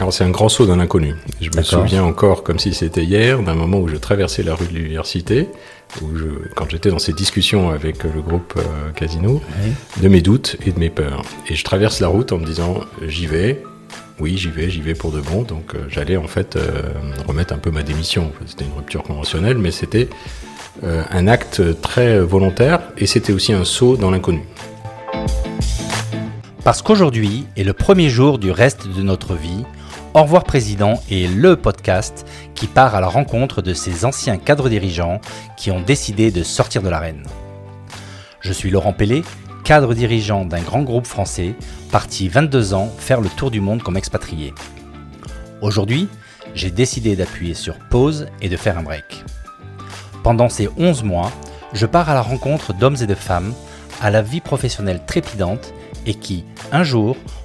Alors 0.00 0.14
c'est 0.14 0.24
un 0.24 0.30
grand 0.30 0.48
saut 0.48 0.64
dans 0.64 0.76
l'inconnu. 0.76 1.14
Je 1.42 1.50
me 1.54 1.62
souviens 1.62 2.02
encore, 2.02 2.42
comme 2.42 2.58
si 2.58 2.72
c'était 2.72 3.04
hier, 3.04 3.42
d'un 3.42 3.54
moment 3.54 3.78
où 3.80 3.86
je 3.86 3.96
traversais 3.96 4.42
la 4.42 4.54
rue 4.54 4.66
de 4.66 4.72
l'université, 4.72 5.46
où 6.00 6.16
je, 6.16 6.24
quand 6.56 6.70
j'étais 6.70 6.88
dans 6.88 6.98
ces 6.98 7.12
discussions 7.12 7.68
avec 7.68 8.02
le 8.04 8.22
groupe 8.22 8.54
euh, 8.56 8.92
Casino, 8.92 9.42
de 10.02 10.08
mes 10.08 10.22
doutes 10.22 10.56
et 10.64 10.72
de 10.72 10.78
mes 10.78 10.88
peurs. 10.88 11.20
Et 11.50 11.54
je 11.54 11.62
traverse 11.64 12.00
la 12.00 12.08
route 12.08 12.32
en 12.32 12.38
me 12.38 12.46
disant, 12.46 12.80
j'y 13.06 13.26
vais, 13.26 13.62
oui, 14.20 14.38
j'y 14.38 14.48
vais, 14.48 14.70
j'y 14.70 14.80
vais 14.80 14.94
pour 14.94 15.12
de 15.12 15.20
bon. 15.20 15.42
Donc 15.42 15.74
euh, 15.74 15.80
j'allais 15.90 16.16
en 16.16 16.28
fait 16.28 16.56
euh, 16.56 16.80
remettre 17.28 17.52
un 17.52 17.58
peu 17.58 17.70
ma 17.70 17.82
démission. 17.82 18.32
C'était 18.46 18.64
une 18.64 18.74
rupture 18.74 19.02
conventionnelle, 19.02 19.58
mais 19.58 19.70
c'était 19.70 20.08
un 20.82 21.28
acte 21.28 21.60
très 21.82 22.20
volontaire 22.20 22.80
et 22.96 23.06
c'était 23.06 23.34
aussi 23.34 23.52
un 23.52 23.64
saut 23.64 23.98
dans 23.98 24.10
l'inconnu. 24.10 24.44
Parce 26.64 26.80
qu'aujourd'hui 26.80 27.44
est 27.58 27.64
le 27.64 27.74
premier 27.74 28.08
jour 28.08 28.38
du 28.38 28.50
reste 28.50 28.88
de 28.88 29.02
notre 29.02 29.34
vie, 29.34 29.64
Au 30.12 30.24
revoir 30.24 30.42
Président 30.42 31.00
est 31.08 31.32
le 31.32 31.54
podcast 31.54 32.26
qui 32.56 32.66
part 32.66 32.96
à 32.96 33.00
la 33.00 33.06
rencontre 33.06 33.62
de 33.62 33.72
ces 33.72 34.04
anciens 34.04 34.38
cadres 34.38 34.68
dirigeants 34.68 35.20
qui 35.56 35.70
ont 35.70 35.80
décidé 35.80 36.32
de 36.32 36.42
sortir 36.42 36.82
de 36.82 36.88
l'arène. 36.88 37.22
Je 38.40 38.52
suis 38.52 38.70
Laurent 38.70 38.92
Pellet, 38.92 39.22
cadre 39.62 39.94
dirigeant 39.94 40.44
d'un 40.44 40.62
grand 40.62 40.82
groupe 40.82 41.06
français, 41.06 41.54
parti 41.92 42.28
22 42.28 42.74
ans 42.74 42.92
faire 42.98 43.20
le 43.20 43.28
tour 43.28 43.52
du 43.52 43.60
monde 43.60 43.84
comme 43.84 43.96
expatrié. 43.96 44.52
Aujourd'hui, 45.60 46.08
j'ai 46.56 46.72
décidé 46.72 47.14
d'appuyer 47.14 47.54
sur 47.54 47.78
pause 47.78 48.26
et 48.42 48.48
de 48.48 48.56
faire 48.56 48.78
un 48.78 48.82
break. 48.82 49.24
Pendant 50.24 50.48
ces 50.48 50.68
11 50.76 51.04
mois, 51.04 51.30
je 51.72 51.86
pars 51.86 52.10
à 52.10 52.14
la 52.14 52.22
rencontre 52.22 52.72
d'hommes 52.72 52.96
et 53.00 53.06
de 53.06 53.14
femmes 53.14 53.54
à 54.00 54.10
la 54.10 54.22
vie 54.22 54.40
professionnelle 54.40 55.02
trépidante 55.06 55.72
et 56.04 56.14
qui, 56.14 56.44
un 56.72 56.82
jour, 56.82 57.16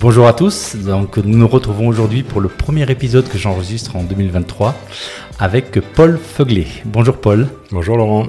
Bonjour 0.00 0.28
à 0.28 0.32
tous, 0.32 0.76
donc 0.76 1.16
nous 1.16 1.36
nous 1.36 1.48
retrouvons 1.48 1.88
aujourd'hui 1.88 2.22
pour 2.22 2.40
le 2.40 2.48
premier 2.48 2.88
épisode 2.88 3.28
que 3.28 3.36
j'enregistre 3.36 3.96
en 3.96 4.04
2023 4.04 4.72
avec 5.40 5.80
Paul 5.80 6.20
Feuglet. 6.22 6.68
Bonjour 6.84 7.16
Paul. 7.16 7.48
Bonjour 7.72 7.96
Laurent. 7.96 8.28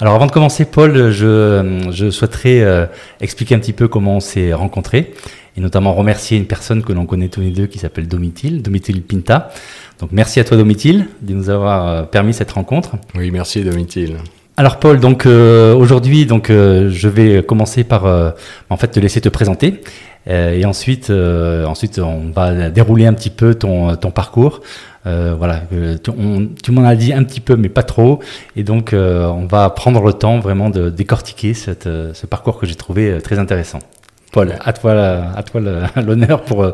Alors 0.00 0.16
avant 0.16 0.26
de 0.26 0.32
commencer 0.32 0.64
Paul, 0.64 1.12
je, 1.12 2.10
souhaiterais 2.10 2.60
euh, 2.60 2.86
expliquer 3.20 3.54
un 3.54 3.60
petit 3.60 3.72
peu 3.72 3.86
comment 3.86 4.16
on 4.16 4.20
s'est 4.20 4.52
rencontrés 4.52 5.14
et 5.56 5.60
notamment 5.60 5.94
remercier 5.94 6.38
une 6.38 6.46
personne 6.46 6.82
que 6.82 6.92
l'on 6.92 7.06
connaît 7.06 7.28
tous 7.28 7.40
les 7.40 7.52
deux 7.52 7.68
qui 7.68 7.78
s'appelle 7.78 8.08
Domitil, 8.08 8.60
Domitil 8.60 9.00
Pinta. 9.00 9.50
Donc 10.00 10.10
merci 10.10 10.40
à 10.40 10.44
toi 10.44 10.56
Domitil 10.56 11.06
de 11.22 11.34
nous 11.34 11.50
avoir 11.50 11.86
euh, 11.86 12.02
permis 12.02 12.34
cette 12.34 12.50
rencontre. 12.50 12.96
Oui, 13.14 13.30
merci 13.30 13.62
Domitil. 13.62 14.16
Alors 14.56 14.80
Paul, 14.80 14.98
donc 14.98 15.24
euh, 15.24 15.72
aujourd'hui, 15.72 16.26
donc 16.26 16.48
je 16.48 17.08
vais 17.08 17.44
commencer 17.44 17.84
par 17.84 18.06
en 18.70 18.76
fait 18.76 18.88
te 18.88 18.98
laisser 18.98 19.20
te 19.20 19.28
présenter 19.28 19.74
euh, 19.74 20.05
et 20.26 20.64
ensuite, 20.64 21.10
euh, 21.10 21.64
ensuite, 21.66 21.98
on 21.98 22.30
va 22.34 22.70
dérouler 22.70 23.06
un 23.06 23.12
petit 23.12 23.30
peu 23.30 23.54
ton, 23.54 23.94
ton 23.96 24.10
parcours. 24.10 24.60
Euh, 25.06 25.34
voilà, 25.38 25.62
tu, 26.62 26.72
m'en 26.72 26.84
as 26.84 26.96
dit 26.96 27.12
un 27.12 27.22
petit 27.22 27.40
peu, 27.40 27.54
mais 27.56 27.68
pas 27.68 27.84
trop. 27.84 28.20
Et 28.56 28.64
donc, 28.64 28.90
on 28.92 29.46
va 29.46 29.70
prendre 29.70 30.02
le 30.04 30.12
temps 30.12 30.40
vraiment 30.40 30.70
de 30.70 30.90
décortiquer 30.90 31.54
cette, 31.54 31.84
ce 31.84 32.26
parcours 32.26 32.58
que 32.58 32.66
j'ai 32.66 32.74
trouvé 32.74 33.18
très 33.22 33.38
intéressant. 33.38 33.78
Paul, 34.32 34.54
à 34.60 34.72
toi, 34.72 34.92
à 35.36 35.42
toi 35.44 35.60
l'honneur 36.04 36.42
pour, 36.42 36.66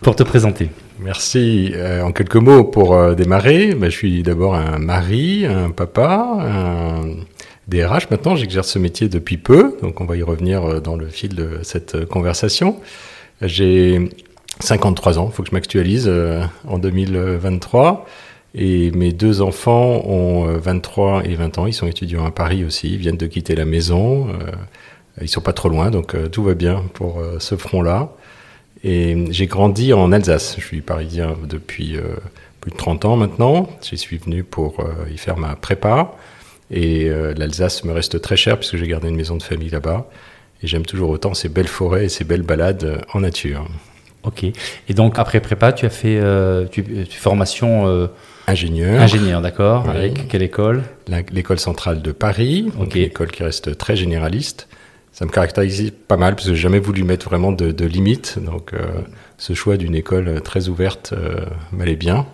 pour 0.00 0.16
te 0.16 0.22
présenter. 0.22 0.70
Merci. 0.98 1.74
en 2.02 2.12
quelques 2.12 2.36
mots, 2.36 2.64
pour 2.64 3.14
démarrer, 3.14 3.74
ben, 3.74 3.90
je 3.90 3.96
suis 3.96 4.22
d'abord 4.22 4.54
un 4.54 4.78
mari, 4.78 5.44
un 5.44 5.70
papa, 5.70 6.38
un 6.40 7.02
DRH. 7.68 8.10
Maintenant, 8.10 8.36
j'exerce 8.36 8.68
ce 8.68 8.78
métier 8.78 9.08
depuis 9.08 9.38
peu, 9.38 9.76
donc 9.82 10.00
on 10.00 10.04
va 10.04 10.16
y 10.16 10.22
revenir 10.22 10.64
euh, 10.64 10.80
dans 10.80 10.96
le 10.96 11.08
fil 11.08 11.34
de 11.34 11.58
cette 11.62 11.96
euh, 11.96 12.06
conversation. 12.06 12.80
J'ai 13.42 14.10
53 14.60 15.18
ans, 15.18 15.28
il 15.30 15.34
faut 15.34 15.42
que 15.42 15.48
je 15.48 15.54
m'actualise 15.54 16.06
euh, 16.06 16.44
en 16.66 16.78
2023. 16.78 18.06
Et 18.54 18.90
mes 18.92 19.12
deux 19.12 19.42
enfants 19.42 20.02
ont 20.06 20.46
23 20.46 21.24
et 21.26 21.34
20 21.34 21.58
ans, 21.58 21.66
ils 21.66 21.74
sont 21.74 21.86
étudiants 21.86 22.24
à 22.24 22.30
Paris 22.30 22.64
aussi, 22.64 22.88
ils 22.88 22.96
viennent 22.96 23.18
de 23.18 23.26
quitter 23.26 23.54
la 23.54 23.66
maison, 23.66 24.28
ils 25.20 25.28
sont 25.28 25.42
pas 25.42 25.52
trop 25.52 25.68
loin, 25.68 25.90
donc 25.90 26.16
tout 26.30 26.42
va 26.42 26.54
bien 26.54 26.82
pour 26.94 27.22
ce 27.38 27.54
front-là. 27.54 28.12
Et 28.82 29.26
j'ai 29.28 29.46
grandi 29.46 29.92
en 29.92 30.10
Alsace, 30.10 30.54
je 30.58 30.64
suis 30.64 30.80
parisien 30.80 31.36
depuis 31.46 31.98
plus 32.62 32.70
de 32.70 32.76
30 32.78 33.04
ans 33.04 33.16
maintenant, 33.16 33.68
j'y 33.82 33.98
suis 33.98 34.16
venu 34.16 34.42
pour 34.42 34.82
y 35.12 35.18
faire 35.18 35.36
ma 35.36 35.54
prépa. 35.54 36.16
Et 36.70 37.08
euh, 37.08 37.34
l'Alsace 37.36 37.84
me 37.84 37.92
reste 37.92 38.20
très 38.20 38.36
cher 38.36 38.58
puisque 38.58 38.76
j'ai 38.76 38.88
gardé 38.88 39.08
une 39.08 39.16
maison 39.16 39.36
de 39.36 39.42
famille 39.42 39.70
là-bas. 39.70 40.08
Et 40.62 40.66
j'aime 40.66 40.86
toujours 40.86 41.10
autant 41.10 41.34
ces 41.34 41.48
belles 41.48 41.68
forêts 41.68 42.06
et 42.06 42.08
ces 42.08 42.24
belles 42.24 42.42
balades 42.42 42.84
euh, 42.84 42.98
en 43.12 43.20
nature. 43.20 43.66
Ok. 44.24 44.44
Et 44.44 44.94
donc 44.94 45.18
après 45.18 45.40
prépa, 45.40 45.72
tu 45.72 45.86
as 45.86 45.90
fait 45.90 46.18
euh, 46.18 46.66
tu, 46.66 46.84
formation 47.10 48.08
ingénieur. 48.48 49.00
Ingénieur, 49.00 49.40
d'accord. 49.40 49.88
Avec 49.88 50.26
quelle 50.28 50.42
école? 50.42 50.82
L'école 51.30 51.60
centrale 51.60 52.02
de 52.02 52.10
Paris, 52.10 52.72
une 52.76 53.02
école 53.02 53.30
qui 53.30 53.44
reste 53.44 53.78
très 53.78 53.94
généraliste. 53.94 54.66
Ça 55.12 55.24
me 55.24 55.30
caractérise 55.30 55.92
pas 56.08 56.16
mal 56.16 56.34
parce 56.34 56.48
que 56.48 56.54
j'ai 56.54 56.60
jamais 56.60 56.80
voulu 56.80 57.04
mettre 57.04 57.28
vraiment 57.28 57.52
de, 57.52 57.70
de 57.70 57.84
limites. 57.86 58.40
Donc 58.44 58.72
ce 59.38 59.54
choix 59.54 59.76
d'une 59.76 59.94
école 59.94 60.40
très 60.42 60.68
ouverte 60.68 61.14
m'allait 61.70 61.94
bien. 61.94 62.26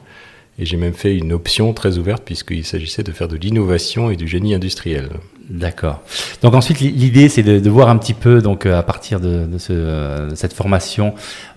Et 0.62 0.65
j'ai 0.65 0.77
même 0.77 0.95
fait 0.95 1.17
une 1.17 1.33
option 1.33 1.75
très 1.75 1.99
ouverte 1.99 2.23
puisqu'il 2.25 2.65
s'agissait 2.65 3.03
de 3.03 3.11
faire 3.11 3.27
de 3.27 3.34
l'innovation 3.34 4.12
et 4.12 4.17
du 4.17 4.28
génie 4.28 4.55
industriel. 4.55 5.09
D'accord. 5.53 6.01
Donc 6.41 6.55
ensuite, 6.55 6.81
l'idée, 6.81 7.29
c'est 7.29 7.43
de, 7.43 7.69
voir 7.69 7.91
un 7.91 7.99
petit 7.99 8.15
peu, 8.15 8.41
donc 8.41 8.65
euh, 8.65 8.79
à 8.79 8.83
partir 8.83 9.21
de, 9.21 9.47
euh, 9.69 10.31
cette 10.35 10.55
formation, 10.55 11.13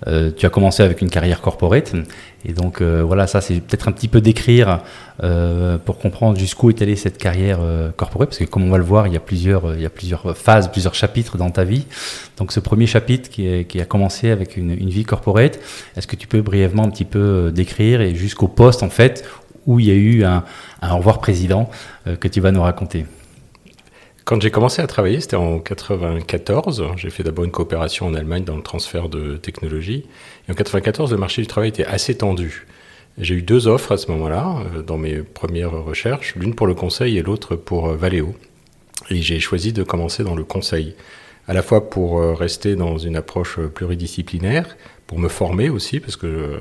euh, 0.08 0.32
tu 0.36 0.46
as 0.46 0.50
commencé 0.50 0.84
avec 0.84 1.02
une 1.02 1.10
carrière 1.10 1.40
corporate. 1.40 1.94
Et 2.44 2.52
donc 2.52 2.84
voilà, 2.84 3.26
ça, 3.26 3.42
c'est 3.42 3.56
peut-être 3.56 3.88
un 3.88 3.92
petit 3.92 4.08
peu 4.08 4.22
décrire 4.22 4.82
pour 5.86 5.98
comprendre 5.98 6.38
jusqu'où 6.38 6.70
est 6.70 6.80
allée 6.80 6.96
cette 6.96 7.18
carrière 7.18 7.60
corporate, 7.98 8.30
parce 8.30 8.38
que 8.38 8.44
comme 8.44 8.62
on 8.62 8.70
va 8.70 8.78
le 8.78 8.84
voir, 8.84 9.08
il 9.08 9.14
y 9.14 9.18
a 9.18 9.20
plusieurs, 9.20 9.74
il 9.74 9.82
y 9.82 9.86
a 9.86 9.90
plusieurs 9.90 10.38
phases, 10.38 10.72
plusieurs 10.72 10.94
chapitres 10.94 11.40
dans 11.40 11.50
ta 11.50 11.64
vie. 11.64 11.88
Donc 12.38 12.52
ce 12.52 12.60
premier 12.60 12.86
chapitre 12.86 13.32
qui, 13.32 13.66
qui 13.66 13.82
a 13.82 13.86
commencé 13.86 14.30
avec 14.30 14.58
une, 14.58 14.70
une 14.70 14.90
vie 14.90 15.06
corporate, 15.06 15.60
est-ce 15.98 16.06
que 16.06 16.16
tu 16.16 16.28
peux 16.28 16.42
brièvement 16.42 16.84
un 16.84 16.92
petit 16.92 17.06
peu 17.06 17.52
décrire 17.52 18.02
et 18.02 18.14
jusqu'au 18.14 18.48
poste 18.48 18.84
en 18.84 18.90
fait 18.92 19.26
où 19.66 19.80
il 19.80 19.88
y 19.88 19.92
a 19.92 19.96
eu 19.96 20.24
un, 20.24 20.44
un 20.84 20.94
au 20.94 20.98
revoir 20.98 21.18
président 21.18 21.68
que 22.06 22.28
tu 22.28 22.42
vas 22.42 22.52
nous 22.52 22.62
raconter? 22.62 23.08
Quand 24.26 24.42
j'ai 24.42 24.50
commencé 24.50 24.82
à 24.82 24.88
travailler, 24.88 25.22
c'était 25.22 25.36
en 25.36 25.60
94. 25.60 26.84
J'ai 26.98 27.12
fait 27.12 27.22
d'abord 27.22 27.46
une 27.46 27.52
coopération 27.52 28.08
en 28.08 28.16
Allemagne 28.16 28.44
dans 28.44 28.56
le 28.56 28.64
transfert 28.64 29.08
de 29.08 29.38
technologie. 29.38 30.08
Et 30.48 30.52
en 30.52 30.56
94, 30.56 31.12
le 31.12 31.18
marché 31.18 31.44
du 31.44 31.48
travail 31.48 31.70
était 31.70 31.86
assez 31.86 32.18
tendu. 32.18 32.66
J'ai 33.20 33.36
eu 33.36 33.44
deux 33.44 33.68
offres 33.68 33.92
à 33.92 33.98
ce 33.98 34.10
moment-là, 34.12 34.58
euh, 34.76 34.82
dans 34.82 34.98
mes 34.98 35.18
premières 35.20 35.72
recherches, 35.72 36.36
l'une 36.36 36.56
pour 36.56 36.66
le 36.66 36.74
conseil 36.74 37.20
et 37.20 37.22
l'autre 37.22 37.56
pour 37.56 37.88
euh, 37.90 37.96
Valeo. 37.96 38.34
Et 39.12 39.22
j'ai 39.22 39.40
choisi 39.40 39.74
de 39.74 39.84
commencer 39.84 40.24
dans 40.24 40.36
le 40.36 40.44
conseil, 40.44 40.96
à 41.48 41.54
la 41.54 41.62
fois 41.62 41.92
pour 41.92 42.20
euh, 42.20 42.34
rester 42.34 42.76
dans 42.76 42.98
une 42.98 43.16
approche 43.16 43.60
pluridisciplinaire, 43.60 44.76
pour 45.06 45.20
me 45.20 45.30
former 45.30 45.70
aussi, 45.70 46.00
parce 46.00 46.16
que 46.16 46.58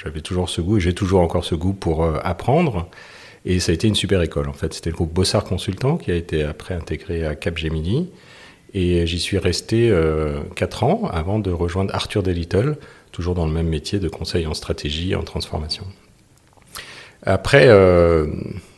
j'avais 0.00 0.20
toujours 0.20 0.48
ce 0.48 0.60
goût, 0.60 0.76
et 0.76 0.80
j'ai 0.80 0.94
toujours 0.94 1.20
encore 1.20 1.44
ce 1.44 1.56
goût 1.56 1.72
pour 1.72 2.04
apprendre, 2.24 2.88
et 3.44 3.60
ça 3.60 3.72
a 3.72 3.74
été 3.74 3.88
une 3.88 3.94
super 3.94 4.22
école, 4.22 4.48
en 4.48 4.52
fait. 4.52 4.72
C'était 4.74 4.90
le 4.90 4.96
groupe 4.96 5.12
Bossard 5.12 5.44
Consultant 5.44 5.96
qui 5.96 6.10
a 6.10 6.14
été 6.14 6.42
après 6.42 6.74
intégré 6.74 7.26
à 7.26 7.34
Capgemini. 7.34 8.10
Et 8.74 9.06
j'y 9.06 9.18
suis 9.18 9.36
resté 9.36 9.90
euh, 9.90 10.40
4 10.56 10.84
ans 10.84 11.08
avant 11.12 11.38
de 11.38 11.50
rejoindre 11.50 11.94
Arthur 11.94 12.22
Delittle, 12.22 12.76
toujours 13.10 13.34
dans 13.34 13.44
le 13.44 13.52
même 13.52 13.68
métier 13.68 13.98
de 13.98 14.08
conseil 14.08 14.46
en 14.46 14.54
stratégie 14.54 15.12
et 15.12 15.14
en 15.14 15.22
transformation. 15.22 15.84
Après 17.24 17.66
euh, 17.68 18.26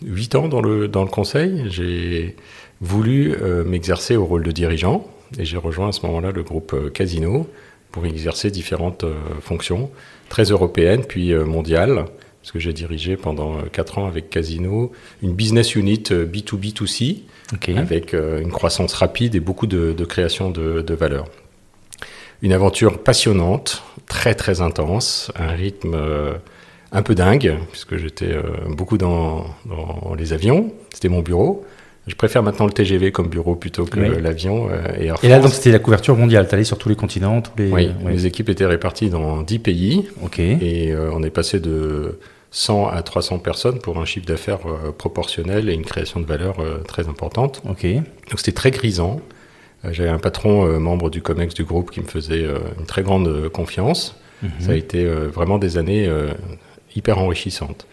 8 0.05 0.35
ans 0.35 0.49
dans 0.49 0.61
le, 0.61 0.89
dans 0.89 1.03
le 1.03 1.09
conseil, 1.09 1.65
j'ai 1.69 2.35
voulu 2.81 3.35
euh, 3.41 3.65
m'exercer 3.65 4.17
au 4.17 4.25
rôle 4.27 4.43
de 4.43 4.51
dirigeant 4.51 5.07
et 5.39 5.45
j'ai 5.45 5.57
rejoint 5.57 5.89
à 5.89 5.93
ce 5.93 6.05
moment-là 6.07 6.33
le 6.33 6.43
groupe 6.43 6.75
euh, 6.75 6.91
Casino 6.91 7.49
pour 7.91 8.05
exercer 8.05 8.51
différentes 8.51 9.05
euh, 9.05 9.15
fonctions, 9.41 9.91
très 10.29 10.45
européennes 10.45 11.05
puis 11.07 11.35
mondiales 11.35 12.05
parce 12.45 12.53
que 12.53 12.59
j'ai 12.59 12.75
dirigé 12.75 13.17
pendant 13.17 13.57
4 13.73 13.99
euh, 13.99 14.03
ans 14.03 14.07
avec 14.07 14.29
Casino 14.29 14.93
une 15.23 15.33
business 15.33 15.77
unit 15.77 16.03
B2B2C 16.03 17.21
euh, 17.71 17.77
avec 17.79 18.13
euh, 18.13 18.39
une 18.43 18.51
croissance 18.51 18.93
rapide 18.93 19.35
et 19.35 19.41
beaucoup 19.41 19.67
de, 19.67 19.95
création 20.05 20.51
de, 20.51 20.83
de, 20.83 20.95
valeur. 20.95 21.25
Une 22.43 22.53
aventure 22.53 23.03
passionnante, 23.03 23.83
très 24.07 24.35
très 24.35 24.61
intense, 24.61 25.33
un 25.37 25.53
rythme 25.53 25.97
un 26.93 27.03
peu 27.03 27.15
dingue, 27.15 27.55
puisque 27.71 27.97
j'étais 27.97 28.37
beaucoup 28.69 28.99
dans, 28.99 29.47
dans, 29.65 30.15
les 30.15 30.35
avions. 30.35 30.71
C'était 30.93 31.09
mon 31.09 31.23
bureau. 31.23 31.65
Je 32.07 32.15
préfère 32.15 32.43
maintenant 32.43 32.67
le 32.67 32.73
TGV 32.73 33.11
comme 33.11 33.29
bureau 33.29 33.55
plutôt 33.55 33.87
que 33.87 33.99
l'avion 33.99 34.69
et 35.01 35.11
Et 35.23 35.29
là, 35.29 35.39
donc, 35.41 35.53
c'était 35.53 35.73
la 35.73 35.79
couverture 35.79 36.15
mondiale. 36.15 36.47
Tu 36.47 36.55
allais 36.55 36.65
sur 36.65 36.77
tous 36.77 36.91
les 36.91 36.97
continents 36.97 37.41
tous 37.41 37.53
les... 37.57 37.71
Oui, 37.71 37.91
les 38.07 38.27
équipes 38.27 38.51
étaient 38.51 38.67
réparties 38.67 39.09
dans 39.09 39.41
10 39.41 39.59
pays. 39.61 40.09
Ok. 40.23 40.39
Et 40.39 40.95
on 40.95 41.23
est 41.23 41.31
passé 41.31 41.61
de 41.61 42.19
100 42.55 42.87
à 42.87 43.03
300 43.03 43.41
personnes 43.41 43.81
pour 43.81 43.99
un 43.99 44.05
chiffre 44.05 44.27
d'affaires 44.27 44.61
euh, 44.67 44.93
proportionnel 44.93 45.69
et 45.69 45.75
une 45.75 45.85
création 45.85 46.21
de 46.21 46.25
valeur 46.25 46.61
euh, 46.61 46.79
très 46.87 47.09
importante. 47.09 47.61
Ok. 47.69 47.85
Donc 47.85 48.37
c'était 48.37 48.53
très 48.53 48.71
grisant. 48.71 49.21
Euh, 49.85 49.89
j'avais 49.93 50.09
un 50.09 50.21
patron 50.21 50.79
membre 50.79 51.11
du 51.11 51.21
COMEX 51.21 51.53
du 51.55 51.65
groupe 51.65 51.91
qui 51.91 52.01
me 52.01 52.07
faisait 52.07 52.47
une 52.79 52.87
très 52.87 53.03
grande 53.03 53.49
confiance. 53.49 54.17
Mhm. 54.43 54.51
Ça 54.61 54.71
a 54.71 54.75
été 54.77 55.05
vraiment 55.05 55.59
des 55.59 55.79
années 55.79 56.09
hyper 56.95 57.19
enrichissantes. 57.19 57.87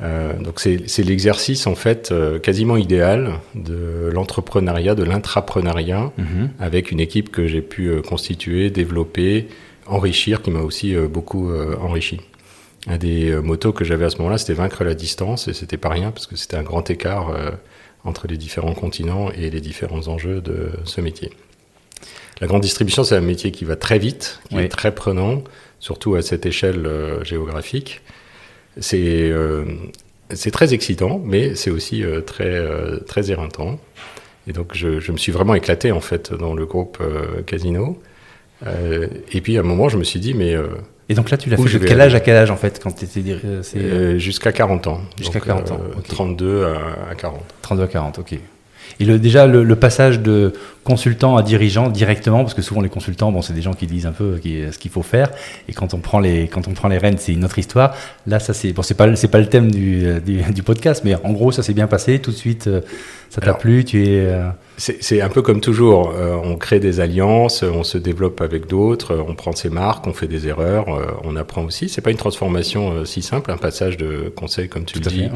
donc 0.00 0.60
c'est 0.60 1.02
l'exercice 1.02 1.66
en 1.66 1.74
fait 1.74 2.14
quasiment 2.42 2.76
idéal 2.76 3.32
de 3.54 4.08
l'entrepreneuriat, 4.12 4.94
de 4.94 5.04
l'intrapreneuriat, 5.04 6.12
mhm. 6.16 6.50
avec 6.58 6.90
une 6.90 7.00
équipe 7.00 7.30
que 7.30 7.46
j'ai 7.46 7.62
pu 7.62 8.00
constituer, 8.02 8.70
développer, 8.70 9.48
enrichir, 9.86 10.42
qui 10.42 10.50
m'a 10.50 10.60
aussi 10.60 10.94
beaucoup 10.96 11.50
enrichi. 11.82 12.20
Un 12.86 12.96
des 12.96 13.30
euh, 13.30 13.42
motos 13.42 13.72
que 13.72 13.84
j'avais 13.84 14.06
à 14.06 14.10
ce 14.10 14.16
moment-là, 14.18 14.38
c'était 14.38 14.54
vaincre 14.54 14.84
la 14.84 14.94
distance, 14.94 15.48
et 15.48 15.52
c'était 15.52 15.76
pas 15.76 15.90
rien 15.90 16.10
parce 16.10 16.26
que 16.26 16.36
c'était 16.36 16.56
un 16.56 16.62
grand 16.62 16.88
écart 16.88 17.28
euh, 17.30 17.50
entre 18.04 18.26
les 18.26 18.38
différents 18.38 18.74
continents 18.74 19.30
et 19.30 19.50
les 19.50 19.60
différents 19.60 20.08
enjeux 20.08 20.40
de 20.40 20.70
ce 20.84 21.00
métier. 21.00 21.30
La 22.40 22.46
grande 22.46 22.62
distribution, 22.62 23.04
c'est 23.04 23.16
un 23.16 23.20
métier 23.20 23.50
qui 23.50 23.66
va 23.66 23.76
très 23.76 23.98
vite, 23.98 24.40
qui 24.48 24.56
est 24.56 24.68
très 24.68 24.94
prenant, 24.94 25.44
surtout 25.78 26.14
à 26.14 26.22
cette 26.22 26.46
échelle 26.46 26.86
euh, 26.86 27.22
géographique. 27.22 28.00
C'est 28.78 29.32
c'est 30.32 30.52
très 30.52 30.72
excitant, 30.74 31.20
mais 31.24 31.56
c'est 31.56 31.70
aussi 31.70 32.04
très 32.24 32.64
très 33.04 33.32
éreintant. 33.32 33.80
Et 34.46 34.52
donc 34.52 34.74
je, 34.74 35.00
je, 35.00 35.10
me 35.10 35.16
suis 35.16 35.32
vraiment 35.32 35.56
éclaté 35.56 35.90
en 35.90 36.00
fait 36.00 36.32
dans 36.32 36.54
le 36.54 36.64
groupe 36.66 37.02
Casino. 37.46 38.00
et 38.64 39.40
puis 39.40 39.56
à 39.56 39.60
un 39.60 39.64
moment, 39.64 39.88
je 39.88 39.98
me 39.98 40.04
suis 40.04 40.20
dit 40.20 40.34
mais 40.34 40.54
et 41.10 41.14
donc 41.14 41.28
là, 41.28 41.36
tu 41.36 41.50
l'as 41.50 41.56
fait 41.56 41.78
de 41.78 41.84
quel 41.84 42.00
âge 42.00 42.14
à 42.14 42.20
quel 42.20 42.36
âge 42.36 42.52
en 42.52 42.56
fait 42.56 42.80
quand 42.80 42.92
tu 42.92 43.04
étais 43.04 43.20
euh, 43.44 43.62
euh, 43.74 44.18
Jusqu'à 44.18 44.52
40 44.52 44.86
ans. 44.86 45.00
Jusqu'à 45.18 45.40
40 45.40 45.72
ans. 45.72 45.80
32 46.08 46.46
euh, 46.46 46.74
à, 47.10 47.16
40. 47.16 47.40
32 47.62 47.82
à 47.82 47.86
40, 47.88 48.18
ok. 48.20 48.34
Et 49.00 49.04
le, 49.04 49.18
déjà, 49.18 49.48
le, 49.48 49.74
passage 49.74 50.20
de 50.20 50.52
consultant 50.90 51.36
à 51.36 51.42
dirigeant 51.42 51.88
directement, 51.88 52.40
parce 52.42 52.54
que 52.54 52.62
souvent 52.62 52.80
les 52.80 52.88
consultants, 52.88 53.30
bon, 53.32 53.42
c'est 53.42 53.52
des 53.52 53.62
gens 53.62 53.74
qui 53.74 53.86
disent 53.86 54.06
un 54.06 54.12
peu 54.12 54.40
ce 54.42 54.78
qu'il 54.78 54.90
faut 54.90 55.02
faire, 55.02 55.30
et 55.68 55.72
quand 55.72 55.94
on 55.94 55.98
prend 55.98 56.18
les, 56.18 56.48
quand 56.48 56.66
on 56.68 56.72
prend 56.72 56.88
les 56.88 56.98
rênes, 56.98 57.18
c'est 57.18 57.32
une 57.32 57.44
autre 57.44 57.58
histoire. 57.58 57.94
Là, 58.26 58.40
ça 58.40 58.54
c'est, 58.54 58.72
bon, 58.72 58.82
c'est 58.82 58.94
pas, 58.94 59.14
c'est 59.16 59.28
pas 59.28 59.38
le 59.38 59.48
thème 59.48 59.70
du, 59.70 60.20
du, 60.54 60.62
podcast, 60.62 61.02
mais 61.04 61.14
en 61.14 61.32
gros, 61.32 61.52
ça 61.52 61.62
s'est 61.62 61.74
bien 61.74 61.86
passé. 61.86 62.18
Tout 62.18 62.32
de 62.32 62.36
suite, 62.36 62.68
ça 63.30 63.40
t'a 63.40 63.54
plu, 63.54 63.84
tu 63.84 64.06
es. 64.06 64.28
C'est 64.80 65.20
un 65.20 65.28
peu 65.28 65.42
comme 65.42 65.60
toujours. 65.60 66.10
Euh, 66.16 66.36
on 66.42 66.56
crée 66.56 66.80
des 66.80 67.00
alliances, 67.00 67.62
on 67.62 67.84
se 67.84 67.98
développe 67.98 68.40
avec 68.40 68.66
d'autres, 68.66 69.22
on 69.28 69.34
prend 69.34 69.52
ses 69.52 69.68
marques, 69.68 70.06
on 70.06 70.14
fait 70.14 70.26
des 70.26 70.48
erreurs, 70.48 70.88
euh, 70.88 71.04
on 71.22 71.36
apprend 71.36 71.64
aussi. 71.64 71.90
C'est 71.90 72.00
pas 72.00 72.10
une 72.10 72.16
transformation 72.16 72.92
euh, 72.92 73.04
si 73.04 73.20
simple, 73.20 73.50
un 73.50 73.58
passage 73.58 73.98
de 73.98 74.32
conseil, 74.34 74.70
comme 74.70 74.86
tu 74.86 74.98
le 74.98 75.04
dis, 75.04 75.28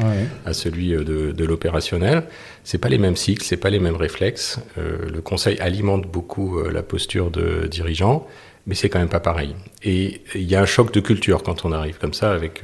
à 0.45 0.53
celui 0.53 0.89
de, 0.89 1.31
de 1.31 1.45
l'opérationnel. 1.45 2.23
C'est 2.63 2.79
pas 2.79 2.89
les 2.89 2.97
mêmes 2.97 3.15
cycles, 3.15 3.45
c'est 3.45 3.57
pas 3.57 3.69
les 3.69 3.79
mêmes 3.79 3.95
réflexes. 3.95 4.59
le 4.77 5.21
conseil 5.21 5.44
alimente 5.59 6.07
beaucoup 6.07 6.61
la 6.63 6.83
posture 6.83 7.31
de 7.31 7.67
dirigeant, 7.67 8.27
mais 8.67 8.75
c'est 8.75 8.89
quand 8.89 8.99
même 8.99 9.09
pas 9.09 9.19
pareil. 9.19 9.55
Et 9.83 10.21
il 10.33 10.43
y 10.43 10.55
a 10.55 10.61
un 10.61 10.65
choc 10.65 10.93
de 10.93 10.99
culture 10.99 11.43
quand 11.43 11.65
on 11.65 11.71
arrive 11.71 11.97
comme 11.97 12.13
ça 12.13 12.31
avec 12.31 12.61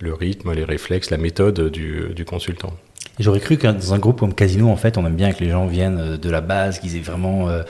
le 0.00 0.14
rythme, 0.14 0.52
les 0.52 0.64
réflexes, 0.64 1.10
la 1.10 1.18
méthode 1.18 1.70
du, 1.70 2.08
du 2.14 2.24
consultant. 2.24 2.74
J'aurais 3.20 3.40
cru 3.40 3.58
que 3.58 3.66
dans 3.66 3.92
un 3.92 3.98
groupe 3.98 4.20
comme 4.20 4.34
Casino, 4.34 4.70
en 4.70 4.76
fait, 4.76 4.96
on 4.96 5.04
aime 5.04 5.14
bien 5.14 5.32
que 5.32 5.44
les 5.44 5.50
gens 5.50 5.66
viennent 5.66 5.98
euh, 5.98 6.16
de 6.16 6.30
la 6.30 6.40
base, 6.40 6.78
qu'ils 6.78 6.96
aient 6.96 7.00
vraiment 7.00 7.48
euh, 7.48 7.62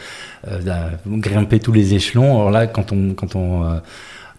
euh 0.46 0.90
grimpé 1.06 1.58
tous 1.58 1.72
les 1.72 1.94
échelons. 1.94 2.36
Alors 2.36 2.50
là, 2.52 2.68
quand 2.68 2.92
on, 2.92 3.14
quand 3.14 3.34
on, 3.34 3.64
euh, 3.64 3.78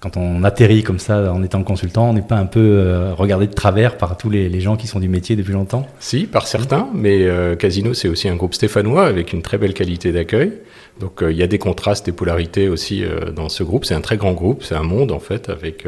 quand 0.01 0.17
on 0.17 0.43
atterrit 0.43 0.83
comme 0.83 0.99
ça 0.99 1.31
en 1.31 1.41
étant 1.43 1.63
consultant, 1.63 2.09
on 2.09 2.13
n'est 2.13 2.21
pas 2.21 2.35
un 2.35 2.45
peu 2.45 3.13
regardé 3.15 3.47
de 3.47 3.53
travers 3.53 3.97
par 3.97 4.17
tous 4.17 4.29
les, 4.29 4.59
gens 4.59 4.75
qui 4.75 4.87
sont 4.87 4.99
du 4.99 5.07
métier 5.07 5.35
depuis 5.35 5.53
longtemps 5.53 5.87
Si, 5.99 6.25
par 6.25 6.47
certains, 6.47 6.89
mais 6.93 7.27
Casino, 7.57 7.93
c'est 7.93 8.07
aussi 8.07 8.27
un 8.27 8.35
groupe 8.35 8.55
stéphanois 8.55 9.05
avec 9.05 9.31
une 9.31 9.43
très 9.43 9.57
belle 9.59 9.73
qualité 9.73 10.11
d'accueil. 10.11 10.53
Donc 10.99 11.19
il 11.21 11.37
y 11.37 11.43
a 11.43 11.47
des 11.47 11.59
contrastes, 11.59 12.07
des 12.07 12.11
polarités 12.11 12.67
aussi 12.67 13.03
dans 13.35 13.47
ce 13.47 13.63
groupe. 13.63 13.85
C'est 13.85 13.93
un 13.93 14.01
très 14.01 14.17
grand 14.17 14.33
groupe, 14.33 14.63
c'est 14.63 14.75
un 14.75 14.83
monde 14.83 15.11
en 15.11 15.19
fait 15.19 15.49
avec 15.49 15.85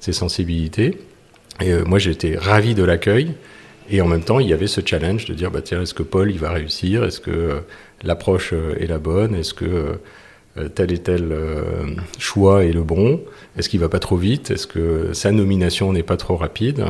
ses 0.00 0.12
sensibilités. 0.12 0.98
Et 1.60 1.72
moi, 1.86 1.98
j'étais 2.00 2.36
ravi 2.36 2.74
de 2.74 2.82
l'accueil. 2.82 3.34
Et 3.88 4.00
en 4.00 4.08
même 4.08 4.22
temps, 4.22 4.40
il 4.40 4.48
y 4.48 4.52
avait 4.52 4.66
ce 4.66 4.80
challenge 4.84 5.26
de 5.26 5.34
dire, 5.34 5.50
bah, 5.50 5.62
tiens, 5.62 5.82
est-ce 5.82 5.94
que 5.94 6.02
Paul, 6.02 6.30
il 6.30 6.38
va 6.38 6.50
réussir? 6.50 7.04
Est-ce 7.04 7.20
que 7.20 7.30
euh, 7.30 7.60
l'approche 8.02 8.52
euh, 8.52 8.74
est 8.80 8.86
la 8.86 8.98
bonne? 8.98 9.34
Est-ce 9.34 9.54
que 9.54 9.64
euh, 9.64 9.92
tel 10.74 10.92
et 10.92 10.98
tel 10.98 11.34
choix 12.18 12.64
est 12.64 12.72
le 12.72 12.82
bon 12.82 13.20
Est-ce 13.58 13.68
qu'il 13.68 13.80
va 13.80 13.88
pas 13.88 13.98
trop 13.98 14.16
vite? 14.16 14.50
Est-ce 14.50 14.66
que 14.66 15.12
sa 15.12 15.32
nomination 15.32 15.92
n'est 15.92 16.02
pas 16.02 16.16
trop 16.16 16.36
rapide? 16.36 16.84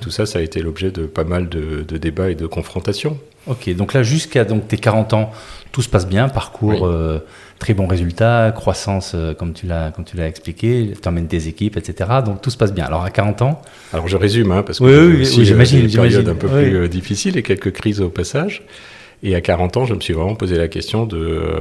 Tout 0.00 0.10
ça, 0.10 0.24
ça 0.24 0.38
a 0.38 0.42
été 0.42 0.62
l'objet 0.62 0.90
de 0.90 1.06
pas 1.06 1.24
mal 1.24 1.48
de, 1.48 1.82
débats 1.98 2.30
et 2.30 2.34
de 2.34 2.46
confrontations. 2.46 3.18
Ok, 3.46 3.74
donc 3.74 3.92
là, 3.92 4.02
jusqu'à 4.02 4.44
donc, 4.44 4.68
tes 4.68 4.76
40 4.76 5.12
ans, 5.12 5.32
tout 5.72 5.82
se 5.82 5.88
passe 5.88 6.06
bien, 6.06 6.28
parcours 6.28 6.86
très 7.62 7.74
bon 7.74 7.86
résultat, 7.86 8.52
croissance 8.52 9.12
euh, 9.14 9.34
comme 9.34 9.52
tu 9.52 9.66
l'as 9.66 9.92
comme 9.92 10.04
tu 10.04 10.16
l'as 10.16 10.26
expliqué, 10.26 10.94
tu 11.00 11.08
emmènes 11.08 11.28
tes 11.28 11.46
équipes, 11.46 11.76
etc. 11.76 12.10
Donc 12.26 12.42
tout 12.42 12.50
se 12.50 12.56
passe 12.56 12.74
bien. 12.74 12.84
Alors 12.84 13.04
à 13.04 13.10
40 13.10 13.42
ans? 13.42 13.62
Alors 13.92 14.08
je 14.08 14.16
résume 14.16 14.50
hein, 14.50 14.64
parce 14.64 14.80
que 14.80 14.84
oui, 14.84 15.18
oui, 15.20 15.44
j'imagine 15.44 15.84
une 15.84 15.92
période 15.92 16.28
un 16.28 16.34
peu 16.34 16.48
plus 16.48 16.76
euh, 16.76 16.88
difficile 16.88 17.36
et 17.36 17.44
quelques 17.44 17.72
crises 17.72 18.00
au 18.00 18.08
passage. 18.08 18.64
Et 19.22 19.36
à 19.36 19.40
40 19.40 19.76
ans, 19.76 19.84
je 19.84 19.94
me 19.94 20.00
suis 20.00 20.12
vraiment 20.12 20.34
posé 20.34 20.56
la 20.56 20.66
question 20.66 21.06
de 21.06 21.16
euh, 21.16 21.60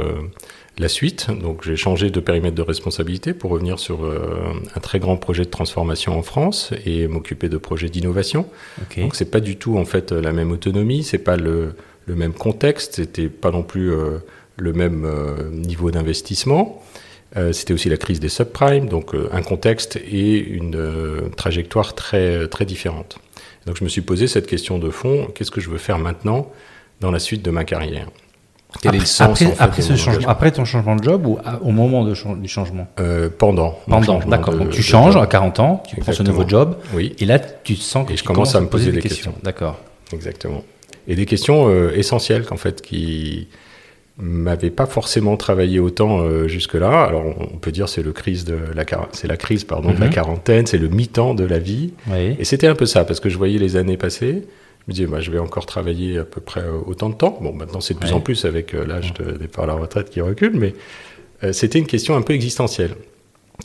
la 0.82 0.90
suite. 0.90 1.28
Donc 1.30 1.64
j'ai 1.64 1.76
changé 1.76 2.10
de 2.10 2.20
périmètre 2.20 2.56
de 2.56 2.62
responsabilité 2.62 3.34
pour 3.34 3.52
revenir 3.52 3.80
sur 3.80 4.00
un 4.04 4.80
très 4.80 5.00
grand 5.00 5.18
projet 5.18 5.44
de 5.44 5.50
transformation 5.50 6.18
en 6.18 6.22
France 6.24 6.74
et 6.86 7.08
m'occuper 7.08 7.50
de 7.50 7.58
projets 7.58 7.90
d'innovation. 7.90 8.48
Donc 8.98 9.16
c'est 9.16 9.32
pas 9.32 9.40
du 9.40 9.58
tout 9.58 9.78
en 9.78 9.86
fait 9.86 10.12
la 10.12 10.34
même 10.34 10.52
autonomie, 10.52 11.04
c'est 11.04 11.18
pas 11.18 11.38
le, 11.38 11.76
le 12.06 12.16
même 12.16 12.34
contexte, 12.34 12.96
c'était 12.96 13.30
pas 13.30 13.52
non 13.52 13.64
plus 13.64 13.92
le 14.62 14.74
même 14.74 15.06
euh, 15.06 15.50
niveau 15.50 15.92
d'investissement. 15.92 16.82
Euh, 17.38 17.54
c'était 17.54 17.74
aussi 17.74 17.90
la 17.90 17.98
crise 17.98 18.20
des 18.20 18.30
subprimes, 18.30 18.88
donc 18.88 19.16
euh, 19.16 19.30
un 19.32 19.42
contexte 19.42 19.96
et 19.96 20.38
une 20.38 21.32
trajectoire 21.36 21.96
très, 21.96 22.48
très 22.48 22.66
différente. 22.66 23.20
Donc 23.66 23.78
je 23.78 23.84
me 23.84 23.90
suis 23.90 24.02
posé 24.02 24.28
cette 24.28 24.48
question 24.48 24.80
de 24.80 24.90
fond, 24.90 25.28
qu'est-ce 25.34 25.52
que 25.52 25.62
je 25.62 25.70
veux 25.70 25.78
faire 25.78 25.98
maintenant 25.98 26.52
dans 27.00 27.12
la 27.12 27.20
suite 27.20 27.44
de 27.44 27.52
ma 27.52 27.64
carrière? 27.64 28.08
Quel 28.82 28.96
est 28.96 29.00
le 29.00 29.06
sens 29.06 29.44
après, 29.60 29.82
ce 29.82 29.96
changement, 29.96 30.28
après, 30.30 30.52
ton 30.52 30.66
changement 30.66 30.96
de 30.96 31.04
job 31.04 31.26
ou 31.26 31.38
au 31.62 31.72
moment 31.72 32.04
de 32.04 32.14
du 32.36 32.48
changement? 32.48 32.88
Pendant. 33.38 33.78
Pendant, 33.88 34.20
d'accord. 34.20 34.56
Donc 34.56 34.70
tu 34.70 34.82
changes 34.82 35.18
à 35.18 35.26
40 35.26 35.60
ans, 35.60 35.84
tu 35.88 35.98
prends 35.98 36.14
ce 36.14 36.24
nouveau 36.24 36.48
job, 36.48 36.78
oui. 36.94 37.16
et 37.20 37.26
là 37.26 37.40
tu 37.40 37.76
sens 37.76 38.08
que 38.08 38.14
et 38.14 38.18
je 38.18 38.24
commence 38.24 38.56
à 38.56 38.62
me 38.62 38.68
poser, 38.68 38.92
des 38.92 39.02
questions. 39.02 39.32
questions. 39.32 39.44
D'accord. 39.44 39.78
Exactement. 40.14 40.64
Et 41.08 41.16
des 41.16 41.26
questions 41.26 41.70
essentielles 41.92 42.46
qu'en 42.46 42.58
fait 42.58 42.82
qui 42.82 43.48
m'avait 44.22 44.70
pas 44.70 44.86
forcément 44.86 45.36
travaillé 45.36 45.80
autant 45.80 46.20
euh, 46.22 46.48
jusque-là. 46.48 47.04
Alors 47.04 47.24
on 47.40 47.58
peut 47.58 47.72
dire 47.72 47.90
c'est 47.90 48.04
le 48.04 48.12
crise 48.12 48.46
de 48.46 48.58
la 48.76 48.86
c'est 49.12 49.28
la 49.28 49.38
crise 49.38 49.64
pardon 49.64 49.92
de 49.92 50.00
la 50.00 50.08
mhm. 50.08 50.14
quarantaine, 50.14 50.68
c'est 50.68 50.78
le 50.78 50.88
mi-temps 50.88 51.34
de 51.34 51.44
la 51.44 51.60
vie. 51.60 51.94
Et 52.40 52.46
c'était 52.46 52.68
un 52.68 52.76
peu 52.76 52.86
ça 52.86 53.04
parce 53.04 53.20
que 53.20 53.30
je 53.30 53.38
voyais 53.38 53.58
les 53.58 53.76
années 53.76 53.98
passer. 53.98 54.44
Je 54.88 54.92
me 54.92 54.94
disais 54.94 55.08
bah, 55.08 55.22
je 55.22 55.32
vais 55.32 55.40
encore 55.40 55.66
travailler 55.66 56.18
à 56.18 56.24
peu 56.24 56.42
près 56.42 56.64
autant 56.86 57.10
de 57.10 57.16
temps. 57.16 57.38
Bon 57.42 57.54
maintenant 57.54 57.82
c'est 57.82 57.94
de 57.94 58.00
plus 58.00 58.14
en 58.14 58.20
plus 58.20 58.46
avec 58.46 58.74
euh, 58.74 58.86
l'âge 58.86 59.14
de 59.14 59.32
départ 59.38 59.66
à 59.66 59.68
la 59.68 59.74
retraite 59.74 60.10
qui 60.10 60.22
recule, 60.22 60.54
mais 60.56 60.74
euh, 61.44 61.54
c'était 61.54 61.80
une 61.80 61.88
question 61.88 62.16
un 62.16 62.22
peu 62.22 62.34
existentielle. 62.34 62.96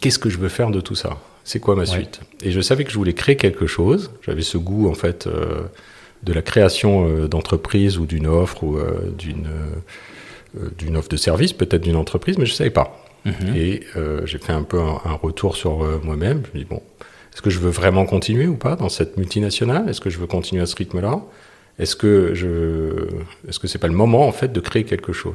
Qu'est-ce 0.01 0.19
que 0.19 0.29
je 0.29 0.39
veux 0.39 0.49
faire 0.49 0.71
de 0.71 0.81
tout 0.81 0.95
ça? 0.95 1.19
C'est 1.45 1.61
quoi 1.61 1.77
ma 1.77 1.87
suite? 1.87 2.21
Et 2.43 2.51
je 2.51 2.61
savais 2.61 2.85
que 2.85 2.91
je 2.91 2.97
voulais 2.97 3.15
créer 3.15 3.37
quelque 3.37 3.67
chose. 3.67 4.11
J'avais 4.23 4.43
ce 4.43 4.59
goût 4.59 4.89
en 4.89 4.95
fait 4.95 5.29
de 6.25 6.33
la 6.33 6.43
création 6.43 7.29
d'entreprise 7.29 7.99
ou 7.99 8.05
d'une 8.05 8.27
offre 8.27 8.65
ou 8.65 8.79
d'une 9.17 9.47
euh, 10.59 10.71
d'une 10.79 10.97
offre 10.97 11.09
de 11.09 11.17
service, 11.17 11.53
peut-être 11.53 11.83
d'une 11.83 11.97
entreprise, 11.97 12.39
mais 12.39 12.47
je 12.47 12.53
ne 12.53 12.57
savais 12.57 12.71
pas. 12.71 13.05
Mhm. 13.25 13.57
Et 13.57 13.81
euh, 13.97 14.25
j'ai 14.27 14.39
fait 14.39 14.53
un 14.53 14.63
peu 14.63 14.79
un, 14.79 15.15
retour 15.21 15.57
sur 15.57 15.83
euh, 15.83 16.01
moi-même. 16.03 16.43
Je 16.47 16.59
me 16.59 16.65
dis, 16.65 16.69
bon, 16.69 16.83
est-ce 17.37 17.43
que 17.43 17.51
je 17.51 17.59
veux 17.59 17.69
vraiment 17.69 18.07
continuer 18.07 18.47
ou 18.47 18.55
pas 18.57 18.77
dans 18.77 18.89
cette 18.89 19.19
multinationale? 19.19 19.91
Est-ce 19.91 20.01
que 20.01 20.09
je 20.09 20.17
veux 20.17 20.27
continuer 20.27 20.63
à 20.63 20.67
ce 20.67 20.75
rythme-là? 20.75 21.21
Est-ce 21.79 21.95
que 21.95 22.33
je, 22.33 23.09
est-ce 23.47 23.59
que 23.59 23.69
c'est 23.69 23.79
pas 23.79 23.89
le 23.89 23.93
moment 23.93 24.27
en 24.27 24.33
fait 24.33 24.55
de 24.55 24.61
créer 24.61 24.85
quelque 24.85 25.13
chose? 25.13 25.35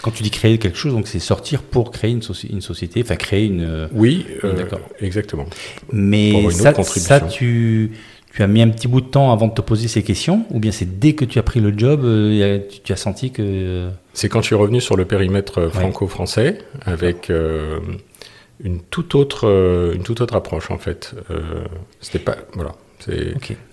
Quand 0.00 0.10
tu 0.10 0.22
dis 0.22 0.30
créer 0.30 0.56
quelque 0.56 0.78
chose, 0.78 0.94
donc 0.94 1.06
c'est 1.06 1.18
sortir 1.18 1.60
pour 1.60 1.90
créer 1.90 2.12
une, 2.12 2.22
une 2.48 2.62
société, 2.62 3.02
enfin 3.02 3.16
créer 3.16 3.44
une. 3.44 3.90
Oui, 3.92 4.24
d'accord, 4.42 4.80
exactement. 5.02 5.44
Mais 5.92 6.50
ça, 6.50 6.82
ça, 6.82 7.20
tu, 7.20 7.92
tu 8.34 8.42
as 8.42 8.46
mis 8.46 8.62
un 8.62 8.70
petit 8.70 8.88
bout 8.88 9.02
de 9.02 9.08
temps 9.08 9.30
avant 9.30 9.48
de 9.48 9.52
te 9.52 9.60
poser 9.60 9.86
ces 9.86 10.02
questions? 10.02 10.46
Ou 10.48 10.60
bien 10.60 10.72
c'est 10.72 10.98
dès 10.98 11.12
que 11.12 11.26
tu 11.26 11.38
as 11.38 11.42
pris 11.42 11.60
le 11.60 11.76
job, 11.76 12.04
euh, 12.04 12.58
tu, 12.82 12.90
as 12.90 12.96
senti 12.96 13.32
que... 13.32 13.90
C'est 14.14 14.30
quand 14.30 14.40
je 14.40 14.46
suis 14.46 14.54
revenu 14.54 14.80
sur 14.80 14.96
le 14.96 15.04
périmètre 15.04 15.68
franco-français, 15.68 16.56
avec 16.86 17.28
euh, 17.28 17.80
une 18.62 18.80
toute 18.80 19.14
autre, 19.14 19.48
euh, 19.48 19.94
une 19.94 20.02
toute 20.02 20.20
autre 20.20 20.34
approche 20.34 20.70
en 20.70 20.78
fait. 20.78 21.14
Euh, 21.30 21.64
c'était 22.00 22.18
pas, 22.18 22.36
voilà. 22.54 22.74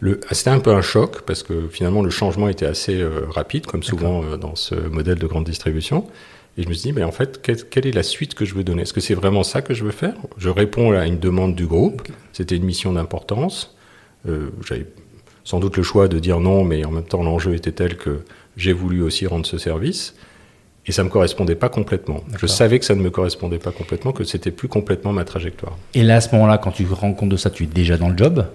Le- 0.01 0.19
C'était 0.31 0.49
un 0.49 0.59
peu 0.59 0.71
un 0.71 0.81
choc 0.81 1.21
parce 1.25 1.43
que 1.43 1.67
finalement 1.69 2.01
le 2.01 2.09
changement 2.09 2.49
était 2.49 2.65
assez 2.65 2.99
euh, 2.99 3.21
rapide, 3.29 3.65
comme 3.65 3.83
souvent 3.83 4.35
dans 4.37 4.55
ce 4.55 4.75
modèle 4.75 5.19
de 5.19 5.27
grande 5.27 5.45
distribution. 5.45 6.05
Et 6.57 6.63
je 6.63 6.67
me 6.67 6.73
suis 6.73 6.89
dit, 6.89 6.93
mais 6.93 7.03
en 7.03 7.13
fait, 7.13 7.41
quelle, 7.41 7.63
quelle 7.69 7.87
est 7.87 7.93
la 7.93 8.03
suite 8.03 8.33
que 8.33 8.43
je 8.43 8.53
veux 8.55 8.65
donner? 8.65 8.81
Est-ce 8.81 8.91
que 8.91 8.99
c'est 8.99 9.13
vraiment 9.13 9.43
ça 9.43 9.61
que 9.61 9.73
je 9.73 9.85
veux 9.85 9.91
faire? 9.91 10.15
Je 10.37 10.49
réponds 10.49 10.91
à 10.91 11.05
une 11.07 11.17
demande 11.17 11.55
du 11.55 11.65
groupe. 11.65 12.01
C'était 12.33 12.57
une 12.57 12.65
mission 12.65 12.91
d'importance. 12.91 13.73
Euh, 14.27 14.49
J'avais 14.67 14.85
sans 15.45 15.59
doute 15.61 15.77
le 15.77 15.83
choix 15.83 16.09
de 16.09 16.19
dire 16.19 16.41
non, 16.41 16.65
mais 16.65 16.83
en 16.83 16.91
même 16.91 17.05
temps, 17.05 17.23
l'enjeu 17.23 17.53
était 17.55 17.71
tel 17.71 17.95
que 17.95 18.19
j'ai 18.57 18.73
voulu 18.73 19.01
aussi 19.01 19.27
rendre 19.27 19.45
ce 19.45 19.57
service. 19.57 20.13
Et 20.87 20.91
ça 20.91 21.03
ne 21.03 21.07
me 21.07 21.11
correspondait 21.11 21.55
pas 21.55 21.69
complètement. 21.69 22.21
Je 22.39 22.47
savais 22.47 22.79
que 22.79 22.85
ça 22.85 22.95
ne 22.95 23.01
me 23.01 23.11
correspondait 23.11 23.59
pas 23.59 23.71
complètement, 23.71 24.11
que 24.11 24.23
c'était 24.23 24.49
plus 24.51 24.67
complètement 24.67 25.13
ma 25.13 25.23
trajectoire. 25.25 25.77
Et 25.93 26.01
là, 26.03 26.15
à 26.15 26.21
ce 26.21 26.33
moment-là, 26.33 26.57
quand 26.57 26.71
tu 26.71 26.85
te 26.85 26.93
rends 26.93 27.13
compte 27.13 27.29
de 27.29 27.37
ça, 27.37 27.49
tu 27.51 27.63
es 27.63 27.67
déjà 27.67 27.97
dans 27.97 28.09
le 28.09 28.17
job. 28.17 28.45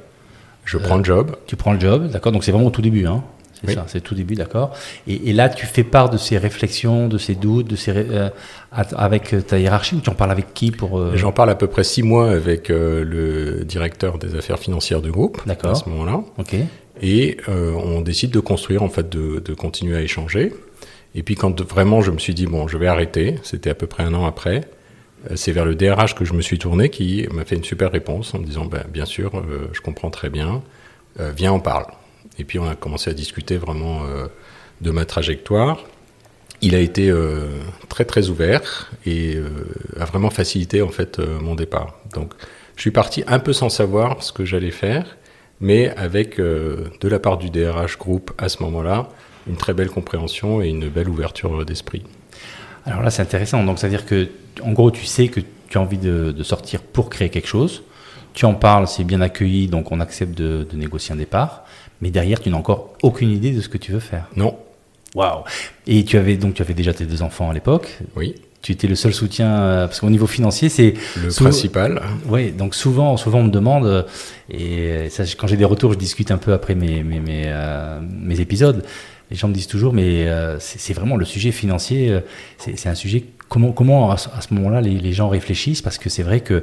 Je 0.65 0.77
prends 0.79 0.97
le 0.97 1.05
job. 1.05 1.37
Tu 1.47 1.55
prends 1.55 1.73
le 1.73 1.79
job, 1.81 2.11
d'accord 2.11 2.33
Donc 2.33 2.43
c'est 2.43 2.51
vraiment 2.51 2.67
au 2.67 2.71
tout 2.71 2.83
début, 2.83 3.07
hein 3.07 3.23
C'est 3.55 3.69
Oui. 3.69 3.75
ça, 3.75 3.85
c'est 3.87 4.01
tout 4.01 4.17
début, 4.17 4.35
d'accord. 4.35 4.75
Et, 5.07 5.31
et 5.31 5.33
là, 5.33 5.49
tu 5.49 5.67
fais 5.67 5.85
part 5.85 6.11
de 6.11 6.17
ces 6.17 6.37
réflexions, 6.37 7.07
de 7.07 7.17
ces 7.19 7.37
doutes, 7.37 7.69
de 7.69 7.77
ces 7.77 7.93
euh, 7.95 8.29
avec 8.73 9.33
euh, 9.33 9.41
ta 9.41 9.61
hiérarchie 9.61 9.95
ou 9.95 10.01
tu 10.01 10.11
en 10.11 10.15
parles 10.15 10.33
avec 10.33 10.53
qui 10.53 10.73
pour 10.73 10.99
euh, 10.99 11.13
J'en 11.15 11.31
parle 11.31 11.51
à 11.51 11.55
peu 11.55 11.69
près 11.69 11.85
six 11.85 12.03
mois 12.03 12.29
avec 12.33 12.71
euh, 12.71 13.05
le 13.05 13.65
directeur 13.65 14.19
des 14.19 14.35
affaires 14.35 14.59
financières 14.59 15.01
du 15.01 15.13
groupe 15.13 15.41
D'accord. 15.47 15.71
à 15.71 15.75
ce 15.77 15.89
moment-là. 15.89 16.23
Ok. 16.39 16.57
Et 17.01 17.37
euh, 17.49 17.73
on 17.73 18.01
décide 18.01 18.33
de 18.33 18.41
construire, 18.41 18.83
en 18.83 18.89
fait, 18.89 19.09
de, 19.09 19.39
de 19.45 19.55
continuer 19.55 19.97
à 19.97 20.01
échanger. 20.01 20.53
Et 21.17 21.23
puis 21.23 21.35
quand 21.35 21.61
vraiment 21.63 22.03
je 22.03 22.11
me 22.11 22.19
suis 22.19 22.35
dit, 22.35 22.47
bon, 22.47 22.69
je 22.69 22.77
vais 22.77 22.87
arrêter, 22.87 23.37
c'était 23.43 23.71
à 23.71 23.75
peu 23.75 23.87
près 23.87 24.05
un 24.05 24.15
an 24.15 24.27
après, 24.27 24.61
euh, 25.31 25.33
c'est 25.35 25.51
vers 25.51 25.65
le 25.65 25.75
DRH 25.75 26.15
que 26.15 26.25
je 26.25 26.35
me 26.35 26.43
suis 26.43 26.59
tourné 26.59 26.91
qui 26.91 27.27
m'a 27.33 27.45
fait 27.45 27.57
une 27.57 27.65
super 27.65 27.91
réponse 27.91 28.35
en 28.35 28.39
me 28.39 28.45
disant, 28.45 28.67
ben, 28.67 28.85
bien 28.89 29.07
sûr, 29.07 29.37
euh, 29.37 29.69
je 29.73 29.81
comprends 29.81 30.11
très 30.11 30.29
bien, 30.29 30.63
euh, 31.19 31.33
viens, 31.35 31.53
on 31.53 31.61
parle. 31.61 31.87
Et 32.39 32.45
puis 32.45 32.59
on 32.59 32.69
a 32.69 32.75
commencé 32.75 33.11
à 33.11 33.15
discuter 33.15 33.57
vraiment 33.57 34.03
de 34.83 34.91
ma 34.91 35.07
trajectoire. 35.07 35.85
Il 36.61 36.75
a 36.75 36.81
été 36.81 37.11
très 37.89 38.05
très 38.05 38.29
ouvert 38.29 38.91
et 39.07 39.39
a 39.99 40.05
vraiment 40.05 40.29
facilité 40.29 40.83
en 40.83 40.91
fait 40.91 41.19
mon 41.19 41.55
départ. 41.55 41.99
Donc 42.13 42.35
je 42.75 42.83
suis 42.83 42.91
parti 42.91 43.25
un 43.27 43.39
peu 43.39 43.55
sans 43.55 43.71
savoir 43.71 44.23
ce 44.23 44.33
que 44.33 44.45
j'allais 44.45 44.71
faire, 44.71 45.17
mais 45.61 45.89
avec 45.97 46.39
de 46.39 46.91
la 47.09 47.19
part 47.19 47.39
du 47.39 47.49
DRH 47.49 47.97
groupe 47.97 48.33
à 48.37 48.51
ce 48.51 48.63
moment-là 48.65 49.09
une 49.49 49.57
très 49.57 49.75
belle 49.75 49.91
compréhension 49.91 50.61
et 50.63 50.69
une 50.69 50.89
belle 50.89 51.09
ouverture 51.09 51.65
d'esprit. 51.65 52.03
Alors 52.85 53.03
là, 53.03 53.11
c'est 53.11 53.23
intéressant. 53.23 53.65
Donc, 53.65 53.79
c'est-à-dire 53.79 54.07
que, 54.07 54.29
en 54.63 54.73
gros, 54.73 54.91
tu 54.91 55.05
sais 55.05 55.29
que 55.29 55.41
tu 55.69 55.79
as 55.79 55.81
envie 55.81 55.99
de, 55.99 56.33
de 56.33 56.43
sortir 56.43 56.81
pour 56.83 57.11
créer 57.11 57.29
quelque 57.29 57.49
chose. 57.49 57.83
Tu 58.33 58.45
en 58.45 58.55
parles, 58.55 58.87
c'est 58.87 59.05
bien 59.05 59.21
accueilli, 59.21 59.67
donc 59.67 59.91
on 59.93 60.01
accepte 60.01 60.37
de, 60.37 60.67
de 60.71 60.77
négocier 60.77 61.13
un 61.15 61.17
départ. 61.17 61.65
Mais 62.01 62.11
derrière, 62.11 62.41
tu 62.41 62.51
n'as 62.51 62.57
encore 62.57 62.95
aucune 63.03 63.31
idée 63.31 63.53
de 63.53 63.61
ce 63.61 63.69
que 63.69 63.79
tu 63.79 63.93
veux 63.93 64.01
faire. 64.01 64.27
Non, 64.37 64.57
Waouh 65.17 65.45
Et 65.87 66.05
tu 66.05 66.19
avais 66.19 66.37
donc 66.37 66.55
tu 66.55 66.63
avais 66.63 66.75
déjà 66.75 66.93
tes 66.93 67.07
deux 67.07 67.23
enfants 67.23 67.51
à 67.51 67.55
l'époque. 67.55 67.99
oui, 68.17 68.35
Tu 68.61 68.73
étais 68.73 68.87
le 68.87 68.95
seul 68.95 69.15
soutien 69.15 69.49
euh, 69.49 69.87
parce 69.87 70.01
qu'au 70.01 70.11
niveau 70.11 70.27
financier, 70.27 70.69
c'est 70.69 70.93
le 71.23 71.33
principal. 71.33 72.03
Oui, 72.29 72.53
donc 72.53 72.75
souvent, 72.75 73.17
souvent 73.17 73.39
on 73.39 73.45
me 73.45 73.51
demande, 73.51 73.87
euh, 73.87 74.03
et 74.51 75.09
ça, 75.09 75.25
quand 75.39 75.47
j'ai 75.47 75.57
des 75.57 75.65
retours, 75.65 75.95
je 75.95 75.99
discute 75.99 76.31
un 76.31 76.37
peu 76.37 76.53
après 76.53 76.75
mes, 76.75 77.03
mes, 77.03 77.21
mes, 77.21 77.45
euh, 77.47 77.99
mes 78.03 78.41
épisodes. 78.41 78.85
Les 79.31 79.37
gens 79.37 79.49
me 79.49 79.55
disent 79.55 79.67
toujours, 79.67 79.93
mais 79.93 80.29
euh, 80.29 80.59
c'est 80.61 80.93
vraiment 80.93 81.17
le 81.17 81.25
sujet 81.25 81.51
financier, 81.51 82.11
euh, 82.11 82.21
c'est 82.59 82.89
un 82.89 82.95
sujet, 82.95 83.25
comment, 83.49 83.73
comment 83.73 84.13
à 84.13 84.17
ce, 84.17 84.55
moment-là 84.55 84.81
les, 84.81 85.13
gens 85.13 85.29
réfléchissent, 85.29 85.83
parce 85.83 85.99
que 85.99 86.09
c'est 86.09 86.23
vrai 86.23 86.41
que 86.41 86.63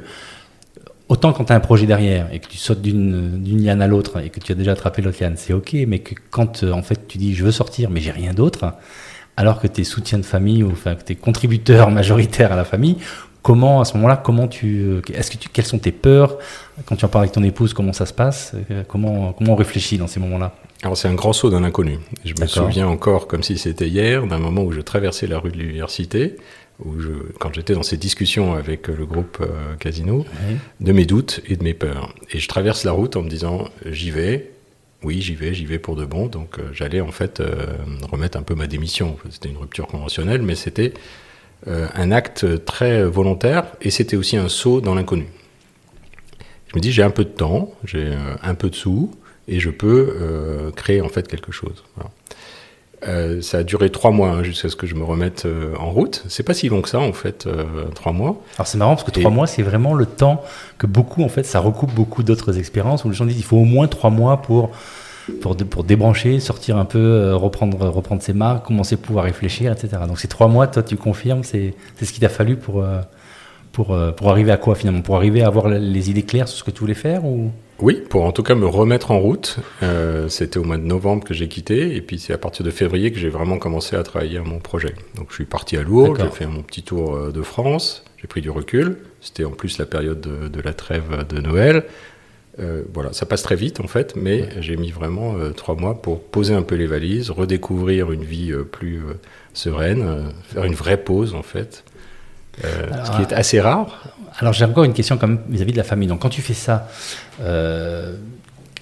autant 1.10 1.34
quand 1.34 1.44
tu 1.44 1.52
as 1.52 1.56
un 1.56 1.60
projet 1.60 1.86
derrière 1.86 2.32
et 2.32 2.38
que 2.38 2.48
tu 2.48 2.56
sautes 2.56 2.80
d'une 2.80 3.62
liane 3.62 3.82
à 3.82 3.86
l'autre 3.86 4.18
et 4.24 4.30
que 4.30 4.40
tu 4.40 4.52
as 4.52 4.54
déjà 4.54 4.72
attrapé 4.72 5.02
l'autre 5.02 5.18
liane, 5.20 5.34
c'est 5.36 5.52
ok, 5.52 5.76
mais 5.86 5.98
que 5.98 6.14
quand 6.30 6.64
euh, 6.64 6.72
en 6.72 6.82
fait 6.82 7.06
tu 7.06 7.18
dis 7.18 7.34
je 7.34 7.44
veux 7.44 7.52
sortir, 7.52 7.90
mais 7.90 8.00
j'ai 8.00 8.12
rien 8.12 8.32
d'autre, 8.32 8.72
alors 9.36 9.60
que 9.60 9.66
tu 9.66 9.82
es 9.82 9.84
soutien 9.84 10.18
de 10.18 10.24
famille 10.24 10.62
ou 10.62 10.70
enfin, 10.72 10.94
que 10.94 11.04
tu 11.04 11.12
es 11.12 11.16
contributeur 11.16 11.90
majoritaire 11.90 12.50
à 12.50 12.56
la 12.56 12.64
famille, 12.64 12.96
comment 13.42 13.82
à 13.82 13.84
ce 13.84 13.94
moment-là, 13.98 14.16
comment 14.16 14.48
tu, 14.48 15.02
est-ce 15.12 15.30
que 15.30 15.36
tu, 15.36 15.50
quelles 15.50 15.66
sont 15.66 15.78
tes 15.78 15.92
peurs? 15.92 16.38
Quand 16.86 16.96
tu 16.96 17.04
en 17.04 17.08
parles 17.08 17.24
avec 17.24 17.32
ton 17.32 17.42
épouse, 17.42 17.74
comment 17.74 17.92
ça 17.92 18.06
se 18.06 18.14
passe, 18.14 18.54
comment, 18.88 19.34
comment 19.34 19.52
on 19.52 19.56
réfléchit 19.56 19.98
dans 19.98 20.06
ces 20.06 20.18
moments-là? 20.18 20.54
Alors 20.84 20.96
c'est 20.96 21.08
un 21.08 21.14
grand 21.14 21.32
saut 21.32 21.50
dans 21.50 21.60
l'inconnu. 21.60 21.98
Je 22.24 22.34
me 22.38 22.46
souviens 22.46 22.86
encore, 22.86 23.26
comme 23.26 23.42
si 23.42 23.56
c'était 23.56 23.88
hier, 23.88 24.26
d'un 24.26 24.38
moment 24.38 24.62
où 24.62 24.70
je 24.70 24.82
traversais 24.82 25.26
la 25.26 25.38
rue 25.38 25.50
de 25.50 25.56
l'université, 25.56 26.36
où 26.84 27.00
je, 27.00 27.10
quand 27.40 27.54
j'étais 27.54 27.72
dans 27.72 27.82
ces 27.82 27.96
discussions 27.96 28.54
avec 28.54 28.90
euh, 28.90 28.94
le 28.96 29.06
groupe 29.06 29.38
euh, 29.40 29.76
Casino, 29.76 30.26
de 30.80 30.92
mes 30.92 31.06
doutes 31.06 31.40
et 31.48 31.56
de 31.56 31.64
mes 31.64 31.72
peurs. 31.72 32.14
Et 32.32 32.38
je 32.38 32.48
traverse 32.48 32.84
la 32.84 32.92
route 32.92 33.16
en 33.16 33.22
me 33.22 33.30
disant, 33.30 33.70
j'y 33.86 34.10
vais, 34.10 34.50
oui, 35.04 35.20
j'y 35.20 35.34
vais, 35.34 35.54
j'y 35.54 35.64
vais 35.64 35.78
pour 35.78 35.96
de 35.96 36.04
bon. 36.04 36.26
Donc 36.26 36.58
euh, 36.58 36.62
j'allais 36.72 37.00
en 37.00 37.12
fait 37.12 37.40
euh, 37.40 37.66
remettre 38.10 38.36
un 38.36 38.42
peu 38.42 38.54
ma 38.54 38.66
démission. 38.66 39.16
C'était 39.30 39.48
une 39.48 39.58
rupture 39.58 39.86
conventionnelle, 39.86 40.42
mais 40.42 40.54
c'était 40.54 40.92
euh, 41.66 41.86
un 41.94 42.10
acte 42.10 42.64
très 42.64 43.04
volontaire 43.04 43.64
et 43.80 43.90
c'était 43.90 44.16
aussi 44.16 44.36
un 44.36 44.48
saut 44.48 44.80
dans 44.80 44.94
l'inconnu. 44.94 45.28
Je 46.68 46.76
me 46.76 46.80
dis, 46.80 46.92
j'ai 46.92 47.02
un 47.02 47.10
peu 47.10 47.24
de 47.24 47.30
temps, 47.30 47.72
j'ai 47.84 48.08
euh, 48.08 48.34
un 48.42 48.54
peu 48.54 48.68
de 48.68 48.74
sous 48.74 49.14
et 49.48 49.60
je 49.60 49.70
peux 49.70 50.16
euh, 50.20 50.70
créer 50.70 51.00
en 51.00 51.08
fait 51.08 51.26
quelque 51.28 51.52
chose. 51.52 51.82
Voilà. 51.96 52.10
Euh, 53.06 53.42
ça 53.42 53.58
a 53.58 53.62
duré 53.64 53.90
trois 53.90 54.10
mois 54.12 54.30
hein, 54.30 54.42
jusqu'à 54.42 54.70
ce 54.70 54.76
que 54.76 54.86
je 54.86 54.94
me 54.94 55.04
remette 55.04 55.44
euh, 55.44 55.74
en 55.78 55.90
route. 55.90 56.24
C'est 56.28 56.42
pas 56.42 56.54
si 56.54 56.70
long 56.70 56.80
que 56.80 56.88
ça 56.88 57.00
en 57.00 57.12
fait, 57.12 57.46
trois 57.94 58.12
mois. 58.12 58.40
Alors 58.56 58.66
c'est 58.66 58.78
marrant 58.78 58.94
parce 58.96 59.04
que 59.10 59.18
Et- 59.18 59.20
trois 59.22 59.30
mois, 59.30 59.46
c'est 59.46 59.62
vraiment 59.62 59.92
le 59.92 60.06
temps 60.06 60.42
que 60.78 60.86
beaucoup, 60.86 61.22
en 61.22 61.28
fait, 61.28 61.42
ça 61.44 61.60
recoupe 61.60 61.92
beaucoup 61.92 62.22
d'autres 62.22 62.58
expériences 62.58 63.04
où 63.04 63.10
les 63.10 63.14
gens 63.14 63.26
disent 63.26 63.38
il 63.38 63.44
faut 63.44 63.58
au 63.58 63.64
moins 63.64 63.88
trois 63.88 64.08
mois 64.08 64.40
pour, 64.40 64.70
pour, 65.42 65.54
dé- 65.54 65.66
pour 65.66 65.84
débrancher, 65.84 66.40
sortir 66.40 66.78
un 66.78 66.86
peu, 66.86 67.34
reprendre, 67.34 67.86
reprendre 67.90 68.22
ses 68.22 68.32
marques, 68.32 68.64
commencer 68.66 68.94
à 68.94 68.98
pouvoir 68.98 69.26
réfléchir, 69.26 69.70
etc. 69.72 70.02
Donc 70.08 70.18
ces 70.18 70.28
trois 70.28 70.48
mois, 70.48 70.66
toi, 70.66 70.82
tu 70.82 70.96
confirmes, 70.96 71.42
c'est 71.44 71.74
ce 72.00 72.10
qu'il 72.10 72.20
t'a 72.20 72.30
fallu 72.30 72.56
pour, 72.56 72.82
pour, 73.74 73.92
euh, 73.92 74.12
pour 74.12 74.30
arriver 74.30 74.52
à 74.52 74.56
quoi 74.56 74.74
finalement? 74.74 75.02
Pour 75.02 75.16
arriver 75.16 75.42
à 75.42 75.48
avoir 75.48 75.68
les 75.68 76.08
idées 76.08 76.22
claires 76.22 76.48
sur 76.48 76.58
ce 76.58 76.64
que 76.64 76.70
tu 76.70 76.80
voulais 76.80 76.94
faire 76.94 77.26
ou... 77.26 77.50
Oui, 77.80 78.00
pour 78.08 78.24
en 78.24 78.30
tout 78.30 78.44
cas 78.44 78.54
me 78.54 78.66
remettre 78.66 79.10
en 79.10 79.18
route. 79.18 79.58
Euh, 79.82 80.28
C'était 80.28 80.58
au 80.58 80.64
mois 80.64 80.78
de 80.78 80.84
novembre 80.84 81.24
que 81.24 81.34
j'ai 81.34 81.48
quitté, 81.48 81.96
et 81.96 82.00
puis 82.00 82.20
c'est 82.20 82.32
à 82.32 82.38
partir 82.38 82.64
de 82.64 82.70
février 82.70 83.10
que 83.12 83.18
j'ai 83.18 83.28
vraiment 83.28 83.58
commencé 83.58 83.96
à 83.96 84.02
travailler 84.04 84.38
à 84.38 84.42
mon 84.42 84.60
projet. 84.60 84.94
Donc 85.16 85.26
je 85.30 85.34
suis 85.34 85.44
parti 85.44 85.76
à 85.76 85.82
Lourdes, 85.82 86.18
j'ai 86.22 86.30
fait 86.30 86.46
mon 86.46 86.62
petit 86.62 86.84
tour 86.84 87.16
euh, 87.16 87.32
de 87.32 87.42
France, 87.42 88.04
j'ai 88.16 88.28
pris 88.28 88.40
du 88.40 88.48
recul. 88.48 88.96
C'était 89.20 89.44
en 89.44 89.50
plus 89.50 89.76
la 89.78 89.86
période 89.86 90.20
de, 90.20 90.48
de 90.48 90.60
la 90.60 90.72
trêve 90.72 91.26
de 91.28 91.40
Noël. 91.40 91.82
Euh, 92.60 92.82
voilà, 92.94 93.12
ça 93.12 93.26
passe 93.26 93.42
très 93.42 93.56
vite 93.56 93.80
en 93.80 93.88
fait, 93.88 94.14
mais 94.14 94.48
j'ai 94.60 94.76
mis 94.76 94.92
vraiment 94.92 95.34
euh, 95.34 95.50
trois 95.50 95.74
mois 95.74 96.00
pour 96.00 96.22
poser 96.22 96.54
un 96.54 96.62
peu 96.62 96.76
les 96.76 96.86
valises, 96.86 97.32
redécouvrir 97.32 98.12
une 98.12 98.22
vie 98.22 98.52
euh, 98.52 98.62
plus 98.62 99.02
sereine, 99.52 100.30
faire 100.44 100.64
une 100.64 100.74
vraie 100.74 100.98
pause 100.98 101.34
en 101.34 101.42
fait. 101.42 101.82
Euh, 102.64 102.86
Alors, 102.92 103.06
ce 103.06 103.12
qui 103.12 103.22
est 103.22 103.32
assez 103.32 103.60
rare. 103.60 103.86
Alors 104.38 104.52
j'ai 104.52 104.64
encore 104.64 104.84
une 104.84 104.92
question 104.94 105.16
quand 105.16 105.28
même 105.28 105.40
vis-à-vis 105.48 105.72
de 105.72 105.76
la 105.76 105.84
famille. 105.84 106.08
Donc 106.08 106.20
quand 106.20 106.28
tu 106.28 106.42
fais 106.42 106.54
ça, 106.54 106.88
euh, 107.40 108.16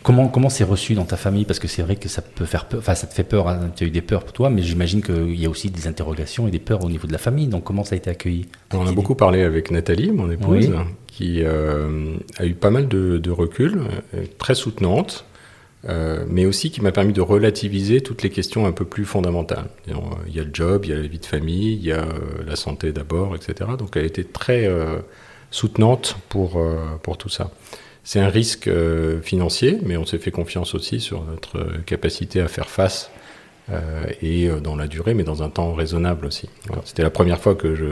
comment 0.03 0.29
comment 0.29 0.49
c'est 0.49 0.65
reçu 0.65 0.95
dans 0.95 1.05
ta 1.05 1.17
famille? 1.17 1.45
Parce 1.45 1.59
que 1.59 1.69
c'est 1.69 1.83
vrai 1.83 1.97
que 1.97 2.09
ça 2.09 2.23
peut 2.23 2.45
faire 2.47 2.65
peur. 2.65 2.81
Enfin, 2.81 2.95
ça 2.95 3.07
te 3.07 3.15
fait 3.15 3.23
peur. 3.25 3.49
hein. 3.49 3.71
Tu 3.77 3.85
as 3.85 3.87
eu 3.87 3.91
des 3.91 4.01
peurs 4.03 4.23
pour 4.25 4.33
toi, 4.33 4.51
mais 4.51 4.63
j'imagine 4.63 5.03
qu'il 5.03 5.39
y 5.39 5.47
a 5.47 5.51
aussi 5.51 5.71
des 5.71 5.87
interrogations 5.87 6.49
et 6.49 6.51
des 6.51 6.59
peurs 6.59 6.85
au 6.85 6.89
niveau 6.91 7.07
de 7.07 7.13
la 7.13 7.19
famille. 7.19 7.49
Donc 7.49 7.65
comment 7.65 7.85
ça 7.85 7.95
a 7.95 7.99
été 7.99 8.09
accueilli? 8.11 8.47
On 8.73 8.87
a 8.87 8.93
beaucoup 8.93 9.15
parlé 9.15 9.43
avec 9.43 9.71
Nathalie, 9.71 10.11
mon 10.11 10.31
épouse, 10.31 10.69
Oui. 10.71 10.75
qui 11.07 11.43
euh, 11.43 12.15
a 12.39 12.47
eu 12.47 12.55
pas 12.55 12.71
mal 12.71 12.89
de, 12.89 13.19
de 13.19 13.31
recul, 13.31 13.83
très 14.39 14.55
soutenante, 14.55 15.27
euh, 15.89 16.25
mais 16.29 16.47
aussi 16.47 16.71
qui 16.71 16.81
m'a 16.81 16.93
permis 16.93 17.13
de 17.13 17.21
relativiser 17.21 18.03
toutes 18.03 18.23
les 18.23 18.31
questions 18.31 18.67
un 18.67 18.73
peu 18.73 18.85
plus 18.85 19.05
fondamentales. 19.05 19.67
Il 19.89 20.35
y 20.35 20.39
a 20.39 20.45
le 20.45 20.51
job, 20.53 20.85
il 20.85 20.91
y 20.91 20.93
a 20.93 20.97
la 20.97 21.07
vie 21.07 21.19
de 21.19 21.27
famille, 21.27 21.75
il 21.75 21.85
y 21.85 21.93
a 21.93 22.03
euh, 22.03 22.45
la 22.47 22.57
santé 22.57 22.93
d'abord, 22.93 23.35
etc. 23.35 23.71
Donc 23.77 23.97
elle 23.97 24.05
était 24.05 24.25
très 24.25 24.67
euh, 24.67 24.99
soutenante 25.51 26.17
pour, 26.29 26.59
euh, 26.59 26.77
pour 27.03 27.19
tout 27.19 27.29
ça. 27.29 27.51
C'est 28.05 28.21
un 28.21 28.29
risque 28.29 28.69
financier, 29.23 29.79
mais 29.85 29.97
on 29.97 30.05
s'est 30.05 30.19
fait 30.19 30.33
confiance 30.33 30.75
aussi 30.75 30.99
sur 30.99 31.23
notre 31.23 31.81
capacité 31.87 32.41
à 32.41 32.49
faire 32.49 32.69
face 32.69 33.13
et 34.21 34.49
dans 34.61 34.75
la 34.75 34.89
durée, 34.89 35.15
mais 35.15 35.23
dans 35.23 35.45
un 35.45 35.51
temps 35.51 35.73
raisonnable 35.73 36.27
aussi. 36.27 36.51
C'était 36.85 37.05
la 37.05 37.11
première 37.11 37.39
fois 37.39 37.55
que 37.55 37.77
je 37.77 37.87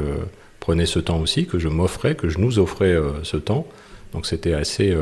prenais 0.59 0.85
ce 0.85 0.99
temps 0.99 1.21
aussi, 1.21 1.47
que 1.47 1.61
je 1.61 1.69
m'offrais, 1.69 2.17
que 2.17 2.29
je 2.29 2.39
nous 2.39 2.59
offrais 2.59 2.97
ce 3.23 3.37
temps. 3.37 3.69
Donc 4.13 4.27
c'était 4.27 4.53
assez, 4.53 4.93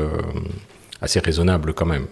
assez 1.01 1.19
raisonnable 1.19 1.73
quand 1.73 1.87
même. 1.87 2.05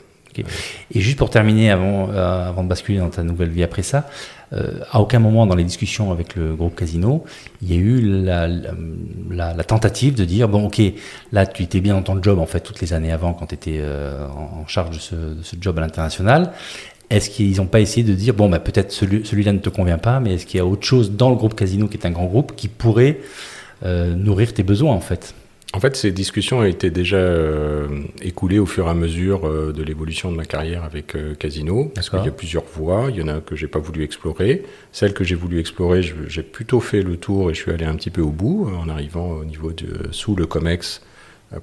Et 0.93 0.99
juste 0.99 1.17
pour 1.17 1.29
terminer, 1.29 1.71
avant, 1.71 2.09
euh, 2.09 2.49
avant 2.49 2.63
de 2.63 2.69
basculer 2.69 2.99
dans 2.99 3.09
ta 3.09 3.23
nouvelle 3.23 3.49
vie 3.49 3.63
après 3.63 3.83
ça, 3.83 4.07
euh, 4.53 4.79
à 4.91 5.01
aucun 5.01 5.19
moment 5.19 5.45
dans 5.45 5.55
les 5.55 5.63
discussions 5.63 6.11
avec 6.11 6.35
le 6.35 6.55
groupe 6.55 6.75
Casino, 6.75 7.25
il 7.61 7.73
y 7.73 7.77
a 7.77 7.81
eu 7.81 8.01
la, 9.31 9.63
tentative 9.63 10.15
de 10.15 10.25
dire 10.25 10.47
bon, 10.47 10.67
ok, 10.67 10.81
là 11.31 11.45
tu 11.45 11.63
étais 11.63 11.81
bien 11.81 11.95
dans 11.95 12.03
ton 12.03 12.21
job 12.21 12.39
en 12.39 12.45
fait 12.45 12.61
toutes 12.61 12.79
les 12.79 12.93
années 12.93 13.11
avant 13.11 13.33
quand 13.33 13.47
tu 13.47 13.55
étais 13.55 13.79
euh, 13.79 14.27
en 14.27 14.65
charge 14.67 14.91
de 14.91 14.99
ce, 15.01 15.15
de 15.15 15.43
ce 15.43 15.55
job 15.59 15.77
à 15.77 15.81
l'international. 15.81 16.51
Est-ce 17.09 17.29
qu'ils 17.29 17.57
n'ont 17.57 17.67
pas 17.67 17.79
essayé 17.79 18.05
de 18.05 18.13
dire 18.13 18.33
bon, 18.33 18.49
bah, 18.49 18.59
peut-être 18.59 18.91
celui, 18.91 19.25
celui-là 19.25 19.53
ne 19.53 19.59
te 19.59 19.69
convient 19.69 19.97
pas, 19.97 20.19
mais 20.19 20.35
est-ce 20.35 20.45
qu'il 20.45 20.57
y 20.57 20.61
a 20.61 20.65
autre 20.65 20.85
chose 20.85 21.11
dans 21.11 21.29
le 21.29 21.35
groupe 21.35 21.55
Casino 21.55 21.87
qui 21.87 21.97
est 21.97 22.05
un 22.05 22.11
grand 22.11 22.25
groupe 22.25 22.53
qui 22.55 22.67
pourrait 22.67 23.19
nourrir 23.83 24.53
tes 24.53 24.63
besoins 24.63 24.93
en 24.93 24.99
fait? 24.99 25.33
En 25.73 25.81
fait, 25.81 25.97
ces 25.97 26.11
discussions 26.11 26.63
été 26.63 26.89
déjà 26.89 27.17
euh, 27.17 27.87
écoulées 28.21 28.59
au 28.59 28.65
fur 28.65 28.87
et 28.87 28.89
à 28.89 28.93
mesure 28.93 29.47
euh, 29.47 29.73
de 29.73 29.83
l'évolution 29.83 30.31
de 30.31 30.37
ma 30.37 30.45
carrière 30.45 30.83
avec 30.83 31.15
euh, 31.15 31.35
Casino. 31.35 31.91
Parce 31.93 32.09
qu'il 32.09 32.23
y 32.23 32.27
a 32.27 32.31
plusieurs 32.31 32.63
voies. 32.63 33.07
Il 33.09 33.17
y 33.17 33.21
en 33.21 33.27
a 33.27 33.41
que 33.41 33.55
j'ai 33.55 33.67
pas 33.67 33.79
voulu 33.79 34.03
explorer. 34.03 34.63
Celle 34.93 35.13
que 35.13 35.25
j'ai 35.25 35.35
voulu 35.35 35.59
explorer, 35.59 36.01
j'ai 36.01 36.43
plutôt 36.43 36.79
fait 36.79 37.01
le 37.01 37.17
tour 37.17 37.51
et 37.51 37.53
je 37.53 37.61
suis 37.61 37.71
allé 37.71 37.83
un 37.85 37.95
petit 37.95 38.09
peu 38.09 38.21
au 38.21 38.31
bout 38.31 38.69
en 38.79 38.87
arrivant 38.87 39.31
au 39.31 39.43
niveau 39.43 39.73
de 39.73 40.07
sous 40.11 40.35
le 40.35 40.45
Comex 40.45 41.01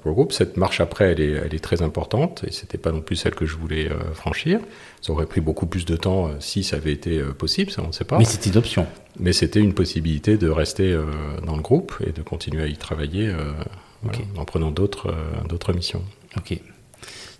pour 0.03 0.13
groupe. 0.13 0.33
Cette 0.33 0.57
marche 0.57 0.81
après, 0.81 1.13
elle 1.13 1.21
est, 1.21 1.33
elle 1.33 1.55
est 1.55 1.63
très 1.63 1.83
importante 1.83 2.45
et 2.47 2.53
c'était 2.53 2.79
pas 2.79 2.93
non 2.93 3.01
plus 3.01 3.17
celle 3.17 3.35
que 3.35 3.47
je 3.47 3.57
voulais 3.57 3.91
franchir. 4.15 4.61
Ça 5.03 5.13
aurait 5.13 5.27
pris 5.27 5.41
beaucoup 5.41 5.67
plus 5.67 5.85
de 5.85 5.97
temps 5.97 6.31
si 6.41 6.63
ça 6.63 6.77
avait 6.77 6.93
été 6.93 7.21
possible, 7.39 7.71
ça 7.71 7.83
on 7.83 7.89
ne 7.89 7.93
sait 7.93 8.05
pas. 8.05 8.19
Mais 8.19 8.25
c'était 8.25 8.51
une 8.51 8.57
option. 8.57 8.87
Mais 9.19 9.33
c'était 9.33 9.61
une 9.61 9.75
possibilité 9.75 10.37
de 10.37 10.49
rester 10.49 10.99
dans 11.45 11.57
le 11.57 11.63
groupe 11.63 11.95
et 12.07 12.13
de 12.13 12.23
continuer 12.23 12.63
à 12.63 12.67
y 12.67 12.77
travailler 12.77 13.31
en 14.37 14.45
prenant 14.45 14.71
d'autres 14.71 15.09
euh, 15.09 15.49
d'autres 15.49 15.73
missions. 15.73 16.03
Ok. 16.37 16.59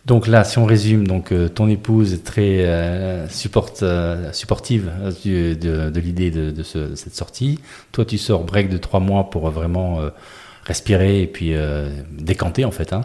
Donc 0.07 0.27
là, 0.27 0.45
si 0.45 0.59
on 0.59 0.67
résume, 0.67 1.07
donc 1.07 1.33
euh, 1.33 1.49
ton 1.49 1.67
épouse 1.69 2.13
est 2.13 2.25
très 2.25 2.67
euh, 2.67 3.27
supportive 3.29 4.91
de, 5.25 5.99
l'idée 5.99 6.31
de, 6.31 6.63
cette 6.63 7.15
sortie. 7.15 7.59
Toi, 7.93 8.05
tu 8.05 8.19
sors 8.19 8.45
break 8.45 8.69
de 8.69 8.77
trois 8.77 9.01
mois 9.01 9.31
pour 9.31 9.49
vraiment 9.49 10.01
respirer 10.65 11.23
et 11.23 11.27
puis 11.27 11.55
décanter 12.11 12.67
en 12.67 12.71
fait. 12.71 12.93
Hein. 12.93 13.03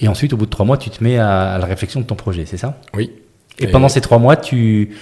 Et 0.00 0.08
ensuite, 0.08 0.32
au 0.32 0.38
bout 0.38 0.46
de 0.46 0.50
trois 0.50 0.64
mois, 0.64 0.78
tu 0.78 0.88
te 0.88 1.04
mets 1.04 1.18
à, 1.18 1.58
la 1.58 1.66
réflexion 1.66 2.00
de 2.00 2.06
ton 2.06 2.14
projet, 2.14 2.46
c'est 2.46 2.56
ça? 2.56 2.80
Oui. 2.94 3.12
Et, 3.58 3.66
pendant 3.66 3.90
ces 3.90 4.00
trois 4.00 4.18
mois, 4.18 4.36
tu, 4.36 4.96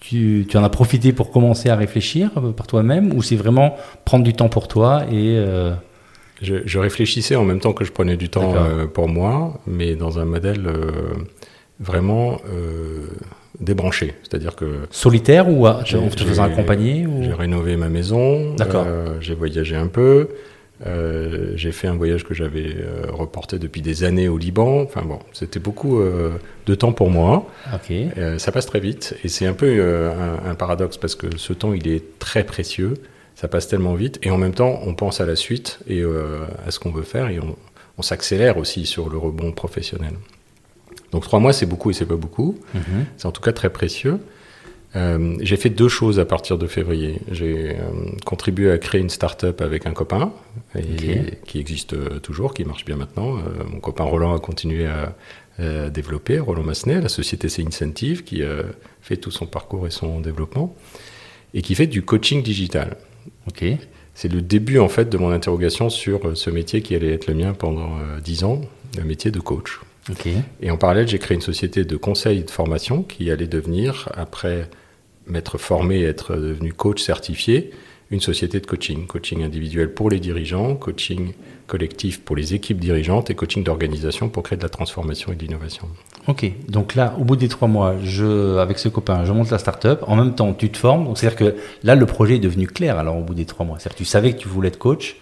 tu, 0.00 0.44
tu, 0.48 0.56
en 0.56 0.64
as 0.64 0.70
profité 0.70 1.12
pour 1.12 1.30
commencer 1.30 1.68
à 1.68 1.76
réfléchir 1.76 2.30
par 2.56 2.66
toi-même 2.66 3.12
ou 3.12 3.22
c'est 3.22 3.36
vraiment 3.36 3.76
prendre 4.04 4.24
du 4.24 4.32
temps 4.32 4.48
pour 4.48 4.66
toi 4.66 5.04
et 5.12 5.38
je, 6.42 6.78
réfléchissais 6.78 7.36
en 7.36 7.44
même 7.44 7.60
temps 7.60 7.72
que 7.72 7.84
je 7.84 7.92
prenais 7.92 8.16
du 8.16 8.28
temps 8.28 8.54
euh, 8.54 8.86
pour 8.86 9.08
moi, 9.08 9.60
mais 9.66 9.94
dans 9.94 10.18
un 10.18 10.24
modèle 10.24 10.66
euh, 10.66 10.90
vraiment 11.78 12.40
euh, 12.48 13.08
débranché. 13.60 14.14
C'est-à-dire 14.22 14.56
que. 14.56 14.80
Solitaire 14.90 15.48
ou 15.48 15.66
en 15.66 15.82
te 15.82 16.24
faisant 16.24 16.44
accompagner 16.44 17.06
J'ai 17.22 17.34
rénové 17.34 17.76
ma 17.76 17.88
maison. 17.88 18.56
j'ai 19.20 19.34
voyagé 19.34 19.76
un 19.76 19.88
peu. 19.88 20.28
j'ai 21.56 21.72
fait 21.72 21.88
un 21.88 21.96
voyage 21.96 22.24
que 22.24 22.32
j'avais 22.32 22.74
reporté 23.08 23.58
depuis 23.58 23.82
des 23.82 24.04
années 24.04 24.28
au 24.28 24.38
Liban. 24.38 24.80
Enfin 24.82 25.02
bon, 25.02 25.18
c'était 25.32 25.60
beaucoup 25.60 26.02
de 26.66 26.74
temps 26.74 26.92
pour 26.92 27.10
moi. 27.10 27.46
ça 28.38 28.52
passe 28.52 28.66
très 28.66 28.80
vite 28.80 29.14
et 29.24 29.28
c'est 29.28 29.46
un 29.46 29.52
peu 29.52 30.10
un, 30.46 30.54
paradoxe 30.54 30.96
parce 30.96 31.16
que 31.16 31.26
ce 31.36 31.52
temps 31.52 31.74
il 31.74 31.86
est 31.86 32.18
très 32.18 32.44
précieux 32.44 32.94
ça 33.34 33.48
passe 33.48 33.68
tellement 33.68 33.94
vite. 33.94 34.18
Et 34.22 34.30
en 34.30 34.38
même 34.38 34.54
temps, 34.54 34.80
on 34.84 34.94
pense 34.94 35.20
à 35.20 35.26
la 35.26 35.34
suite 35.36 35.78
et 35.86 36.00
euh, 36.00 36.44
à 36.66 36.70
ce 36.70 36.78
qu'on 36.78 36.90
veut 36.90 37.02
faire 37.02 37.28
et 37.28 37.38
on, 37.40 37.56
s'accélère 38.02 38.56
aussi 38.56 38.86
sur 38.86 39.10
le 39.10 39.18
rebond 39.18 39.52
professionnel. 39.52 40.14
Donc 41.12 41.22
trois 41.24 41.38
mois, 41.38 41.52
c'est 41.52 41.66
beaucoup 41.66 41.90
et 41.90 41.92
c'est 41.92 42.06
pas 42.06 42.16
beaucoup. 42.16 42.58
Mhm. 42.72 43.04
C'est 43.18 43.26
en 43.26 43.30
tout 43.30 43.42
cas 43.42 43.52
très 43.52 43.68
précieux. 43.68 44.20
Euh, 44.96 45.36
j'ai 45.42 45.58
fait 45.58 45.68
deux 45.68 45.90
choses 45.90 46.18
à 46.18 46.24
partir 46.24 46.56
de 46.56 46.66
février. 46.66 47.20
J'ai 47.30 47.72
euh, 47.72 47.74
contribué 48.24 48.70
à 48.70 48.78
créer 48.78 49.02
une 49.02 49.10
start-up 49.10 49.60
avec 49.60 49.84
un 49.84 49.92
copain 49.92 50.32
qui 51.44 51.58
existe 51.58 51.94
toujours, 52.22 52.54
qui 52.54 52.64
marche 52.64 52.86
bien 52.86 52.96
maintenant. 52.96 53.36
mon 53.70 53.80
copain 53.80 54.04
Roland 54.04 54.34
a 54.34 54.38
continué 54.38 54.86
à, 54.86 55.14
développer, 55.90 56.38
Roland 56.38 56.62
Massenet. 56.62 57.02
La 57.02 57.10
société 57.10 57.50
c'est 57.50 57.66
Incentive 57.66 58.24
qui 58.24 58.40
fait 59.02 59.18
tout 59.18 59.30
son 59.30 59.44
parcours 59.44 59.86
et 59.86 59.90
son 59.90 60.20
développement 60.20 60.74
et 61.52 61.60
qui 61.60 61.74
fait 61.74 61.86
du 61.86 62.00
coaching 62.00 62.42
digital. 62.42 62.96
C'est 64.14 64.32
le 64.32 64.42
début 64.42 64.78
en 64.78 64.88
fait 64.88 65.08
de 65.08 65.16
mon 65.16 65.30
interrogation 65.30 65.88
sur 65.88 66.26
euh, 66.26 66.34
ce 66.34 66.50
métier 66.50 66.82
qui 66.82 66.94
allait 66.94 67.12
être 67.12 67.26
le 67.26 67.34
mien 67.34 67.52
pendant 67.54 67.98
euh, 67.98 68.20
dix 68.20 68.44
ans, 68.44 68.60
le 68.96 69.04
métier 69.04 69.30
de 69.30 69.40
coach. 69.40 69.80
Et 70.60 70.70
en 70.70 70.76
parallèle, 70.76 71.06
j'ai 71.06 71.18
créé 71.18 71.36
une 71.36 71.42
société 71.42 71.84
de 71.84 71.96
conseil 71.96 72.38
et 72.40 72.42
de 72.42 72.50
formation 72.50 73.02
qui 73.02 73.30
allait 73.30 73.46
devenir, 73.46 74.08
après 74.14 74.68
m'être 75.26 75.58
formé 75.58 76.00
et 76.00 76.04
être 76.04 76.34
devenu 76.34 76.72
coach 76.72 77.02
certifié, 77.02 77.70
une 78.10 78.20
société 78.20 78.60
de 78.60 78.66
coaching. 78.66 79.06
Coaching 79.06 79.42
individuel 79.42 79.92
pour 79.92 80.10
les 80.10 80.18
dirigeants, 80.18 80.74
coaching 80.74 81.32
collectif 81.66 82.20
pour 82.20 82.34
les 82.34 82.54
équipes 82.54 82.80
dirigeantes 82.80 83.30
et 83.30 83.36
coaching 83.36 83.62
d'organisation 83.62 84.28
pour 84.28 84.42
créer 84.42 84.58
de 84.58 84.62
la 84.62 84.68
transformation 84.68 85.32
et 85.32 85.36
de 85.36 85.42
l'innovation. 85.42 85.88
Ok, 86.26 86.50
donc 86.68 86.96
là, 86.96 87.14
au 87.18 87.24
bout 87.24 87.36
des 87.36 87.48
trois 87.48 87.68
mois, 87.68 87.94
je, 88.02 88.58
avec 88.58 88.78
ce 88.78 88.88
copain, 88.88 89.24
je 89.24 89.32
monte 89.32 89.50
la 89.50 89.58
start-up. 89.58 90.02
En 90.06 90.16
même 90.16 90.34
temps, 90.34 90.52
tu 90.52 90.70
te 90.70 90.76
formes. 90.76 91.04
Donc, 91.04 91.18
c'est-à-dire 91.18 91.38
que 91.38 91.54
là, 91.84 91.94
le 91.94 92.06
projet 92.06 92.36
est 92.36 92.40
devenu 92.40 92.66
clair. 92.66 92.98
Alors, 92.98 93.16
au 93.16 93.22
bout 93.22 93.34
des 93.34 93.44
trois 93.44 93.64
mois, 93.64 93.78
c'est-à-dire 93.78 93.96
que 93.96 94.02
tu 94.02 94.04
savais 94.04 94.32
que 94.32 94.38
tu 94.38 94.48
voulais 94.48 94.68
être 94.68 94.78
coach 94.78 95.16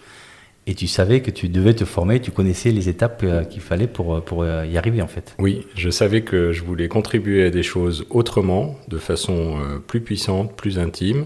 et 0.65 0.73
tu 0.73 0.87
savais 0.87 1.21
que 1.21 1.31
tu 1.31 1.49
devais 1.49 1.75
te 1.75 1.85
former. 1.85 2.19
Tu 2.19 2.31
connaissais 2.31 2.71
les 2.71 2.89
étapes 2.89 3.21
euh, 3.23 3.43
qu'il 3.43 3.61
fallait 3.61 3.87
pour, 3.87 4.15
euh, 4.15 4.21
pour 4.21 4.41
euh, 4.41 4.65
y 4.65 4.77
arriver, 4.77 5.03
en 5.03 5.07
fait. 5.07 5.35
Oui, 5.37 5.65
je 5.75 5.89
savais 5.91 6.21
que 6.21 6.51
je 6.51 6.63
voulais 6.63 6.87
contribuer 6.87 7.45
à 7.45 7.49
des 7.51 7.63
choses 7.63 8.05
autrement, 8.09 8.75
de 8.87 8.97
façon 8.97 9.57
plus 9.85 10.01
puissante, 10.01 10.55
plus 10.55 10.79
intime. 10.79 11.25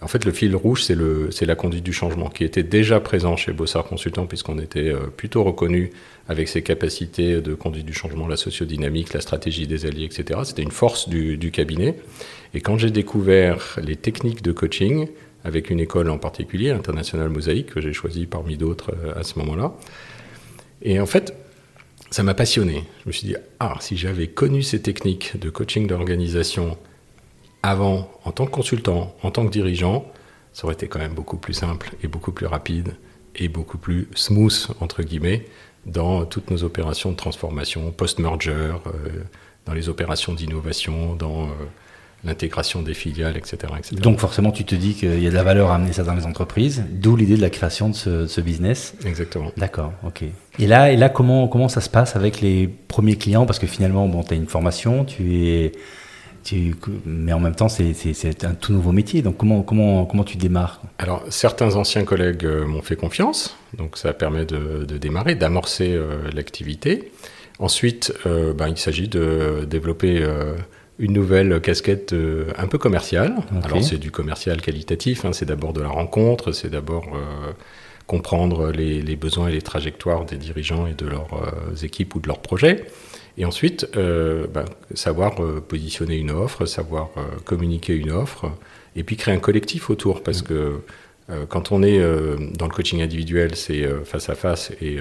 En 0.00 0.08
fait, 0.08 0.24
le 0.24 0.32
fil 0.32 0.56
rouge, 0.56 0.84
c'est 0.84 1.46
la 1.46 1.54
conduite 1.54 1.84
du 1.84 1.92
changement 1.92 2.30
qui 2.30 2.44
était 2.44 2.62
déjà 2.62 2.98
présent 2.98 3.36
chez 3.36 3.52
Bossard 3.52 3.84
Consultant, 3.84 4.26
puisqu'on 4.26 4.58
était 4.58 4.90
plutôt 5.16 5.44
reconnu 5.44 5.90
avec 6.28 6.48
ses 6.48 6.62
capacités 6.62 7.40
de 7.40 7.54
conduite 7.54 7.86
du 7.86 7.92
changement, 7.92 8.26
la 8.26 8.36
sociodynamique, 8.36 9.12
la 9.12 9.20
stratégie 9.20 9.66
des 9.66 9.86
alliés, 9.86 10.04
etc. 10.04 10.40
C'était 10.44 10.62
une 10.62 10.70
force 10.70 11.08
du, 11.08 11.50
cabinet. 11.50 11.96
Et 12.54 12.60
quand 12.60 12.78
j'ai 12.78 12.90
découvert 12.90 13.78
les 13.82 13.96
techniques 13.96 14.42
de 14.42 14.52
coaching, 14.52 15.08
avec 15.44 15.70
une 15.70 15.80
école 15.80 16.08
en 16.08 16.18
particulier, 16.18 16.70
International 16.70 17.28
Mosaïque, 17.28 17.74
que 17.74 17.80
j'ai 17.80 17.92
choisi 17.92 18.26
parmi 18.26 18.56
d'autres 18.56 18.92
euh, 18.94 19.18
à 19.18 19.24
ce 19.24 19.38
moment-là, 19.40 19.74
et 20.82 21.00
en 21.00 21.06
fait, 21.06 21.34
ça 22.10 22.22
m'a 22.22 22.34
passionné. 22.34 22.84
Je 23.02 23.08
me 23.08 23.12
suis 23.12 23.26
dit, 23.28 23.36
ah, 23.58 23.76
si 23.80 23.96
j'avais 23.96 24.28
connu 24.28 24.62
ces 24.62 24.80
techniques 24.80 25.38
de 25.38 25.50
coaching 25.50 25.86
d'organisation 25.86 26.76
avant, 27.62 28.10
en 28.24 28.32
tant 28.32 28.46
que 28.46 28.50
consultant, 28.50 29.14
en 29.22 29.30
tant 29.30 29.46
que 29.46 29.50
dirigeant, 29.50 30.04
ça 30.52 30.64
aurait 30.64 30.74
été 30.74 30.88
quand 30.88 30.98
même 30.98 31.14
beaucoup 31.14 31.36
plus 31.36 31.54
simple 31.54 31.92
et 32.02 32.08
beaucoup 32.08 32.32
plus 32.32 32.46
rapide 32.46 32.94
et 33.36 33.48
beaucoup 33.48 33.78
plus 33.78 34.08
smooth, 34.14 34.68
entre 34.80 35.02
guillemets, 35.02 35.46
dans 35.86 36.24
toutes 36.24 36.50
nos 36.50 36.64
opérations 36.64 37.10
de 37.10 37.16
transformation, 37.16 37.90
post-merger, 37.90 38.50
euh, 38.50 39.22
dans 39.66 39.72
les 39.72 39.88
opérations 39.88 40.34
d'innovation, 40.34 41.14
dans 41.14 41.44
euh, 41.44 41.48
l'intégration 42.24 42.82
des 42.82 42.94
filiales, 42.94 43.36
etc., 43.36 43.72
Donc 43.92 44.18
forcément, 44.18 44.52
tu 44.52 44.64
te 44.64 44.74
dis 44.74 44.94
qu'il 44.94 45.20
y 45.20 45.26
a 45.26 45.30
de 45.30 45.34
la 45.34 45.42
valeur 45.42 45.70
à 45.70 45.76
amener 45.76 45.92
ça 45.92 46.04
dans 46.04 46.14
les 46.14 46.26
entreprises, 46.26 46.84
d'où 46.90 47.16
l'idée 47.16 47.36
de 47.36 47.40
la 47.40 47.50
création 47.50 47.88
de 47.88 48.26
ce, 48.26 48.40
business. 48.40 48.94
Exactement. 49.04 49.50
D'accord, 49.56 49.92
ok. 50.04 50.24
Et 50.58 50.66
là, 50.66 50.92
et 50.92 50.96
là 50.96 51.08
comment, 51.08 51.48
comment 51.48 51.68
ça 51.68 51.80
se 51.80 51.88
passe 51.88 52.14
avec 52.14 52.40
les 52.40 52.68
premiers 52.68 53.16
clients? 53.16 53.46
Parce 53.46 53.58
que 53.58 53.66
finalement, 53.66 54.06
bon, 54.08 54.22
tu 54.22 54.34
as 54.34 54.36
une 54.36 54.46
formation, 54.46 55.04
tu 55.04 55.36
es 55.36 55.72
mais 57.06 57.32
en 57.32 57.40
même 57.40 57.54
temps, 57.54 57.68
c'est 57.68 58.44
un 58.44 58.54
tout 58.54 58.72
nouveau 58.72 58.92
métier. 58.92 59.22
Donc, 59.22 59.36
comment, 59.36 59.62
comment, 59.62 60.04
comment 60.04 60.24
tu 60.24 60.36
démarres? 60.36 60.80
Alors, 60.98 61.24
certains 61.28 61.76
anciens 61.76 62.04
collègues 62.04 62.44
euh, 62.44 62.66
m'ont 62.66 62.82
fait 62.82 62.96
confiance. 62.96 63.56
Donc, 63.76 63.96
ça 63.96 64.12
permet 64.12 64.44
de, 64.44 64.84
démarrer, 64.84 65.34
d'amorcer 65.34 65.92
euh, 65.92 66.30
l'activité. 66.32 67.12
Ensuite, 67.58 68.12
euh, 68.26 68.52
ben, 68.52 68.68
il 68.68 68.78
s'agit 68.78 69.08
de 69.08 69.66
développer 69.68 70.26
une 70.98 71.12
nouvelle 71.12 71.60
casquette 71.60 72.14
un 72.56 72.66
peu 72.66 72.78
commerciale. 72.78 73.36
Alors, 73.62 73.82
c'est 73.82 73.98
du 73.98 74.10
commercial 74.10 74.60
qualitatif. 74.60 75.24
Hein. 75.24 75.32
c'est 75.32 75.46
d'abord 75.46 75.72
de 75.72 75.80
la 75.80 75.88
rencontre. 75.88 76.52
C'est 76.52 76.70
d'abord 76.70 77.06
comprendre 78.06 78.72
les, 78.72 79.00
les, 79.00 79.16
besoins 79.16 79.48
et 79.48 79.52
les 79.52 79.62
trajectoires 79.62 80.24
des 80.24 80.36
dirigeants 80.36 80.86
et 80.86 80.94
de 80.94 81.06
leurs 81.06 81.84
équipes 81.84 82.14
ou 82.16 82.20
de 82.20 82.26
leurs 82.26 82.40
projets. 82.40 82.86
Et 83.38 83.44
ensuite, 83.44 83.88
euh, 83.96 84.46
ben, 84.46 84.64
savoir 84.94 85.42
euh, 85.42 85.60
positionner 85.66 86.16
une 86.16 86.30
offre, 86.30 86.66
savoir 86.66 87.10
euh, 87.16 87.22
communiquer 87.44 87.94
une 87.94 88.10
offre, 88.10 88.50
et 88.94 89.04
puis 89.04 89.16
créer 89.16 89.34
un 89.34 89.38
collectif 89.38 89.90
autour, 89.90 90.22
parce 90.22 90.42
que 90.42 90.80
quand 91.48 91.72
on 91.72 91.82
est 91.82 91.98
dans 92.58 92.66
le 92.66 92.74
coaching 92.74 93.00
individuel, 93.00 93.54
c'est 93.54 93.88
face 94.04 94.28
à 94.28 94.34
face 94.34 94.70
et 94.82 94.96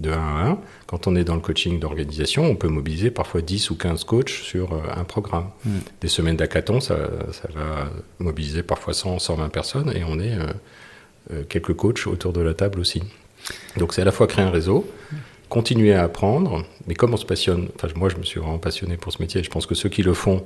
de 0.00 0.10
1 0.10 0.12
à 0.12 0.48
1. 0.50 0.58
Quand 0.86 1.08
on 1.08 1.16
est 1.16 1.24
dans 1.24 1.34
le 1.34 1.40
coaching 1.40 1.80
d'organisation, 1.80 2.44
on 2.44 2.54
peut 2.54 2.68
mobiliser 2.68 3.10
parfois 3.10 3.40
10 3.40 3.70
ou 3.70 3.74
15 3.74 4.04
coachs 4.04 4.28
sur 4.28 4.80
un 4.94 5.02
programme. 5.02 5.46
Mm. 5.64 5.70
Des 6.00 6.06
semaines 6.06 6.36
d'hackathon, 6.36 6.78
ça, 6.78 6.96
ça, 7.32 7.48
va 7.52 7.90
mobiliser 8.20 8.62
parfois 8.62 8.92
100, 8.92 9.18
120 9.18 9.48
personnes, 9.48 9.92
et 9.96 10.04
on 10.04 10.20
est 10.20 10.36
quelques 11.48 11.74
coachs 11.74 12.06
autour 12.06 12.32
de 12.32 12.42
la 12.42 12.54
table 12.54 12.78
aussi. 12.78 13.02
Donc 13.76 13.94
c'est 13.94 14.02
à 14.02 14.04
la 14.04 14.12
fois 14.12 14.28
créer 14.28 14.44
un 14.44 14.50
réseau, 14.50 14.88
continuer 15.48 15.94
à 15.94 16.04
apprendre, 16.04 16.64
mais 16.86 16.94
comme 16.94 17.14
on 17.14 17.16
se 17.16 17.26
passionne, 17.26 17.68
enfin 17.74 17.88
moi 17.96 18.08
je 18.08 18.16
me 18.16 18.22
suis 18.22 18.40
vraiment 18.40 18.58
passionné 18.58 18.96
pour 18.96 19.12
ce 19.12 19.20
métier, 19.20 19.42
je 19.42 19.50
pense 19.50 19.66
que 19.66 19.74
ceux 19.74 19.88
qui 19.88 20.02
le 20.02 20.14
font 20.14 20.44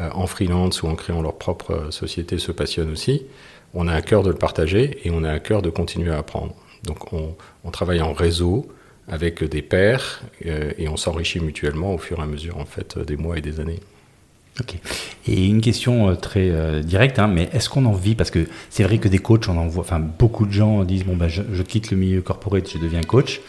euh, 0.00 0.08
en 0.14 0.26
freelance 0.26 0.82
ou 0.82 0.88
en 0.88 0.94
créant 0.94 1.22
leur 1.22 1.36
propre 1.36 1.72
euh, 1.72 1.90
société 1.90 2.38
se 2.38 2.52
passionnent 2.52 2.90
aussi, 2.90 3.26
on 3.74 3.88
a 3.88 3.94
à 3.94 4.02
cœur 4.02 4.22
de 4.22 4.30
le 4.30 4.36
partager 4.36 4.98
et 5.04 5.10
on 5.10 5.22
a 5.24 5.30
à 5.30 5.38
cœur 5.38 5.62
de 5.62 5.70
continuer 5.70 6.10
à 6.10 6.18
apprendre. 6.18 6.54
Donc 6.84 7.12
on, 7.12 7.34
travaille 7.70 8.00
en 8.02 8.12
réseau 8.12 8.66
avec 9.08 9.44
des 9.44 9.62
pairs 9.62 10.22
euh, 10.46 10.72
et 10.78 10.88
on 10.88 10.96
s'enrichit 10.96 11.40
mutuellement 11.40 11.94
au 11.94 11.98
fur 11.98 12.18
et 12.18 12.22
à 12.22 12.26
mesure 12.26 12.58
en 12.58 12.64
fait 12.64 12.98
des 12.98 13.16
mois 13.16 13.38
et 13.38 13.40
des 13.40 13.60
années. 13.60 13.80
Ok. 14.60 14.74
Et 15.26 15.46
une 15.46 15.62
question 15.62 16.14
très 16.16 16.82
directe, 16.82 17.18
hein, 17.18 17.26
mais 17.26 17.48
est-ce 17.54 17.70
qu'on 17.70 17.86
en 17.86 17.92
vit? 17.92 18.14
Parce 18.14 18.30
que 18.30 18.46
c'est 18.68 18.82
vrai 18.82 18.98
que 18.98 19.08
des 19.08 19.18
coachs, 19.18 19.48
en 19.48 19.66
voit, 19.66 19.82
enfin 19.82 19.98
beaucoup 19.98 20.44
de 20.44 20.52
gens 20.52 20.84
disent 20.84 21.04
bon 21.04 21.16
ben 21.16 21.28
je, 21.28 21.62
quitte 21.62 21.90
le 21.90 21.96
milieu 21.96 22.20
corporate, 22.20 22.70
je 22.70 22.76
deviens 22.76 23.00
coach. 23.00 23.40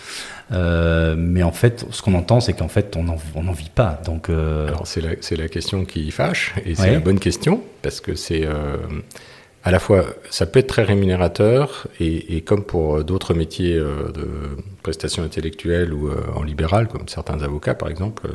Euh, 0.51 1.15
mais 1.17 1.43
en 1.43 1.51
fait, 1.51 1.85
ce 1.89 2.01
qu'on 2.01 2.13
entend, 2.13 2.39
c'est 2.39 2.53
qu'en 2.53 2.67
fait, 2.67 2.95
on 2.97 3.03
n'en 3.03 3.51
vit 3.51 3.71
pas. 3.73 4.01
Donc, 4.05 4.29
alors 4.29 4.85
c'est 4.85 5.01
la, 5.01 5.11
la, 5.43 5.47
question 5.47 5.85
qui 5.85 6.11
fâche 6.11 6.53
et 6.65 6.75
c'est 6.75 6.91
la 6.91 6.99
bonne 6.99 7.19
question 7.19 7.61
parce 7.81 8.01
que 8.01 8.15
c'est 8.15 8.47
à 9.65 9.71
la 9.71 9.79
fois 9.79 10.05
ça 10.29 10.45
peut 10.45 10.59
être 10.59 10.67
très 10.67 10.83
rémunérateur 10.83 11.87
et, 11.99 12.35
et 12.35 12.41
comme 12.41 12.63
pour 12.63 13.03
d'autres 13.03 13.33
métiers 13.33 13.75
de 13.75 14.57
prestation 14.83 15.23
intellectuelle 15.23 15.93
ou 15.93 16.09
en 16.35 16.43
libéral, 16.43 16.87
comme 16.87 17.07
certains 17.07 17.41
avocats 17.41 17.75
par 17.75 17.89
exemple 17.89 18.27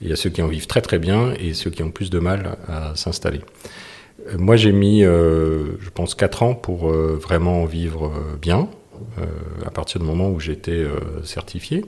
il 0.00 0.08
y 0.08 0.12
a 0.12 0.16
ceux 0.16 0.30
qui 0.30 0.42
en 0.42 0.48
vivent 0.48 0.66
très 0.66 0.80
très 0.80 0.98
bien 0.98 1.34
et 1.38 1.54
ceux 1.54 1.70
qui 1.70 1.82
ont 1.82 1.90
plus 1.90 2.10
de 2.10 2.18
mal 2.18 2.56
à 2.68 2.92
s'installer. 2.94 3.40
Euh, 4.28 4.38
moi, 4.38 4.56
j'ai 4.56 4.72
mis, 4.72 5.04
euh, 5.04 5.78
je 5.80 5.90
pense, 5.90 6.14
4 6.14 6.42
ans 6.42 6.54
pour 6.54 6.90
euh, 6.90 7.18
vraiment 7.20 7.62
en 7.62 7.64
vivre 7.66 8.12
bien, 8.40 8.68
à 9.64 9.70
partir 9.70 10.00
du 10.00 10.06
moment 10.06 10.30
où 10.30 10.40
j'étais 10.40 10.84
certifié. 11.24 11.84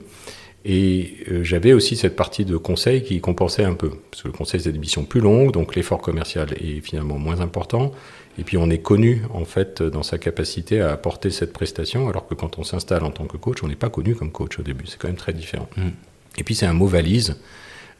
Et 0.65 1.17
j'avais 1.41 1.73
aussi 1.73 1.97
cette 1.97 2.15
partie 2.15 2.45
de 2.45 2.55
conseil 2.55 3.03
qui 3.03 3.19
compensait 3.19 3.65
un 3.65 3.73
peu. 3.73 3.91
Parce 4.11 4.23
que 4.23 4.27
le 4.29 4.33
conseil, 4.33 4.61
c'est 4.61 4.71
des 4.71 4.79
missions 4.79 5.03
plus 5.03 5.19
longues, 5.19 5.51
donc 5.51 5.75
l'effort 5.75 5.99
commercial 5.99 6.53
est 6.53 6.79
finalement 6.81 7.17
moins 7.17 7.41
important. 7.41 7.91
Et 8.39 8.43
puis 8.43 8.57
on 8.57 8.69
est 8.69 8.79
connu, 8.79 9.23
en 9.33 9.45
fait, 9.45 9.83
dans 9.83 10.03
sa 10.03 10.17
capacité 10.17 10.81
à 10.81 10.91
apporter 10.91 11.29
cette 11.29 11.53
prestation, 11.53 12.09
alors 12.09 12.27
que 12.27 12.33
quand 12.33 12.57
on 12.59 12.63
s'installe 12.63 13.03
en 13.03 13.11
tant 13.11 13.25
que 13.25 13.37
coach, 13.37 13.61
on 13.61 13.67
n'est 13.67 13.75
pas 13.75 13.89
connu 13.89 14.15
comme 14.15 14.31
coach 14.31 14.57
au 14.59 14.63
début. 14.63 14.85
C'est 14.87 14.97
quand 14.97 15.07
même 15.07 15.17
très 15.17 15.33
différent. 15.33 15.69
Mm. 15.77 15.89
Et 16.37 16.43
puis 16.43 16.55
c'est 16.55 16.65
un 16.65 16.73
mot 16.73 16.87
valise 16.87 17.35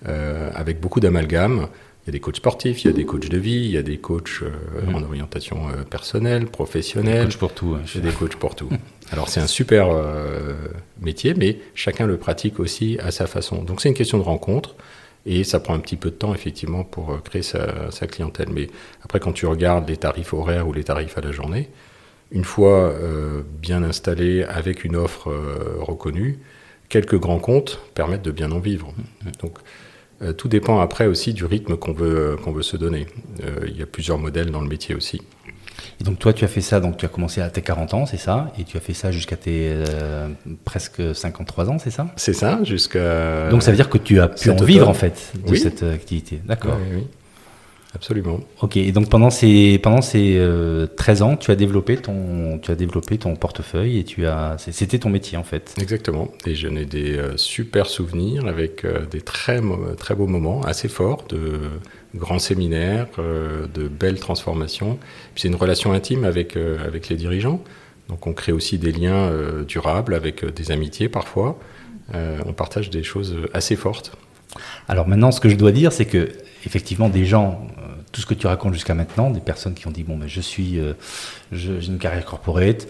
euh, 0.08 0.50
avec 0.56 0.80
beaucoup 0.80 1.00
d'amalgame. 1.00 1.68
Il 2.04 2.08
y 2.08 2.10
a 2.10 2.12
des 2.12 2.20
coachs 2.20 2.36
sportifs, 2.38 2.84
il 2.84 2.88
y 2.88 2.90
a 2.90 2.94
des 2.94 3.06
coachs 3.06 3.30
de 3.30 3.38
vie, 3.38 3.64
il 3.66 3.72
y 3.72 3.78
a 3.78 3.82
des 3.82 3.98
coachs 3.98 4.42
euh, 4.42 4.94
en 4.94 5.02
orientation 5.04 5.70
euh, 5.70 5.84
personnelle, 5.84 6.48
professionnelle. 6.48 7.28
Des 7.28 7.32
coachs 7.32 7.38
pour 7.38 7.54
tout. 7.54 7.78
Il 7.96 8.04
y 8.04 8.06
a 8.06 8.10
des 8.10 8.16
coachs 8.16 8.36
pour 8.36 8.56
tout. 8.56 8.70
Alors 9.12 9.30
c'est 9.30 9.40
un 9.40 9.48
super 9.48 9.88
métier, 11.02 11.34
mais 11.36 11.60
chacun 11.76 12.08
le 12.08 12.18
pratique 12.18 12.60
aussi 12.60 12.98
à 13.00 13.12
sa 13.12 13.28
façon. 13.28 13.64
Donc 13.64 13.80
c'est 13.80 13.90
une 13.90 13.96
question 13.96 14.18
de 14.18 14.24
rencontre. 14.24 14.76
Et 15.26 15.46
ça 15.46 15.62
prend 15.62 15.74
un 15.74 15.80
petit 15.80 15.96
peu 15.96 16.10
de 16.10 16.16
temps, 16.16 16.34
effectivement, 16.34 16.84
pour 16.84 17.24
créer 17.24 17.44
sa, 17.44 17.92
sa, 17.92 18.08
clientèle. 18.08 18.50
Mais 18.52 18.68
après, 19.06 19.22
quand 19.22 19.32
tu 19.32 19.46
regardes 19.46 19.88
les 19.88 19.96
tarifs 19.96 20.34
horaires 20.34 20.68
ou 20.68 20.74
les 20.74 20.84
tarifs 20.84 21.18
à 21.18 21.22
la 21.22 21.32
journée, 21.32 21.70
une 22.32 22.44
fois 22.44 22.94
bien 23.62 23.84
installé 23.84 24.44
avec 24.44 24.84
une 24.84 24.98
offre 24.98 25.34
reconnue, 25.80 26.40
quelques 26.94 27.20
grands 27.20 27.40
comptes 27.40 27.80
permettent 27.96 28.22
de 28.22 28.30
bien 28.30 28.52
en 28.52 28.60
vivre. 28.60 28.94
Donc, 29.42 29.58
euh, 29.58 29.62
tout 30.32 30.48
dépend 30.48 30.80
après 30.80 31.08
aussi 31.08 31.34
du 31.34 31.44
rythme 31.44 31.76
qu'on 31.76 31.92
veut, 31.92 32.38
qu'on 32.42 32.52
veut 32.52 32.64
se 32.64 32.78
donner. 32.78 33.08
Euh, 33.44 33.66
il 33.68 33.78
y 33.78 33.82
a 33.82 33.86
plusieurs 33.86 34.18
modèles 34.18 34.52
dans 34.52 34.62
le 34.62 34.70
métier 34.70 34.96
aussi. 34.96 35.22
Et 36.00 36.04
donc 36.04 36.20
toi, 36.20 36.32
tu 36.34 36.46
as 36.46 36.48
fait 36.48 36.62
ça, 36.62 36.80
donc 36.80 36.98
tu 36.98 37.06
as 37.06 37.10
commencé 37.10 37.42
à 37.42 37.50
tes 37.50 37.62
40 37.62 37.94
ans, 37.94 38.06
c'est 38.06 38.18
ça? 38.18 38.52
Et 38.60 38.64
tu 38.64 38.78
as 38.78 38.80
fait 38.80 38.94
ça 38.94 39.12
jusqu'à 39.12 39.36
tes 39.36 39.70
euh, 39.72 40.30
presque 40.64 41.02
53 41.14 41.70
ans, 41.70 41.78
c'est 41.80 41.92
ça? 41.92 42.08
C'est 42.16 42.34
ça, 42.34 42.64
jusqu'à... 42.64 43.50
Donc 43.50 43.64
ça 43.64 43.72
veut 43.72 43.78
dire 43.78 43.90
que 43.90 43.98
tu 43.98 44.20
as 44.20 44.28
pu 44.30 44.50
en 44.50 44.56
vivre 44.56 44.88
en 44.88 44.94
fait 44.94 45.34
de 45.46 45.56
cette 45.56 45.84
activité. 45.84 46.40
D'accord. 46.46 46.78
Oui, 46.92 46.98
oui. 46.98 47.08
Absolument. 47.96 48.40
Ok, 48.62 48.78
et 48.78 48.92
donc 48.92 49.10
pendant 49.10 49.30
ces, 49.30 49.78
pendant 49.78 50.02
ces 50.02 50.42
13 50.96 51.22
ans, 51.22 51.38
tu 51.38 51.52
as, 51.52 51.56
développé 51.56 51.98
ton, 51.98 52.58
tu 52.60 52.72
as 52.72 52.76
développé 52.76 53.20
ton 53.20 53.36
portefeuille 53.36 54.00
et 54.00 54.04
tu 54.04 54.26
as, 54.26 54.56
c'était 54.58 54.98
ton 54.98 55.10
métier 55.10 55.38
en 55.38 55.44
fait. 55.44 55.76
Exactement, 55.80 56.30
et 56.48 56.56
j'en 56.56 56.76
ai 56.76 56.86
des 56.86 57.20
super 57.36 57.86
souvenirs 57.86 58.48
avec 58.48 58.84
des 59.12 59.22
très, 59.22 59.62
très 59.98 60.16
beaux 60.16 60.26
moments, 60.26 60.62
assez 60.64 60.88
forts, 60.88 61.26
de 61.30 61.60
grands 62.16 62.40
séminaires, 62.40 63.08
de 63.18 63.88
belles 63.88 64.20
transformations. 64.20 64.98
c'est 65.36 65.48
une 65.48 65.56
relation 65.56 65.94
intime 65.94 66.24
avec, 66.24 66.58
avec 66.58 67.10
les 67.10 67.16
dirigeants, 67.16 67.62
donc 68.10 68.26
on 68.26 68.34
crée 68.34 68.52
aussi 68.52 68.80
des 68.80 68.92
liens 68.92 69.32
durables 69.68 70.16
avec 70.16 70.44
des 70.44 70.72
amitiés 70.72 71.10
parfois. 71.10 71.60
on 72.12 72.54
partage 72.54 72.90
des 72.90 73.04
choses 73.04 73.36
assez 73.54 73.76
fortes. 73.76 74.18
Alors 74.88 75.08
maintenant, 75.08 75.32
ce 75.32 75.40
que 75.40 75.50
je 75.50 75.56
dois 75.56 75.72
dire, 75.72 75.92
c'est 75.92 76.06
que 76.06 76.30
effectivement, 76.66 77.10
des 77.10 77.26
gens, 77.26 77.68
euh, 77.78 77.83
tout 78.14 78.22
ce 78.22 78.26
que 78.26 78.36
tu 78.36 78.48
racontes 78.48 78.74
jusqu'à 78.74 78.94
maintenant, 78.94 79.32
des 79.32 79.42
personnes 79.42 79.74
qui 79.74 79.88
ont 79.88 79.92
dit 79.92 80.04
bon, 80.04 80.16
mais 80.16 80.30
je 80.30 80.40
suis, 80.40 80.80
euh, 80.80 80.94
j'ai 81.52 81.86
une 81.86 81.98
carrière 81.98 82.24
corporate, 82.24 82.88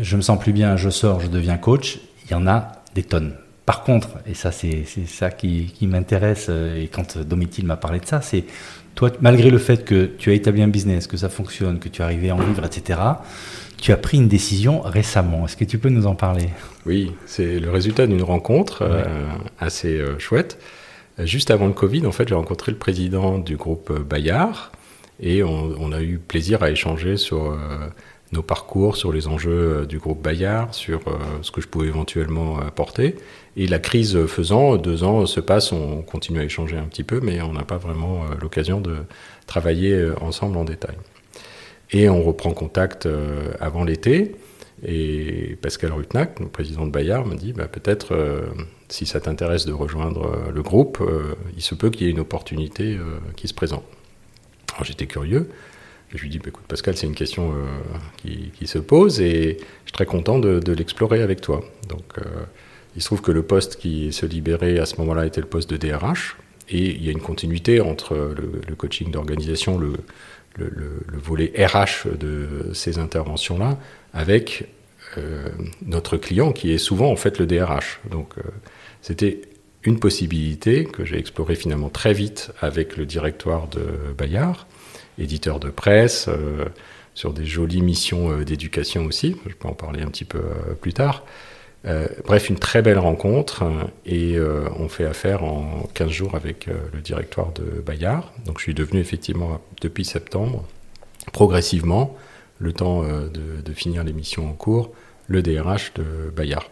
je 0.00 0.16
me 0.16 0.22
sens 0.22 0.40
plus 0.40 0.52
bien, 0.52 0.76
je 0.76 0.90
sors, 0.90 1.20
je 1.20 1.28
deviens 1.28 1.58
coach. 1.58 2.00
Il 2.24 2.32
y 2.32 2.34
en 2.34 2.46
a 2.46 2.72
des 2.94 3.02
tonnes. 3.02 3.34
Par 3.66 3.84
contre, 3.84 4.08
et 4.26 4.34
ça 4.34 4.50
c'est 4.50 4.84
ça 5.06 5.30
qui, 5.30 5.70
m'intéresse, 5.82 6.46
euh, 6.48 6.82
et 6.82 6.88
quand 6.88 7.18
Domitil 7.18 7.66
m'a 7.66 7.76
parlé 7.76 8.00
de 8.00 8.06
ça, 8.06 8.22
c'est 8.22 8.44
toi, 8.94 9.10
malgré 9.20 9.50
le 9.50 9.58
fait 9.58 9.84
que 9.84 10.06
tu 10.06 10.30
as 10.30 10.34
établi 10.34 10.62
un 10.62 10.68
business, 10.68 11.06
que 11.06 11.16
ça 11.16 11.28
fonctionne, 11.28 11.78
que 11.78 11.88
tu 11.88 12.00
es 12.00 12.04
arrivé 12.04 12.30
à 12.30 12.34
en 12.34 12.38
vivre, 12.38 12.64
etc., 12.64 13.00
tu 13.76 13.92
as 13.92 13.96
pris 13.96 14.16
une 14.16 14.28
décision 14.28 14.80
récemment. 14.80 15.44
Est-ce 15.44 15.56
que 15.56 15.64
tu 15.64 15.78
peux 15.78 15.88
nous 15.88 16.06
en 16.06 16.14
parler? 16.14 16.48
Oui, 16.86 17.12
c'est 17.26 17.58
le 17.58 17.70
résultat 17.70 18.06
d'une 18.06 18.22
rencontre 18.22 18.84
assez 19.58 20.00
chouette. 20.18 20.56
Juste 21.24 21.50
avant 21.50 21.66
le 21.66 21.72
Covid, 21.72 22.06
en 22.06 22.12
fait, 22.12 22.28
j'ai 22.28 22.34
rencontré 22.34 22.72
le 22.72 22.78
président 22.78 23.38
du 23.38 23.56
groupe 23.56 23.90
euh, 23.90 24.00
Bayard 24.00 24.72
et 25.20 25.42
on, 25.44 25.92
a 25.92 26.02
eu 26.02 26.18
plaisir 26.18 26.62
à 26.62 26.70
échanger 26.70 27.16
sur 27.16 27.52
euh, 27.52 27.56
nos 28.32 28.42
parcours, 28.42 28.96
sur 28.96 29.12
les 29.12 29.28
enjeux 29.28 29.82
euh, 29.82 29.86
du 29.86 29.98
groupe 29.98 30.20
Bayard, 30.20 30.74
sur 30.74 31.02
ce 31.42 31.50
que 31.52 31.60
je 31.60 31.68
pouvais 31.68 31.86
éventuellement 31.86 32.58
apporter. 32.58 33.16
Et 33.56 33.66
la 33.66 33.78
crise 33.78 34.26
faisant, 34.26 34.76
deux 34.76 35.04
ans 35.04 35.26
se 35.26 35.38
passent, 35.38 35.70
on 35.70 36.02
continue 36.02 36.40
à 36.40 36.44
échanger 36.44 36.76
un 36.76 36.84
petit 36.84 37.04
peu, 37.04 37.20
mais 37.22 37.40
on 37.42 37.52
n'a 37.52 37.62
pas 37.62 37.76
vraiment 37.76 38.24
l'occasion 38.40 38.80
de 38.80 38.96
travailler 39.46 40.10
ensemble 40.20 40.56
en 40.56 40.64
détail. 40.64 40.96
Et 41.92 42.08
on 42.08 42.22
reprend 42.22 42.52
contact 42.52 43.06
avant 43.60 43.84
l'été. 43.84 44.34
Et 44.84 45.56
Pascal 45.62 45.92
Rutnac, 45.92 46.40
le 46.40 46.48
président 46.48 46.86
de 46.86 46.90
Bayard, 46.90 47.26
me 47.26 47.36
dit 47.36 47.52
bah, 47.52 47.68
peut-être 47.68 48.14
si 48.92 49.06
ça 49.06 49.20
t'intéresse 49.20 49.64
de 49.64 49.72
rejoindre 49.72 50.26
euh, 50.26 50.52
le 50.52 50.62
groupe, 50.62 50.98
euh, 51.00 51.34
il 51.56 51.62
se 51.62 51.74
peut 51.74 51.90
qu'il 51.90 52.06
y 52.06 52.10
ait 52.10 52.12
une 52.12 52.20
opportunité 52.20 52.94
euh, 52.94 53.18
qui 53.36 53.48
se 53.48 53.54
présente. 53.54 53.84
Alors 54.74 54.84
j'étais 54.84 55.06
curieux. 55.06 55.48
Je 56.14 56.18
lui 56.18 56.28
dis, 56.28 56.38
bah, 56.38 56.46
écoute 56.48 56.64
Pascal, 56.68 56.94
c'est 56.96 57.06
une 57.06 57.14
question 57.14 57.54
qui, 58.18 58.66
se 58.66 58.78
pose 58.78 59.18
et 59.22 59.56
je 59.56 59.64
suis 59.84 59.92
très 59.92 60.04
content 60.04 60.38
de, 60.38 60.72
l'explorer 60.72 61.22
avec 61.22 61.40
toi. 61.40 61.64
Donc 61.88 62.04
il 62.94 63.00
se 63.00 63.06
trouve 63.06 63.22
que 63.22 63.32
le 63.32 63.42
poste 63.42 63.76
qui 63.76 64.12
se 64.12 64.26
libérait 64.26 64.78
à 64.78 64.84
ce 64.84 64.96
moment-là 64.98 65.24
était 65.24 65.40
le 65.40 65.46
poste 65.46 65.70
de 65.70 65.78
DRH 65.78 66.36
et 66.68 66.90
il 66.90 67.02
y 67.02 67.08
a 67.08 67.12
une 67.12 67.20
continuité 67.20 67.80
entre 67.80 68.14
le, 68.14 68.74
coaching 68.74 69.10
d'organisation, 69.10 69.78
le, 69.78 69.94
le, 70.56 71.02
volet 71.12 71.52
RH 71.56 72.08
de 72.18 72.70
ces 72.74 72.98
interventions-là, 72.98 73.78
avec 74.12 74.68
notre 75.84 76.16
client 76.16 76.52
qui 76.52 76.72
est 76.72 76.78
souvent 76.78 77.10
en 77.10 77.16
fait 77.16 77.38
le 77.38 77.46
DRH. 77.46 78.00
Donc 78.10 78.34
c'était 79.02 79.42
une 79.84 79.98
possibilité 79.98 80.84
que 80.84 81.04
j'ai 81.04 81.18
explorée 81.18 81.54
finalement 81.54 81.88
très 81.88 82.12
vite 82.12 82.52
avec 82.60 82.96
le 82.96 83.06
directoire 83.06 83.68
de 83.68 83.82
Bayard, 84.16 84.66
éditeur 85.18 85.60
de 85.60 85.70
presse, 85.70 86.26
euh, 86.28 86.66
sur 87.14 87.32
des 87.32 87.44
jolies 87.44 87.82
missions 87.82 88.30
euh, 88.30 88.44
d'éducation 88.44 89.04
aussi, 89.04 89.36
je 89.46 89.54
peux 89.54 89.68
en 89.68 89.74
parler 89.74 90.02
un 90.02 90.06
petit 90.06 90.24
peu 90.24 90.38
euh, 90.38 90.74
plus 90.80 90.92
tard. 90.92 91.24
Bref, 92.24 92.48
une 92.48 92.58
très 92.58 92.82
belle 92.82 92.98
rencontre 92.98 93.64
et 94.06 94.38
on 94.78 94.88
fait 94.88 95.04
affaire 95.04 95.42
en 95.42 95.88
15 95.94 96.10
jours 96.10 96.34
avec 96.34 96.66
le 96.66 97.00
directoire 97.00 97.52
de 97.52 97.80
Bayard. 97.80 98.32
Donc 98.46 98.58
je 98.58 98.62
suis 98.64 98.74
devenu 98.74 99.00
effectivement 99.00 99.60
depuis 99.80 100.04
septembre, 100.04 100.64
progressivement, 101.32 102.16
le 102.58 102.72
temps 102.72 103.02
de, 103.02 103.62
de 103.64 103.72
finir 103.72 104.04
les 104.04 104.12
missions 104.12 104.48
en 104.48 104.52
cours, 104.52 104.92
le 105.26 105.42
DRH 105.42 105.94
de 105.94 106.30
Bayard. 106.34 106.66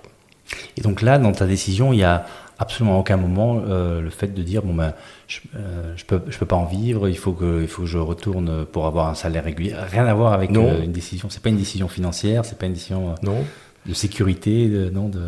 Et 0.76 0.80
donc 0.80 1.02
là, 1.02 1.18
dans 1.18 1.32
ta 1.32 1.46
décision, 1.46 1.92
il 1.92 1.96
n'y 1.96 2.04
a 2.04 2.26
absolument 2.58 2.98
aucun 2.98 3.16
moment 3.16 3.62
euh, 3.66 4.00
le 4.00 4.10
fait 4.10 4.28
de 4.28 4.42
dire 4.42 4.62
bon 4.62 4.74
ben 4.74 4.92
je, 5.26 5.40
euh, 5.56 5.94
je 5.96 6.04
peux 6.04 6.20
je 6.28 6.38
peux 6.38 6.46
pas 6.46 6.56
en 6.56 6.66
vivre, 6.66 7.08
il 7.08 7.16
faut 7.16 7.32
que 7.32 7.62
il 7.62 7.68
faut 7.68 7.82
que 7.82 7.88
je 7.88 7.98
retourne 7.98 8.66
pour 8.66 8.86
avoir 8.86 9.08
un 9.08 9.14
salaire 9.14 9.44
régulier. 9.44 9.74
Rien 9.74 10.06
à 10.06 10.14
voir 10.14 10.34
avec 10.34 10.54
euh, 10.54 10.82
une 10.82 10.92
décision. 10.92 11.30
C'est 11.30 11.42
pas 11.42 11.48
une 11.48 11.56
décision 11.56 11.88
financière, 11.88 12.44
c'est 12.44 12.58
pas 12.58 12.66
une 12.66 12.74
décision. 12.74 13.14
non 13.22 13.44
de 13.86 13.94
sécurité, 13.94 14.68
de, 14.68 14.90
non 14.90 15.08
de... 15.08 15.20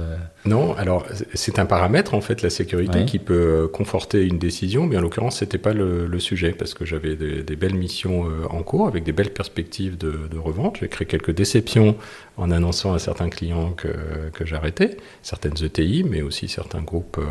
Non, 0.45 0.75
alors 0.75 1.07
c'est 1.33 1.59
un 1.59 1.65
paramètre 1.65 2.13
en 2.13 2.21
fait, 2.21 2.43
la 2.43 2.51
sécurité, 2.51 3.07
qui 3.07 3.19
peut 3.19 3.69
conforter 3.73 4.27
une 4.27 4.39
décision, 4.39 4.87
mais 4.87 4.97
en 4.99 5.01
l'occurrence, 5.01 5.39
c'était 5.39 5.59
pas 5.59 5.73
le, 5.73 6.19
sujet, 6.19 6.53
parce 6.53 6.75
que 6.75 6.85
j'avais 6.85 7.17
des, 7.17 7.57
belles 7.57 7.75
missions 7.75 8.27
euh, 8.27 8.47
en 8.51 8.63
cours, 8.63 8.87
avec 8.87 9.05
des 9.05 9.13
belles 9.13 9.33
perspectives 9.33 9.97
de, 9.97 10.39
revente. 10.39 10.79
J'ai 10.81 10.89
créé 10.89 11.07
quelques 11.07 11.31
déceptions 11.31 11.97
en 12.37 12.51
annonçant 12.51 12.93
à 12.93 12.99
certains 12.99 13.29
clients 13.29 13.73
que, 13.73 13.89
que 14.33 14.45
j'arrêtais, 14.45 14.97
certaines 15.23 15.55
ETI, 15.63 16.05
mais 16.05 16.21
aussi 16.21 16.49
certains 16.49 16.83
groupes 16.83 17.19
euh, 17.19 17.25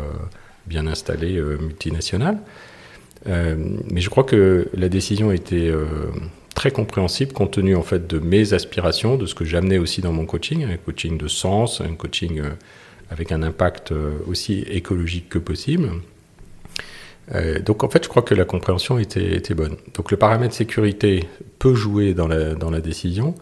bien 0.66 0.86
installés, 0.86 1.36
euh, 1.36 1.56
multinationales. 1.58 2.38
mais 3.26 4.00
je 4.00 4.10
crois 4.10 4.24
que 4.24 4.68
la 4.74 4.88
décision 4.88 5.30
était 5.30 5.70
très 6.54 6.70
compréhensible 6.70 7.32
compte 7.32 7.52
tenu 7.52 7.74
en 7.76 7.82
fait 7.82 8.06
de 8.06 8.18
mes 8.18 8.52
aspirations, 8.52 9.16
de 9.16 9.26
ce 9.26 9.34
que 9.34 9.44
j'amenais 9.44 9.78
aussi 9.78 10.00
dans 10.00 10.12
mon 10.12 10.26
coaching, 10.26 10.64
un 10.64 10.76
coaching 10.76 11.18
de 11.18 11.28
sens, 11.28 11.80
un 11.80 11.94
coaching 11.94 12.40
euh, 12.40 12.50
avec 13.10 13.32
un 13.32 13.42
impact 13.42 13.92
euh, 13.92 14.12
aussi 14.26 14.60
écologique 14.68 15.28
que 15.28 15.38
possible. 15.38 15.90
Euh, 17.34 17.60
donc 17.60 17.84
en 17.84 17.88
fait, 17.88 18.04
je 18.04 18.08
crois 18.08 18.22
que 18.22 18.34
la 18.34 18.44
compréhension 18.44 18.98
était, 18.98 19.54
bonne. 19.54 19.76
Donc 19.94 20.10
le 20.10 20.16
paramètre 20.16 20.54
sécurité 20.54 21.24
peut 21.58 21.74
jouer 21.74 22.14
dans 22.14 22.26
la, 22.26 22.80
décision, 22.80 23.34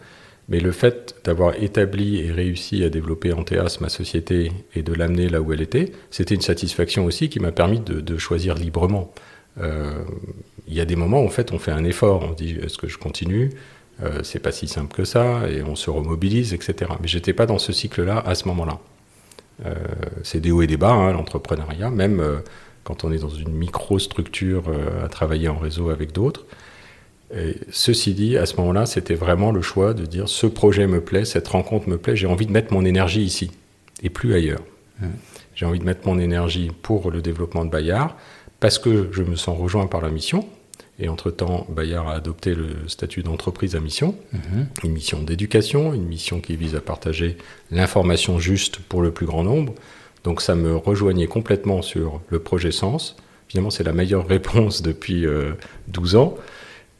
mais 0.49 0.59
le 0.59 0.71
fait 0.71 1.15
d'avoir 1.23 1.61
établi 1.61 2.19
et 2.19 2.31
réussi 2.31 2.83
à 2.83 2.89
développer 2.89 3.33
Anteas, 3.33 3.77
ma 3.81 3.89
société, 3.89 4.51
et 4.75 4.83
de 4.83 4.93
l'amener 4.93 5.29
là 5.29 5.41
où 5.41 5.51
elle 5.53 5.61
était, 5.61 5.91
c'était 6.11 6.35
une 6.35 6.41
satisfaction 6.41 7.05
aussi 7.05 7.29
qui 7.29 7.39
m'a 7.39 7.51
permis 7.51 7.79
de, 7.79 8.17
choisir 8.17 8.55
librement. 8.55 9.13
Euh, 9.59 10.03
il 10.71 10.77
y 10.77 10.79
a 10.79 10.85
des 10.85 10.95
moments 10.95 11.21
où 11.21 11.25
en 11.25 11.29
fait 11.29 11.51
on 11.51 11.59
fait 11.59 11.71
un 11.71 11.83
effort, 11.83 12.23
on 12.23 12.31
dit 12.31 12.57
est-ce 12.63 12.77
que 12.77 12.87
je 12.87 12.97
continue 12.97 13.51
euh, 14.01 14.21
C'est 14.23 14.39
pas 14.39 14.53
si 14.53 14.67
simple 14.67 14.95
que 14.95 15.03
ça, 15.03 15.49
et 15.49 15.61
on 15.61 15.75
se 15.75 15.89
remobilise, 15.89 16.53
etc. 16.53 16.91
Mais 17.01 17.07
j'étais 17.07 17.33
pas 17.33 17.45
dans 17.45 17.59
ce 17.59 17.73
cycle-là 17.73 18.23
à 18.25 18.35
ce 18.35 18.47
moment-là. 18.47 18.79
Euh, 19.65 19.75
c'est 20.23 20.39
des 20.39 20.49
hauts 20.49 20.61
et 20.61 20.67
des 20.67 20.77
bas, 20.77 20.91
hein, 20.91 21.11
l'entrepreneuriat, 21.11 21.89
même 21.89 22.21
euh, 22.21 22.37
quand 22.83 23.03
on 23.03 23.11
est 23.11 23.19
dans 23.19 23.29
une 23.29 23.51
microstructure 23.51 24.63
à 25.03 25.07
travailler 25.07 25.49
en 25.49 25.57
réseau 25.57 25.91
avec 25.91 26.13
d'autres. 26.13 26.45
ceci 27.69 28.13
dit, 28.15 28.37
à 28.37 28.47
ce 28.47 28.55
moment-là, 28.55 28.87
c'était 28.87 29.13
vraiment 29.13 29.51
le 29.51 29.61
choix 29.61 29.93
de 29.93 30.05
dire 30.05 30.27
ce 30.27 30.47
projet 30.47 30.87
me 30.87 30.99
plaît, 30.99 31.23
cette 31.23 31.47
rencontre 31.47 31.87
me 31.89 31.97
plaît, 31.99 32.15
j'ai 32.15 32.25
envie 32.25 32.47
de 32.47 32.51
mettre 32.51 32.73
mon 32.73 32.83
énergie 32.83 33.21
ici 33.21 33.51
et 34.01 34.09
plus 34.09 34.33
ailleurs. 34.33 34.63
Mmh. 34.99 35.07
J'ai 35.53 35.65
envie 35.67 35.77
de 35.77 35.85
mettre 35.85 36.07
mon 36.07 36.17
énergie 36.17 36.71
pour 36.81 37.11
le 37.11 37.21
développement 37.21 37.65
de 37.65 37.69
Bayard 37.69 38.15
parce 38.61 38.79
que 38.79 39.09
je 39.11 39.23
me 39.23 39.35
sens 39.35 39.59
rejoint 39.59 39.87
par 39.87 39.99
la 39.99 40.09
mission, 40.09 40.47
et 40.99 41.09
entre-temps, 41.09 41.65
Bayard 41.69 42.07
a 42.07 42.13
adopté 42.13 42.53
le 42.53 42.87
statut 42.87 43.23
d'entreprise 43.23 43.75
à 43.75 43.81
mission, 43.81 44.15
mmh. 44.31 44.37
une 44.83 44.91
mission 44.91 45.21
d'éducation, 45.21 45.93
une 45.93 46.05
mission 46.05 46.39
qui 46.39 46.55
vise 46.55 46.75
à 46.75 46.79
partager 46.81 47.37
l'information 47.71 48.39
juste 48.39 48.77
pour 48.77 49.01
le 49.01 49.11
plus 49.11 49.25
grand 49.25 49.43
nombre. 49.43 49.73
Donc 50.23 50.41
ça 50.41 50.55
me 50.55 50.75
rejoignait 50.75 51.27
complètement 51.27 51.81
sur 51.81 52.21
le 52.29 52.39
projet 52.39 52.71
Sens. 52.71 53.17
Finalement, 53.47 53.71
c'est 53.71 53.83
la 53.83 53.93
meilleure 53.93 54.27
réponse 54.37 54.81
depuis 54.81 55.25
euh, 55.25 55.53
12 55.87 56.15
ans. 56.15 56.37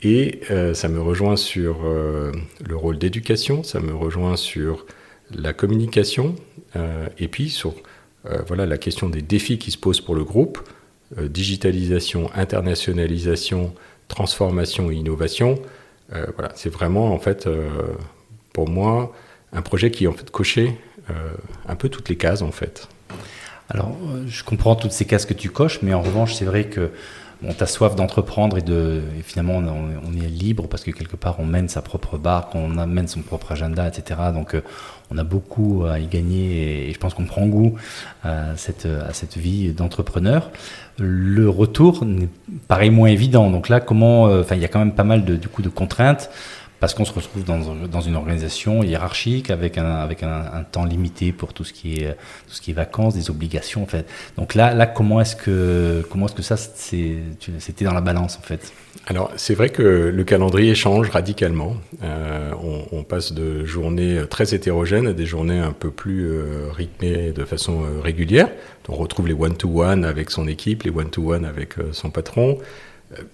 Et 0.04 0.42
euh, 0.50 0.74
ça 0.74 0.90
me 0.90 1.00
rejoint 1.00 1.36
sur 1.36 1.86
euh, 1.86 2.32
le 2.68 2.76
rôle 2.76 2.98
d'éducation, 2.98 3.62
ça 3.62 3.80
me 3.80 3.94
rejoint 3.94 4.36
sur 4.36 4.86
la 5.32 5.54
communication, 5.54 6.36
euh, 6.76 7.08
et 7.20 7.28
puis 7.28 7.50
sur 7.50 7.76
euh, 8.26 8.42
voilà, 8.48 8.66
la 8.66 8.78
question 8.78 9.10
des 9.10 9.22
défis 9.22 9.58
qui 9.58 9.72
se 9.72 9.78
posent 9.78 10.02
pour 10.02 10.16
le 10.16 10.24
groupe, 10.24 10.60
euh, 11.18 11.28
digitalisation, 11.28 12.30
internationalisation, 12.36 13.74
transformation 14.08 14.92
et 14.92 14.96
innovation. 14.96 15.60
Euh, 16.14 16.26
voilà, 16.38 16.54
c'est 16.56 16.70
vraiment 16.70 17.14
en 17.14 17.20
fait 17.20 17.48
euh, 17.48 17.70
pour 18.54 18.70
moi 18.70 19.14
un 19.52 19.62
projet 19.62 19.92
qui 19.92 20.08
en 20.08 20.14
fait 20.14 20.30
cochait 20.30 20.78
un 21.68 21.76
peu 21.76 21.90
toutes 21.90 22.08
les 22.08 22.16
cases 22.16 22.42
en 22.42 22.52
fait. 22.52 22.88
Alors, 23.70 23.98
je 24.28 24.46
comprends 24.46 24.78
toutes 24.78 24.94
ces 24.94 25.04
cases 25.04 25.26
que 25.26 25.34
tu 25.34 25.50
coches, 25.50 25.82
mais 25.82 25.94
en 25.94 26.02
revanche, 26.02 26.36
c'est 26.36 26.46
vrai 26.46 26.66
que 26.66 26.92
on 27.44 27.54
t'a 27.54 27.66
soif 27.66 27.96
d'entreprendre 27.96 28.58
et 28.58 28.62
de 28.62 29.02
et 29.18 29.22
finalement 29.24 29.58
on, 29.58 30.14
est 30.14 30.28
libre 30.28 30.68
parce 30.68 30.84
que 30.84 30.92
quelque 30.92 31.16
part 31.16 31.40
on 31.40 31.46
mène 31.46 31.70
sa 31.70 31.82
propre 31.82 32.18
barque, 32.18 32.54
on 32.54 32.78
amène 32.78 33.08
son 33.08 33.22
propre 33.22 33.52
agenda, 33.52 33.88
etc. 33.88 34.20
Donc 34.34 34.54
euh, 34.54 34.62
on 35.10 35.18
a 35.18 35.24
beaucoup 35.24 35.86
à 35.86 36.00
y 36.00 36.08
gagner 36.08 36.90
et, 36.90 36.94
je 36.94 37.00
pense 37.00 37.14
qu'on 37.14 37.26
prend 37.26 37.46
goût 37.48 37.76
à 38.24 38.56
cette, 38.56 38.86
à 38.86 39.14
cette 39.14 39.38
vie 39.38 39.74
d'entrepreneur. 39.74 40.52
Le 41.00 41.50
retour 41.50 42.06
paraît 42.68 42.92
moins 42.92 43.10
évident. 43.10 43.50
Donc 43.50 43.70
là, 43.70 43.80
comment, 43.80 44.24
enfin, 44.24 44.56
euh, 44.56 44.58
il 44.58 44.62
y 44.62 44.66
a 44.66 44.68
quand 44.68 44.80
même 44.80 44.94
pas 44.94 45.04
mal 45.04 45.26
de, 45.26 45.36
du 45.36 45.48
coup 45.48 45.62
de 45.62 45.70
contraintes 45.70 46.30
parce 46.82 46.96
qu'on 46.96 47.06
se 47.06 47.14
retrouve 47.14 47.46
dans, 47.46 48.02
une 48.02 48.16
organisation 48.16 48.84
hiérarchique 48.84 49.52
avec 49.52 49.78
un, 49.78 50.10
temps 50.72 50.84
limité 50.84 51.32
pour 51.32 51.54
tout 51.54 51.64
ce 51.64 51.72
qui 51.72 52.02
est 52.02 52.74
vacances, 52.74 53.14
des 53.14 53.30
obligations 53.30 53.84
en 53.84 53.86
fait. 53.86 54.06
Donc 54.38 54.56
là, 54.56 54.88
comment 54.88 55.22
est-ce 55.22 55.36
que 55.36 56.04
ça 56.42 56.58
c'était 56.58 57.86
dans 57.86 57.94
la 57.94 58.02
balance 58.02 58.38
en 58.38 58.42
fait? 58.42 58.74
Alors 59.06 59.32
c'est 59.36 59.54
vrai 59.54 59.70
que 59.70 59.82
le 59.82 60.24
calendrier 60.24 60.74
change 60.74 61.10
radicalement. 61.10 61.76
Euh, 62.04 62.52
on, 62.92 63.04
passe 63.04 63.34
de 63.34 63.66
journées 63.66 64.24
très 64.30 64.54
hétérogènes 64.54 65.08
à 65.08 65.14
des 65.14 65.26
journées 65.26 65.60
un 65.60 65.74
peu 65.74 65.92
plus 65.92 66.30
euh, 66.30 66.72
rythmées 66.72 67.32
de 67.32 67.46
façon 67.46 67.84
euh, 67.84 68.02
régulière. 68.02 68.50
On 68.90 68.96
retrouve 68.96 69.28
les 69.28 69.34
one-to-one 69.34 70.02
-one 70.02 70.08
avec 70.08 70.32
son 70.32 70.48
équipe, 70.48 70.84
les 70.84 70.92
one-to-one 70.92 71.44
-one 71.44 71.48
avec 71.48 71.76
son 71.94 72.10
patron. 72.10 72.58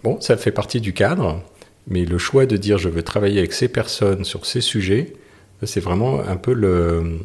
Bon, 0.03 0.19
ça 0.21 0.38
fait 0.38 0.51
partie 0.51 0.81
du 0.81 0.93
cadre. 0.93 1.41
Mais 1.88 2.06
le 2.06 2.17
choix 2.17 2.45
de 2.45 2.58
dire 2.58 2.78
je 2.78 2.89
veux 2.89 3.04
travailler 3.04 3.39
avec 3.39 3.54
ces 3.54 3.67
personnes 3.67 4.26
sur 4.26 4.45
ces 4.45 4.62
sujets, 4.62 5.13
c'est 5.63 5.80
vraiment 5.80 6.19
un 6.19 6.36
peu 6.36 6.54
le, 6.54 7.19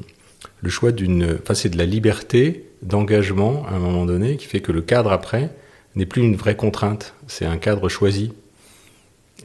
le 0.61 0.71
choix 0.71 0.93
d'une. 0.93 1.39
Enfin, 1.43 1.55
c'est 1.55 1.69
de 1.69 1.79
la 1.79 1.87
liberté 1.87 2.65
d'engagement 2.83 3.67
à 3.67 3.75
un 3.75 3.79
moment 3.79 4.07
donné 4.07 4.37
qui 4.37 4.47
fait 4.47 4.61
que 4.61 4.73
le 4.73 4.83
cadre 4.83 5.13
après 5.13 5.51
n'est 5.95 6.07
plus 6.07 6.23
une 6.23 6.37
vraie 6.37 6.57
contrainte, 6.57 7.15
c'est 7.27 7.45
un 7.45 7.59
cadre 7.59 7.89
choisi. 7.89 8.33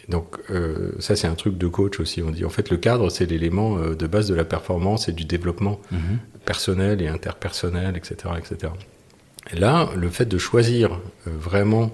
Donc, 0.10 0.38
euh, 0.49 0.91
ça, 0.99 1.15
c'est 1.15 1.27
un 1.27 1.36
truc 1.36 1.58
de 1.58 1.67
coach 1.67 1.99
aussi. 1.99 2.21
On 2.21 2.32
dit 2.32 2.45
en 2.45 2.49
fait, 2.49 2.69
le 2.69 2.77
cadre, 2.77 3.10
c'est 3.10 3.25
l'élément 3.25 3.77
euh, 3.77 3.95
de 3.95 4.08
base 4.08 4.27
de 4.27 4.36
la 4.36 4.45
performance 4.45 5.10
et 5.10 5.12
du 5.12 5.25
développement 5.25 5.82
mmh. 5.91 5.97
personnel 6.45 7.01
et 7.01 7.08
interpersonnel, 7.08 7.97
etc. 7.97 8.34
etc. 8.38 8.71
Et 9.53 9.60
là, 9.60 9.89
le 9.95 10.10
fait 10.10 10.25
de 10.25 10.38
choisir 10.38 10.93
euh, 11.27 11.32
vraiment 11.38 11.91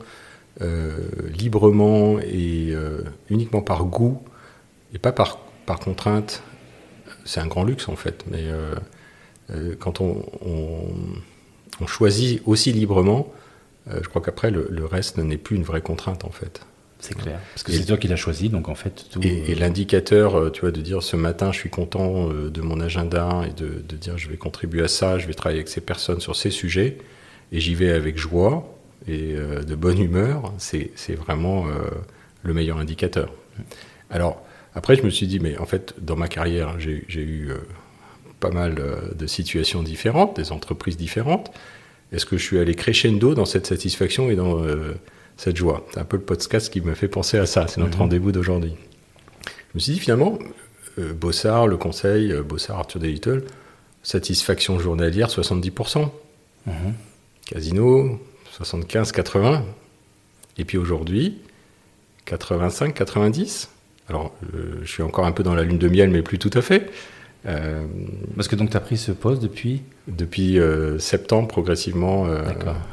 librement 0.59 2.19
et 2.19 2.69
euh, 2.71 3.01
uniquement 3.29 3.61
par 3.61 3.85
goût 3.85 4.21
et 4.93 4.99
pas 4.99 5.11
par, 5.11 5.39
par 5.65 5.79
contrainte, 5.79 6.43
c'est 7.25 7.39
un 7.39 7.47
grand 7.47 7.63
luxe 7.63 7.89
en 7.89 7.95
fait. 7.95 8.23
Mais 8.29 8.43
euh, 8.43 8.75
euh 9.51 9.75
quand 9.79 10.01
on, 10.01 10.23
on, 10.45 10.85
on, 11.81 11.87
choisit 11.87 12.41
aussi 12.45 12.71
librement, 12.71 13.31
euh, 13.89 13.99
je 14.03 14.09
crois 14.09 14.21
qu'après 14.21 14.51
le, 14.51 14.67
le, 14.69 14.85
reste 14.85 15.17
n'est 15.17 15.37
plus 15.37 15.55
une 15.55 15.63
vraie 15.63 15.81
contrainte 15.81 16.23
en 16.23 16.31
fait. 16.31 16.61
C'est 16.99 17.17
clair. 17.17 17.41
Parce 17.53 17.63
que 17.63 17.73
c'est 17.73 17.83
toi 17.83 17.97
qui 17.97 18.07
l'as 18.07 18.15
choisi, 18.15 18.47
donc 18.47 18.69
en 18.69 18.75
fait. 18.75 19.07
Tout, 19.11 19.19
et, 19.21 19.51
et 19.51 19.55
l'indicateur, 19.55 20.53
tu 20.53 20.61
vois, 20.61 20.71
de 20.71 20.79
dire 20.79 21.03
ce 21.03 21.17
matin, 21.17 21.51
je 21.51 21.57
suis 21.57 21.69
content 21.69 22.29
de 22.29 22.61
mon 22.61 22.79
agenda 22.79 23.41
et 23.45 23.51
de, 23.51 23.83
de, 23.85 23.97
dire 23.97 24.17
je 24.17 24.29
vais 24.29 24.37
contribuer 24.37 24.83
à 24.83 24.87
ça, 24.87 25.19
je 25.19 25.27
vais 25.27 25.33
travailler 25.33 25.59
avec 25.59 25.67
ces 25.67 25.81
personnes 25.81 26.21
sur 26.21 26.37
ces 26.37 26.49
sujets, 26.49 26.99
et 27.51 27.59
j'y 27.59 27.75
vais 27.75 27.91
avec 27.91 28.17
joie 28.17 28.73
et 29.07 29.33
euh, 29.35 29.63
de 29.63 29.75
bonne 29.75 29.99
humeur, 29.99 30.53
c'est 30.57 31.15
vraiment 31.15 31.67
euh, 31.67 31.71
le 32.43 32.53
meilleur 32.53 32.77
indicateur. 32.77 33.31
Alors, 34.09 34.41
après, 34.75 34.95
je 34.95 35.03
me 35.03 35.09
suis 35.09 35.27
dit, 35.27 35.39
mais 35.39 35.57
en 35.57 35.65
fait, 35.65 35.95
dans 35.99 36.15
ma 36.15 36.27
carrière, 36.27 36.79
j'ai 36.79 37.03
eu 37.21 37.51
euh, 37.51 37.57
pas 38.39 38.51
mal 38.51 38.75
de 39.15 39.27
situations 39.27 39.83
différentes, 39.83 40.35
des 40.35 40.51
entreprises 40.51 40.97
différentes. 40.97 41.51
Est-ce 42.11 42.25
que 42.25 42.37
je 42.37 42.43
suis 42.43 42.59
allé 42.59 42.75
crescendo 42.75 43.33
dans 43.35 43.45
cette 43.45 43.67
satisfaction 43.67 44.29
et 44.29 44.35
dans 44.35 44.61
cette 45.37 45.55
joie? 45.55 45.87
C'est 45.93 45.99
un 45.99 46.03
peu 46.03 46.17
le 46.17 46.23
podcast 46.23 46.71
qui 46.71 46.81
m'a 46.81 46.93
fait 46.93 47.07
penser 47.07 47.37
à 47.37 47.45
ça. 47.45 47.67
C'est 47.67 47.79
notre 47.79 47.97
mmh. 47.97 48.01
rendez-vous 48.01 48.31
d'aujourd'hui. 48.33 48.75
Je 49.45 49.75
me 49.75 49.79
suis 49.79 49.93
dit, 49.93 49.99
finalement, 49.99 50.37
Bossard, 50.97 51.67
le 51.67 51.77
conseil, 51.77 52.33
Bossard, 52.41 52.79
Arthur 52.79 52.99
Delittle, 52.99 53.45
satisfaction 54.03 54.77
journalière, 54.77 55.29
70%. 55.29 56.09
Mmh. 56.65 56.71
Casino, 57.45 58.19
75-80. 58.59 59.61
Et 60.57 60.65
puis 60.65 60.77
aujourd'hui, 60.77 61.39
85-90. 62.27 63.69
Alors, 64.09 64.33
euh, 64.53 64.79
je 64.83 64.91
suis 64.91 65.03
encore 65.03 65.25
un 65.25 65.31
peu 65.31 65.43
dans 65.43 65.55
la 65.55 65.63
lune 65.63 65.77
de 65.77 65.87
miel, 65.87 66.09
mais 66.09 66.21
plus 66.21 66.37
tout 66.37 66.51
à 66.53 66.61
fait. 66.61 66.91
Euh, 67.45 67.85
Parce 68.35 68.47
que 68.47 68.55
donc 68.55 68.69
tu 68.69 68.77
as 68.77 68.79
pris 68.79 68.95
ce 68.95 69.11
poste 69.11 69.41
depuis 69.41 69.81
Depuis 70.07 70.59
euh, 70.59 70.97
septembre, 70.97 71.49
progressivement, 71.49 72.25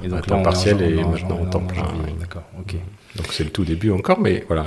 et 0.02 0.08
donc 0.08 0.18
à 0.18 0.22
temps 0.22 0.42
partiel 0.42 0.82
et 0.82 1.04
en, 1.04 1.10
maintenant 1.10 1.40
en, 1.40 1.46
temps 1.46 1.60
plein. 1.60 1.86
D'accord, 2.18 2.42
ok. 2.58 2.74
Donc 3.16 3.26
c'est 3.30 3.44
le 3.44 3.50
tout 3.50 3.64
début 3.64 3.90
encore, 3.90 4.20
mais 4.20 4.44
voilà, 4.48 4.66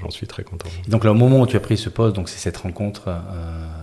j'en 0.00 0.10
suis 0.10 0.26
très 0.26 0.44
content. 0.44 0.68
Et 0.86 0.90
donc 0.90 1.04
là, 1.04 1.12
au 1.12 1.14
moment 1.14 1.40
où 1.40 1.46
tu 1.46 1.56
as 1.56 1.60
pris 1.60 1.76
ce 1.76 1.88
poste, 1.88 2.16
donc 2.16 2.28
c'est 2.28 2.38
cette 2.38 2.58
rencontre 2.58 3.14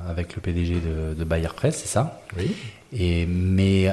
avec 0.08 0.36
le 0.36 0.42
PDG 0.42 0.76
de, 0.76 1.14
de 1.14 1.24
Bayer 1.24 1.50
Press, 1.56 1.78
c'est 1.78 1.88
ça? 1.88 2.22
Oui. 2.38 2.56
Et, 2.94 3.28
mais 3.28 3.92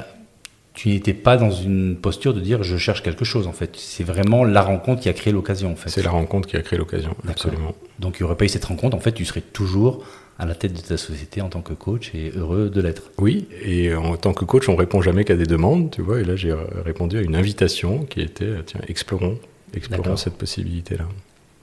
tu 0.76 0.90
n'étais 0.90 1.14
pas 1.14 1.38
dans 1.38 1.50
une 1.50 1.96
posture 1.96 2.34
de 2.34 2.40
dire 2.40 2.62
je 2.62 2.76
cherche 2.76 3.02
quelque 3.02 3.24
chose 3.24 3.46
en 3.46 3.52
fait. 3.52 3.70
C'est 3.76 4.04
vraiment 4.04 4.44
la 4.44 4.60
rencontre 4.60 5.00
qui 5.00 5.08
a 5.08 5.14
créé 5.14 5.32
l'occasion 5.32 5.72
en 5.72 5.74
fait. 5.74 5.88
C'est 5.88 6.02
la 6.02 6.10
rencontre 6.10 6.46
qui 6.46 6.56
a 6.56 6.62
créé 6.62 6.78
l'occasion, 6.78 7.16
absolument. 7.26 7.74
Donc 7.98 8.16
il 8.18 8.22
n'y 8.22 8.26
aurait 8.26 8.36
pas 8.36 8.44
eu 8.44 8.50
cette 8.50 8.66
rencontre, 8.66 8.94
en 8.94 9.00
fait 9.00 9.12
tu 9.12 9.24
serais 9.24 9.40
toujours 9.40 10.04
à 10.38 10.44
la 10.44 10.54
tête 10.54 10.74
de 10.74 10.80
ta 10.80 10.98
société 10.98 11.40
en 11.40 11.48
tant 11.48 11.62
que 11.62 11.72
coach 11.72 12.14
et 12.14 12.30
heureux 12.36 12.68
de 12.68 12.82
l'être. 12.82 13.04
Oui, 13.16 13.48
et 13.64 13.94
en 13.94 14.18
tant 14.18 14.34
que 14.34 14.44
coach 14.44 14.68
on 14.68 14.76
répond 14.76 15.00
jamais 15.00 15.24
qu'à 15.24 15.34
des 15.34 15.46
demandes, 15.46 15.90
tu 15.90 16.02
vois, 16.02 16.20
et 16.20 16.24
là 16.24 16.36
j'ai 16.36 16.54
répondu 16.84 17.16
à 17.16 17.22
une 17.22 17.36
invitation 17.36 18.04
qui 18.04 18.20
était 18.20 18.52
tiens 18.66 18.82
explorons, 18.86 19.38
explorons 19.74 20.16
cette 20.18 20.34
possibilité 20.34 20.98
là. 20.98 21.06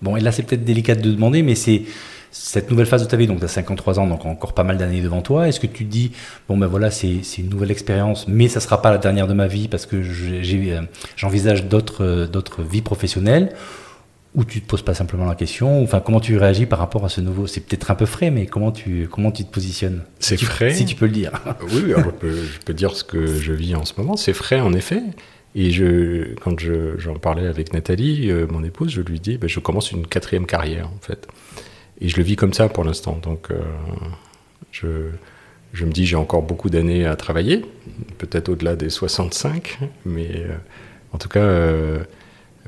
Bon 0.01 0.17
et 0.17 0.21
là 0.21 0.31
c'est 0.31 0.41
peut-être 0.41 0.65
délicat 0.65 0.95
de 0.95 1.11
demander 1.11 1.43
mais 1.43 1.53
c'est 1.53 1.83
cette 2.33 2.69
nouvelle 2.71 2.87
phase 2.87 3.03
de 3.03 3.07
ta 3.07 3.15
vie, 3.15 3.27
donc 3.27 3.39
tu 3.39 3.45
as 3.45 3.49
53 3.49 3.99
ans, 3.99 4.07
donc 4.07 4.25
encore 4.25 4.53
pas 4.53 4.63
mal 4.63 4.77
d'années 4.77 5.01
devant 5.01 5.21
toi, 5.21 5.47
est-ce 5.47 5.59
que 5.59 5.67
tu 5.67 5.85
te 5.85 5.89
dis, 5.89 6.11
bon 6.49 6.57
ben 6.57 6.67
voilà, 6.67 6.91
c'est 6.91 7.21
une 7.37 7.49
nouvelle 7.49 7.71
expérience, 7.71 8.27
mais 8.27 8.47
ça 8.47 8.59
sera 8.59 8.81
pas 8.81 8.91
la 8.91 8.97
dernière 8.97 9.27
de 9.27 9.33
ma 9.33 9.47
vie 9.47 9.67
parce 9.67 9.85
que 9.85 10.01
j'envisage 11.15 11.61
euh, 11.61 11.65
d'autres 11.65 12.03
euh, 12.03 12.27
d'autres 12.27 12.63
vies 12.63 12.81
professionnelles 12.81 13.53
ou 14.35 14.43
tu 14.45 14.61
te 14.61 14.67
poses 14.67 14.81
pas 14.81 14.95
simplement 14.95 15.25
la 15.25 15.35
question 15.35 15.83
Enfin, 15.83 15.99
comment 15.99 16.19
tu 16.19 16.35
réagis 16.37 16.65
par 16.65 16.79
rapport 16.79 17.05
à 17.05 17.09
ce 17.09 17.21
nouveau 17.21 17.45
C'est 17.45 17.61
peut-être 17.61 17.91
un 17.91 17.95
peu 17.95 18.07
frais, 18.07 18.31
mais 18.31 18.47
comment 18.47 18.71
tu 18.71 19.07
comment 19.11 19.31
tu 19.31 19.45
te 19.45 19.51
positionnes? 19.51 20.01
C'est 20.19 20.41
frais, 20.41 20.73
si 20.73 20.85
tu 20.85 20.95
peux 20.95 21.05
le 21.05 21.11
dire. 21.11 21.31
oui, 21.71 21.93
alors 21.93 22.05
je, 22.05 22.09
peux, 22.09 22.35
je 22.35 22.59
peux 22.65 22.73
dire 22.73 22.95
ce 22.95 23.03
que 23.03 23.27
je 23.27 23.53
vis 23.53 23.75
en 23.75 23.85
ce 23.85 23.93
moment. 23.97 24.17
C'est 24.17 24.33
frais, 24.33 24.59
en 24.59 24.73
effet. 24.73 25.03
Et 25.55 25.69
je, 25.69 26.33
quand 26.41 26.55
j'en 26.97 27.15
parlais 27.19 27.45
avec 27.45 27.73
Nathalie, 27.73 28.31
euh, 28.31 28.47
mon 28.49 28.63
épouse, 28.63 28.89
je 28.89 29.01
lui 29.01 29.19
dis, 29.19 29.37
ben, 29.37 29.47
je 29.47 29.59
commence 29.59 29.91
une 29.91 30.07
quatrième 30.07 30.47
carrière, 30.47 30.87
en 30.87 30.99
fait. 30.99 31.27
Et 32.03 32.09
je 32.09 32.17
le 32.17 32.23
vis 32.23 32.35
comme 32.35 32.53
ça 32.53 32.69
pour 32.69 32.83
l'instant. 32.83 33.17
Donc, 33.23 33.49
euh, 33.49 33.59
je, 34.71 35.09
je, 35.73 35.85
me 35.85 35.91
dis, 35.91 36.05
j'ai 36.05 36.15
encore 36.15 36.43
beaucoup 36.43 36.69
d'années 36.69 37.05
à 37.05 37.15
travailler, 37.15 37.65
peut-être 38.19 38.49
au-delà 38.49 38.75
des 38.75 38.89
65, 38.89 39.79
mais 40.05 40.29
euh, 40.35 40.55
en 41.13 41.17
tout 41.17 41.29
cas, 41.29 41.47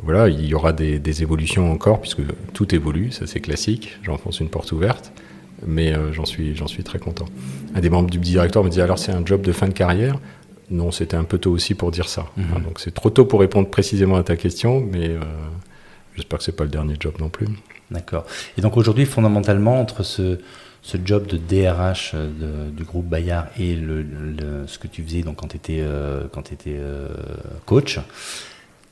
voilà, 0.01 0.29
il 0.29 0.45
y 0.45 0.53
aura 0.53 0.73
des, 0.73 0.99
des, 0.99 1.21
évolutions 1.21 1.71
encore, 1.71 2.01
puisque 2.01 2.21
tout 2.53 2.73
évolue, 2.73 3.11
ça 3.11 3.27
c'est 3.27 3.39
classique, 3.39 3.97
j'enfonce 4.03 4.39
une 4.39 4.49
porte 4.49 4.71
ouverte, 4.71 5.11
mais 5.65 5.93
j'en 6.11 6.25
suis, 6.25 6.55
suis 6.67 6.83
très 6.83 6.99
content. 6.99 7.25
Un 7.73 7.79
des 7.79 7.89
membres 7.89 8.09
du 8.09 8.19
directeur 8.19 8.63
me 8.63 8.69
dit, 8.69 8.81
alors 8.81 8.99
c'est 8.99 9.11
un 9.11 9.25
job 9.25 9.41
de 9.41 9.51
fin 9.51 9.67
de 9.67 9.73
carrière? 9.73 10.17
Non, 10.69 10.91
c'était 10.91 11.17
un 11.17 11.23
peu 11.23 11.37
tôt 11.37 11.51
aussi 11.51 11.75
pour 11.75 11.91
dire 11.91 12.09
ça. 12.09 12.25
Mhm. 12.37 12.63
donc 12.63 12.79
c'est 12.79 12.93
trop 12.93 13.09
tôt 13.09 13.25
pour 13.25 13.39
répondre 13.39 13.69
précisément 13.69 14.15
à 14.15 14.23
ta 14.23 14.35
question, 14.35 14.79
mais 14.79 15.09
euh, 15.09 15.19
j'espère 16.15 16.39
que 16.39 16.45
c'est 16.45 16.55
pas 16.55 16.63
le 16.63 16.69
dernier 16.69 16.95
job 16.99 17.15
non 17.19 17.29
plus. 17.29 17.47
D'accord. 17.91 18.25
Et 18.57 18.61
donc 18.61 18.77
aujourd'hui, 18.77 19.05
fondamentalement, 19.05 19.79
entre 19.79 20.03
ce, 20.03 20.39
ce 20.81 20.97
job 21.03 21.27
de 21.27 21.37
DRH 21.37 22.11
euh, 22.15 22.69
du 22.69 22.83
groupe 22.83 23.05
Bayard 23.05 23.47
et 23.59 23.75
le, 23.75 24.05
ce 24.67 24.79
que 24.79 24.87
tu 24.87 25.03
faisais 25.03 25.21
donc, 25.21 25.37
quand 25.37 25.47
tu 25.47 25.57
étais, 25.57 25.79
euh, 25.81 26.23
quand 26.31 26.51
étais 26.51 26.79
coach, 27.65 27.99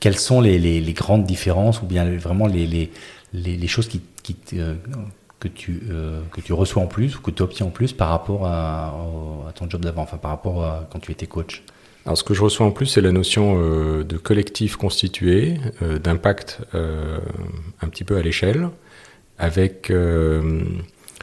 quelles 0.00 0.18
sont 0.18 0.40
les, 0.40 0.58
les, 0.58 0.92
grandes 0.92 1.24
différences 1.24 1.82
ou 1.82 1.86
bien 1.86 2.04
vraiment 2.16 2.46
les, 2.46 2.90
les, 3.32 3.66
choses 3.66 3.88
qui, 3.88 4.02
qui 4.22 4.36
que 5.40 5.48
tu, 5.48 5.82
que 6.30 6.40
tu 6.40 6.52
reçois 6.52 6.82
en 6.82 6.86
plus 6.86 7.16
ou 7.16 7.20
que 7.20 7.30
tu 7.30 7.42
obtiens 7.42 7.66
en 7.66 7.70
plus 7.70 7.92
par 7.92 8.10
rapport 8.10 8.46
à, 8.46 8.94
ton 9.54 9.68
job 9.68 9.82
d'avant, 9.82 10.02
enfin 10.02 10.18
par 10.18 10.30
rapport 10.30 10.64
à 10.64 10.88
quand 10.90 11.00
tu 11.00 11.10
étais 11.10 11.26
coach? 11.26 11.62
Alors, 12.06 12.18
ce 12.18 12.24
que 12.24 12.34
je 12.34 12.42
reçois 12.42 12.66
en 12.66 12.70
plus, 12.70 12.86
c'est 12.86 13.00
la 13.00 13.12
notion 13.12 13.56
euh, 13.58 14.04
de 14.04 14.18
collectif 14.18 14.76
constitué, 14.76 15.54
euh, 15.80 15.98
d'impact 15.98 16.60
euh, 16.74 17.18
un 17.80 17.88
petit 17.88 18.04
peu 18.04 18.16
à 18.16 18.22
l'échelle, 18.22 18.68
avec 19.38 19.92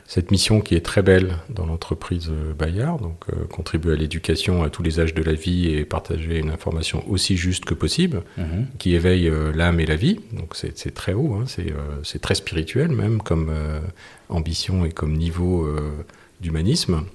cette 0.06 0.32
mission 0.32 0.60
qui 0.60 0.76
est 0.76 0.86
très 0.86 1.02
belle 1.02 1.38
dans 1.50 1.66
l'entreprise 1.66 2.30
Bayard, 2.58 3.00
donc 3.02 3.26
contribuer 3.50 3.94
à 3.94 3.96
l'éducation 3.96 4.64
à 4.64 4.70
tous 4.70 4.84
les 4.84 5.00
âges 5.00 5.14
de 5.14 5.24
la 5.24 5.34
vie 5.34 5.70
et 5.70 5.86
partager 5.86 6.38
une 6.38 6.50
information 6.50 7.04
aussi 7.10 7.38
juste 7.38 7.64
que 7.64 7.74
possible, 7.74 8.24
mhm. 8.38 8.68
qui 8.80 8.96
éveille 8.96 9.32
l'âme 9.54 9.80
et 9.80 9.86
la 9.86 9.96
vie. 9.96 10.20
Donc, 10.34 10.56
c'est 10.56 10.94
très 10.94 11.14
haut, 11.14 11.36
hein, 11.36 11.46
c'est 12.04 12.20
très 12.20 12.36
spirituel 12.36 12.90
même 12.90 13.22
comme 13.22 13.52
ambition 14.30 14.86
et 14.86 14.92
comme 14.92 15.14
niveau 15.14 15.68
d'humanisme. 16.42 17.06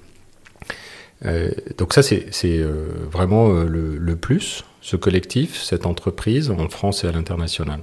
Euh, 1.24 1.50
donc 1.78 1.94
ça, 1.94 2.02
c'est 2.02 2.30
euh, 2.44 2.88
vraiment 3.11 3.50
euh, 3.50 3.64
le, 3.64 4.16
plus, 4.16 4.64
ce 4.80 4.96
collectif, 4.96 5.62
cette 5.62 5.87
entreprise 5.87 6.50
en 6.50 6.68
France 6.68 7.04
et 7.04 7.09
à 7.09 7.12
l'international. 7.12 7.80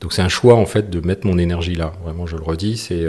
Donc 0.00 0.12
c'est 0.12 0.22
un 0.22 0.28
choix 0.28 0.54
en 0.54 0.66
fait 0.66 0.90
de 0.90 1.00
mettre 1.06 1.26
mon 1.26 1.38
énergie 1.38 1.74
là. 1.74 1.92
Vraiment, 2.02 2.26
je 2.26 2.36
le 2.36 2.42
redis, 2.42 2.76
c'est 2.76 3.06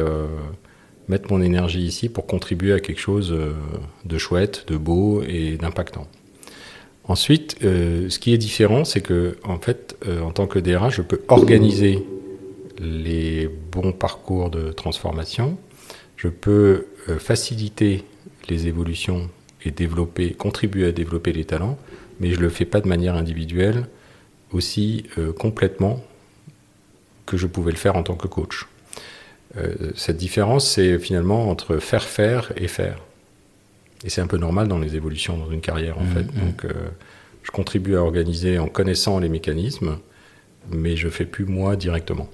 mettre 1.07 1.31
mon 1.31 1.41
énergie 1.41 1.81
ici 1.81 2.09
pour 2.09 2.25
contribuer 2.27 2.73
à 2.73 2.79
quelque 2.79 2.99
chose 2.99 3.33
de 4.05 4.17
chouette, 4.17 4.65
de 4.67 4.77
beau 4.77 5.23
et 5.23 5.57
d'impactant. 5.57 6.07
Ensuite, 7.05 7.57
ce 7.61 8.19
qui 8.19 8.33
est 8.33 8.37
différent, 8.37 8.83
c'est 8.83 9.01
que 9.01 9.37
en 9.43 9.57
fait, 9.57 9.95
en 10.21 10.31
tant 10.31 10.47
que 10.47 10.59
DRH, 10.59 10.95
je 10.95 11.01
peux 11.01 11.21
organiser 11.29 12.05
les 12.77 13.49
bons 13.71 13.93
parcours 13.93 14.49
de 14.49 14.71
transformation. 14.71 15.57
Je 16.17 16.27
peux 16.27 16.87
faciliter 17.19 18.03
les 18.49 18.67
évolutions 18.67 19.29
et 19.65 19.71
développer, 19.71 20.31
contribuer 20.31 20.87
à 20.87 20.91
développer 20.91 21.33
les 21.33 21.45
talents, 21.45 21.77
mais 22.19 22.31
je 22.31 22.37
ne 22.37 22.41
le 22.41 22.49
fais 22.49 22.65
pas 22.65 22.81
de 22.81 22.87
manière 22.87 23.15
individuelle 23.15 23.87
aussi 24.51 25.05
euh, 25.17 25.31
complètement 25.31 26.03
que 27.31 27.37
je 27.37 27.47
pouvais 27.47 27.71
le 27.71 27.77
faire 27.77 27.95
en 27.95 28.03
tant 28.03 28.15
que 28.15 28.27
coach. 28.27 28.67
Euh, 29.57 29.91
cette 29.95 30.17
différence, 30.17 30.69
c'est 30.69 30.99
finalement 30.99 31.49
entre 31.49 31.77
faire 31.77 32.03
faire 32.03 32.51
et 32.55 32.67
faire. 32.67 32.99
Et 34.03 34.09
c'est 34.09 34.21
un 34.21 34.27
peu 34.27 34.37
normal 34.37 34.67
dans 34.67 34.79
les 34.79 34.95
évolutions 34.95 35.37
dans 35.37 35.49
une 35.49 35.61
carrière, 35.61 35.97
en 35.97 36.03
mmh, 36.03 36.13
fait. 36.13 36.23
Mmh. 36.23 36.45
Donc, 36.45 36.65
euh, 36.65 36.73
je 37.43 37.51
contribue 37.51 37.95
à 37.95 38.01
organiser 38.01 38.59
en 38.59 38.67
connaissant 38.67 39.19
les 39.19 39.29
mécanismes, 39.29 39.97
mais 40.71 40.95
je 40.95 41.09
fais 41.09 41.25
plus 41.25 41.45
moi 41.45 41.75
directement 41.75 42.29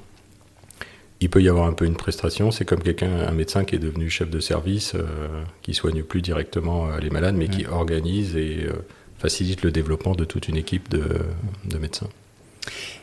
il 1.19 1.29
peut 1.29 1.41
y 1.41 1.49
avoir 1.49 1.67
un 1.67 1.73
peu 1.73 1.85
une 1.85 1.95
prestation. 1.95 2.51
C'est 2.51 2.65
comme 2.65 2.81
quelqu'un, 2.81 3.11
un 3.11 3.31
médecin 3.31 3.63
qui 3.63 3.75
est 3.75 3.79
devenu 3.79 4.09
chef 4.09 4.29
de 4.29 4.39
service, 4.39 4.93
euh, 4.95 5.43
qui 5.61 5.73
soigne 5.73 6.03
plus 6.03 6.21
directement 6.21 6.89
euh, 6.89 6.99
les 6.99 7.09
malades, 7.09 7.35
mais 7.35 7.47
qui 7.47 7.65
organise 7.65 8.35
et 8.35 8.65
euh, 8.65 8.73
facilite 9.17 9.63
le 9.63 9.71
développement 9.71 10.13
de 10.13 10.25
toute 10.25 10.47
une 10.47 10.57
équipe 10.57 10.89
de, 10.89 11.79
médecins. 11.79 12.09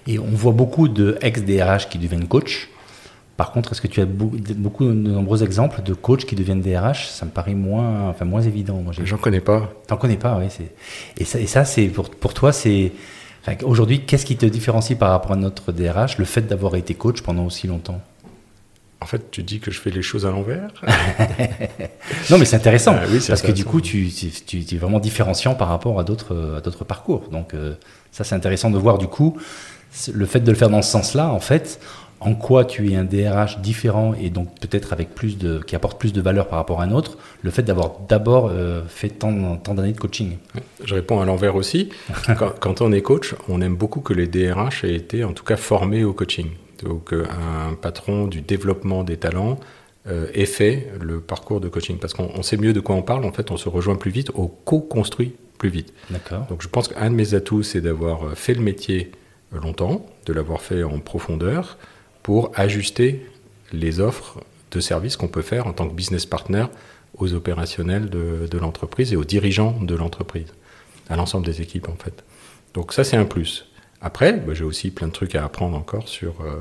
Et 0.06 0.18
on 0.18 0.30
voit 0.30 0.52
beaucoup 0.52 0.88
de 0.88 1.18
ex-DRH 1.20 1.88
qui 1.88 1.98
deviennent 1.98 2.28
coach. 2.28 2.68
Par 3.36 3.50
contre, 3.50 3.72
est-ce 3.72 3.80
que 3.80 3.88
tu 3.88 4.00
as 4.00 4.06
beaucoup, 4.06 4.84
de 4.84 4.92
nombreux 4.92 5.42
exemples 5.42 5.82
de 5.82 5.92
coachs 5.92 6.24
qui 6.24 6.36
deviennent 6.36 6.60
DRH 6.60 7.08
Ça 7.08 7.26
me 7.26 7.30
paraît 7.30 7.54
moins, 7.54 8.08
enfin, 8.08 8.24
moins 8.24 8.42
évident. 8.42 8.82
J'en 9.02 9.16
connais 9.16 9.40
pas. 9.40 9.72
T'en 9.88 9.96
connais 9.96 10.16
pas, 10.16 10.38
oui. 10.38 10.46
Et 11.18 11.24
ça, 11.24 11.40
et 11.40 11.46
ça 11.46 11.64
c'est 11.64 11.86
pour, 11.88 12.10
pour 12.10 12.32
toi, 12.32 12.52
c'est 12.52 12.92
Aujourd'hui, 13.62 14.00
qu'est-ce 14.00 14.24
qui 14.24 14.36
te 14.36 14.46
différencie 14.46 14.98
par 14.98 15.10
rapport 15.10 15.32
à 15.32 15.36
notre 15.36 15.70
DRH, 15.70 16.16
le 16.18 16.24
fait 16.24 16.42
d'avoir 16.42 16.76
été 16.76 16.94
coach 16.94 17.20
pendant 17.20 17.44
aussi 17.44 17.66
longtemps? 17.66 18.00
En 19.04 19.06
fait, 19.06 19.30
tu 19.30 19.42
dis 19.42 19.60
que 19.60 19.70
je 19.70 19.78
fais 19.78 19.90
les 19.90 20.00
choses 20.00 20.24
à 20.24 20.30
l'envers. 20.30 20.70
non, 22.30 22.38
mais 22.38 22.46
c'est 22.46 22.56
intéressant. 22.56 22.96
Ah 22.96 23.06
parce 23.28 23.42
que 23.42 23.52
du 23.52 23.66
coup, 23.66 23.82
tu, 23.82 24.08
es 24.08 24.76
vraiment 24.76 24.98
différenciant 24.98 25.54
par 25.54 25.68
rapport 25.68 26.00
à 26.00 26.04
d'autres 26.04 26.84
parcours. 26.88 27.28
Donc, 27.30 27.52
euh, 27.52 27.74
ça, 28.12 28.24
c'est 28.24 28.34
intéressant 28.34 28.70
de 28.70 28.78
voir 28.78 28.96
du 28.96 29.06
coup 29.06 29.36
le 30.12 30.24
fait 30.24 30.40
de 30.40 30.50
le 30.50 30.56
faire 30.56 30.70
dans 30.70 30.80
ce 30.80 30.90
sens-là, 30.90 31.28
en 31.28 31.38
fait, 31.38 31.78
en 32.18 32.34
quoi 32.34 32.64
tu 32.64 32.90
es 32.90 32.96
un 32.96 33.04
DRH 33.04 33.58
différent 33.58 34.14
et 34.18 34.30
donc 34.30 34.58
peut-être 34.58 34.94
avec 34.94 35.14
plus 35.14 35.36
de, 35.36 35.58
qui 35.58 35.76
apporte 35.76 36.00
plus 36.00 36.14
de 36.14 36.22
valeur 36.22 36.48
par 36.48 36.58
rapport 36.58 36.80
à 36.80 36.84
un 36.84 36.90
autre, 36.90 37.18
le 37.42 37.50
fait 37.50 37.62
d'avoir 37.62 38.00
d'abord 38.08 38.48
euh, 38.50 38.80
fait 38.88 39.10
tant, 39.10 39.56
tant 39.58 39.74
d'années 39.74 39.92
de 39.92 40.00
coaching. 40.00 40.38
Je 40.82 40.94
réponds 40.94 41.20
à 41.20 41.26
l'envers 41.26 41.56
aussi. 41.56 41.90
quand, 42.60 42.80
on 42.80 42.90
est 42.90 43.02
coach, 43.02 43.34
on 43.50 43.60
aime 43.60 43.76
beaucoup 43.76 44.00
que 44.00 44.14
les 44.14 44.26
DRH 44.26 44.84
aient 44.84 44.94
été 44.94 45.24
en 45.24 45.34
tout 45.34 45.44
cas 45.44 45.56
formés 45.56 46.04
au 46.04 46.14
coaching. 46.14 46.48
Donc 46.82 47.12
un 47.12 47.74
patron 47.74 48.26
du 48.26 48.40
développement 48.40 49.04
des 49.04 49.16
talents 49.16 49.58
euh, 50.06 50.26
ait 50.34 50.44
fait 50.44 50.92
le 51.00 51.20
parcours 51.20 51.60
de 51.60 51.68
coaching 51.68 51.98
parce 51.98 52.12
qu'on 52.12 52.42
sait 52.42 52.56
mieux 52.58 52.72
de 52.72 52.80
quoi 52.80 52.94
on 52.94 53.02
parle. 53.02 53.24
En 53.24 53.32
fait, 53.32 53.50
on 53.50 53.56
se 53.56 53.68
rejoint 53.68 53.96
plus 53.96 54.10
vite, 54.10 54.30
on 54.34 54.48
co-construit 54.48 55.34
plus 55.56 55.70
vite. 55.70 55.94
D'accord. 56.10 56.46
Donc 56.48 56.62
je 56.62 56.68
pense 56.68 56.88
qu'un 56.88 57.08
de 57.08 57.14
mes 57.14 57.34
atouts, 57.34 57.62
c'est 57.62 57.80
d'avoir 57.80 58.36
fait 58.36 58.54
le 58.54 58.60
métier 58.60 59.12
longtemps, 59.52 60.04
de 60.26 60.32
l'avoir 60.32 60.60
fait 60.60 60.82
en 60.82 60.98
profondeur, 60.98 61.78
pour 62.22 62.50
ajuster 62.54 63.26
les 63.72 64.00
offres 64.00 64.40
de 64.70 64.80
services 64.80 65.16
qu'on 65.16 65.28
peut 65.28 65.42
faire 65.42 65.66
en 65.66 65.72
tant 65.72 65.88
que 65.88 65.94
business 65.94 66.26
partner 66.26 66.66
aux 67.16 67.32
opérationnels 67.32 68.10
de, 68.10 68.58
l'entreprise 68.58 69.12
et 69.12 69.16
aux 69.16 69.24
dirigeants 69.24 69.78
de 69.80 69.94
l'entreprise, 69.94 70.52
à 71.08 71.16
l'ensemble 71.16 71.46
des 71.46 71.62
équipes 71.62 71.88
en 71.88 71.96
fait. 71.96 72.24
Donc 72.74 72.92
ça 72.92 73.04
c'est 73.04 73.16
un 73.16 73.24
plus. 73.24 73.66
Après, 74.04 74.34
bah, 74.34 74.52
j'ai 74.52 74.64
aussi 74.64 74.90
plein 74.90 75.08
de 75.08 75.12
trucs 75.12 75.34
à 75.34 75.44
apprendre 75.44 75.76
encore 75.76 76.08
sur 76.08 76.42
euh, 76.42 76.56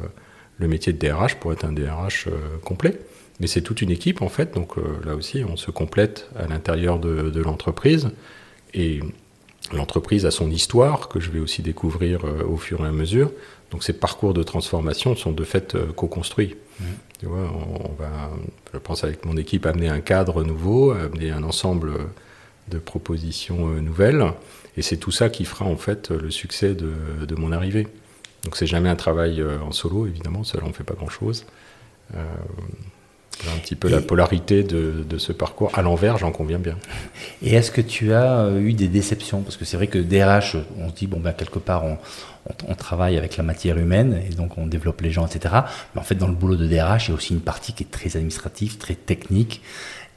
le 0.57 0.67
métier 0.69 0.93
de 0.93 0.97
DRH 0.97 1.35
pour 1.35 1.51
être 1.51 1.65
un 1.65 1.73
DRH 1.73 2.27
euh, 2.27 2.57
complet. 2.63 2.97
Mais 3.41 3.47
c'est 3.47 3.61
toute 3.61 3.81
une 3.81 3.91
équipe 3.91 4.21
en 4.21 4.29
fait, 4.29 4.53
donc 4.53 4.77
euh, 4.77 4.81
là 5.05 5.15
aussi 5.15 5.43
on 5.43 5.57
se 5.57 5.69
complète 5.71 6.29
à 6.37 6.47
l'intérieur 6.47 6.99
de, 6.99 7.29
de 7.29 7.41
l'entreprise 7.41 8.11
et 8.73 9.01
l'entreprise 9.73 10.25
a 10.25 10.31
son 10.31 10.49
histoire 10.51 11.09
que 11.09 11.19
je 11.19 11.31
vais 11.31 11.39
aussi 11.39 11.61
découvrir 11.61 12.21
au 12.47 12.57
fur 12.57 12.85
et 12.85 12.87
à 12.87 12.91
mesure. 12.91 13.31
Donc 13.71 13.83
ces 13.83 13.93
parcours 13.93 14.33
de 14.33 14.43
transformation 14.43 15.15
sont 15.15 15.31
de 15.31 15.43
fait 15.43 15.75
co-construits. 15.95 16.55
Mmh. 16.79 16.83
Tu 17.19 17.25
vois, 17.25 17.51
on, 17.79 17.93
va, 17.93 18.29
je 18.73 18.77
pense 18.77 19.03
avec 19.03 19.25
mon 19.25 19.35
équipe, 19.35 19.65
amener 19.65 19.89
un 19.89 19.99
cadre 19.99 20.43
nouveau, 20.43 20.91
amener 20.91 21.31
un 21.31 21.43
ensemble 21.43 21.93
de 22.69 22.77
propositions 22.77 23.69
euh, 23.69 23.81
nouvelles. 23.81 24.25
Et 24.77 24.81
c'est 24.81 24.97
tout 24.97 25.11
ça 25.11 25.29
qui 25.29 25.45
fera 25.45 25.65
en 25.65 25.77
fait 25.77 26.09
le 26.09 26.31
succès 26.31 26.73
de, 26.73 27.25
de 27.25 27.35
mon 27.35 27.51
arrivée. 27.51 27.87
Donc 28.43 28.57
c'est 28.57 28.67
jamais 28.67 28.89
un 28.89 28.95
travail 28.95 29.41
euh, 29.41 29.59
en 29.61 29.71
solo, 29.71 30.07
évidemment, 30.07 30.43
seul 30.43 30.61
on 30.63 30.69
ne 30.69 30.73
fait 30.73 30.83
pas 30.83 30.95
grand-chose. 30.95 31.45
Euh, 32.15 32.23
un 33.51 33.59
petit 33.59 33.75
peu 33.75 33.89
la 33.89 33.99
polarité 33.99 34.63
de, 34.63 35.03
de, 35.07 35.17
ce 35.17 35.33
parcours 35.33 35.71
à 35.73 35.81
l'envers, 35.81 36.17
j'en 36.17 36.31
conviens 36.31 36.59
bien. 36.59 36.77
Et 37.41 37.55
est-ce 37.55 37.71
que 37.71 37.81
tu 37.81 38.13
as 38.13 38.51
eu 38.57 38.73
des 38.73 38.87
déceptions? 38.87 39.41
Parce 39.41 39.57
que 39.57 39.65
c'est 39.65 39.75
vrai 39.75 39.87
que 39.87 39.97
DRH, 39.97 40.55
on 40.79 40.89
se 40.89 40.93
dit, 40.93 41.07
bon, 41.07 41.19
ben, 41.19 41.33
quelque 41.33 41.59
part, 41.59 41.83
on, 41.83 41.97
on, 42.67 42.75
travaille 42.75 43.17
avec 43.17 43.37
la 43.37 43.43
matière 43.43 43.77
humaine 43.77 44.21
et 44.29 44.33
donc 44.33 44.57
on 44.57 44.67
développe 44.67 45.01
les 45.01 45.11
gens, 45.11 45.25
etc. 45.25 45.55
Mais 45.93 46.01
en 46.01 46.03
fait, 46.03 46.15
dans 46.15 46.27
le 46.27 46.35
boulot 46.35 46.55
de 46.55 46.67
DRH, 46.67 47.07
il 47.07 47.09
y 47.09 47.13
a 47.13 47.15
aussi 47.15 47.33
une 47.33 47.41
partie 47.41 47.73
qui 47.73 47.83
est 47.83 47.91
très 47.91 48.15
administrative, 48.15 48.77
très 48.77 48.95
technique. 48.95 49.61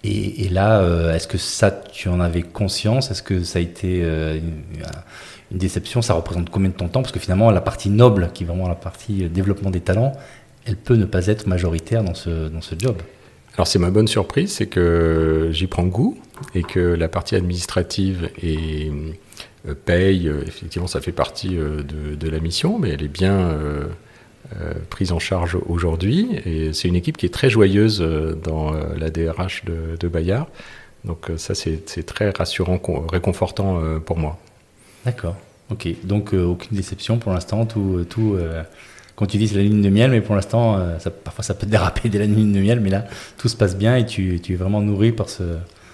Et, 0.05 0.49
là, 0.51 0.81
euh, 0.81 1.13
est-ce 1.15 1.27
que 1.27 1.39
ça, 1.39 1.71
tu 1.71 2.09
en 2.09 2.21
avais 2.21 2.43
conscience? 2.43 3.11
Est-ce 3.11 3.23
que 3.23 3.43
ça 3.43 3.59
a 3.59 3.63
été 3.63 4.03
euh, 4.05 4.39
une, 4.39 5.59
déception? 5.59 6.01
Ça 6.01 6.15
représente 6.15 6.49
combien 6.51 6.69
de 6.69 6.75
ton 6.75 6.89
temps? 6.89 7.03
Parce 7.03 7.13
que 7.13 7.19
finalement, 7.19 7.51
la 7.51 7.61
partie 7.61 7.91
noble, 7.91 8.31
qui 8.33 8.45
est 8.45 8.47
vraiment 8.47 8.69
la 8.69 8.77
partie 8.77 9.25
euh, 9.25 9.29
développement 9.29 9.71
des 9.71 9.81
talents, 9.81 10.13
elle 10.65 10.77
peut 10.77 10.95
ne 10.95 11.07
pas 11.07 11.27
être 11.27 11.47
majoritaire 11.47 12.05
dans 12.05 12.15
ce, 12.15 12.49
dans 12.49 12.61
ce 12.61 12.77
job. 12.79 12.97
Alors 13.55 13.67
c'est 13.67 13.79
ma 13.79 13.91
bonne 13.91 14.07
surprise, 14.07 14.53
c'est 14.53 14.67
que 14.67 15.49
j'y 15.51 15.67
prends 15.67 15.87
goût 15.87 16.19
et 16.55 16.63
que 16.63 16.79
la 16.79 17.09
partie 17.09 17.35
administrative 17.35 18.29
est 18.43 18.93
paye, 19.87 20.31
effectivement, 20.47 20.87
ça 20.87 21.01
fait 21.01 21.13
partie 21.13 21.57
de, 21.57 22.29
la 22.29 22.39
mission, 22.39 22.79
mais 22.79 22.91
elle 22.91 23.03
est 23.03 23.09
bien 23.09 23.59
prise 24.91 25.13
en 25.13 25.19
charge 25.19 25.57
aujourd'hui. 25.69 26.29
Et 26.45 26.73
c'est 26.73 26.89
une 26.89 26.97
équipe 26.97 27.17
qui 27.17 27.27
est 27.27 27.35
très 27.35 27.51
joyeuse 27.51 28.01
dans 28.43 28.73
la 28.73 29.11
DRH 29.11 29.65
de, 29.65 29.97
de 29.99 30.09
Bayard. 30.09 30.47
Donc 31.05 31.31
ça, 31.37 31.55
c'est 31.55 32.07
très 32.07 32.31
rassurant, 32.31 32.81
réconfortant 33.11 33.81
pour 34.05 34.19
moi. 34.19 34.39
D'accord. 35.05 35.37
Ok. 35.71 35.89
Donc 36.05 36.33
aucune 36.33 36.77
déception 36.77 37.19
pour 37.19 37.33
l'instant. 37.33 37.67
Tout, 37.67 38.05
tout 38.09 38.37
quand 39.17 39.27
tu 39.27 39.39
dis 39.39 39.49
la 39.49 39.63
ligne 39.63 39.83
de 39.83 39.89
miel, 39.89 40.11
mais 40.11 40.21
pour 40.21 40.35
l'instant, 40.35 40.79
euh, 40.79 40.99
parfois 41.25 41.43
ça 41.43 41.55
peut 41.55 41.67
déraper 41.67 42.09
dès 42.09 42.19
la 42.19 42.27
ligne 42.27 42.53
de 42.53 42.61
miel, 42.61 42.81
mais 42.81 42.91
là, 42.91 43.07
tout 43.39 43.49
se 43.49 43.57
passe 43.57 43.77
bien 43.77 43.97
et 43.97 44.07
tu, 44.07 44.41
es 44.49 44.55
vraiment 44.55 44.81
nourri 44.81 45.11
par 45.11 45.29
ce... 45.29 45.43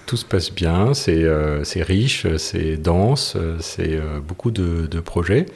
Tout 0.06 0.16
se 0.16 0.24
passe 0.24 0.52
bien, 0.52 0.92
c'est 0.92 1.22
euh, 1.22 1.62
riche, 1.76 2.26
c'est 2.36 2.76
dense, 2.76 3.36
c'est 3.60 3.94
euh, 3.94 4.20
beaucoup 4.20 4.50
de, 4.50 5.00
projets. 5.00 5.46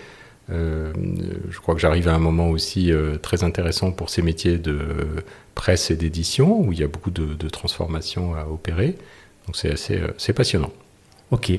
Je 0.48 1.58
crois 1.60 1.74
que 1.74 1.80
j'arrive 1.80 2.08
à 2.08 2.14
un 2.14 2.18
moment 2.18 2.50
aussi 2.50 2.92
très 3.22 3.44
intéressant 3.44 3.90
pour 3.90 4.10
ces 4.10 4.22
métiers 4.22 4.58
de 4.58 4.78
presse 5.54 5.90
et 5.90 5.96
d'édition, 5.96 6.60
où 6.60 6.72
il 6.72 6.78
y 6.78 6.84
a 6.84 6.88
beaucoup 6.88 7.10
de, 7.10 7.48
transformations 7.48 8.34
à 8.34 8.46
opérer. 8.46 8.96
Donc 9.46 9.56
c'est 9.56 9.72
assez 9.72 10.32
passionnant. 10.32 10.72
Ok. 11.30 11.52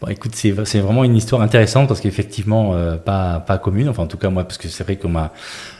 Bon, 0.00 0.08
écoute, 0.08 0.34
c'est 0.34 0.50
vraiment 0.80 1.04
une 1.04 1.14
histoire 1.14 1.42
intéressante 1.42 1.86
parce 1.86 2.00
qu'effectivement, 2.00 2.74
euh, 2.74 2.96
pas, 2.96 3.38
pas 3.40 3.58
commune. 3.58 3.86
Enfin, 3.90 4.04
en 4.04 4.06
tout 4.06 4.16
cas, 4.16 4.30
moi, 4.30 4.44
parce 4.44 4.56
que 4.56 4.66
c'est 4.68 4.82
vrai 4.82 4.96
qu'on 4.96 5.10
m'a 5.10 5.30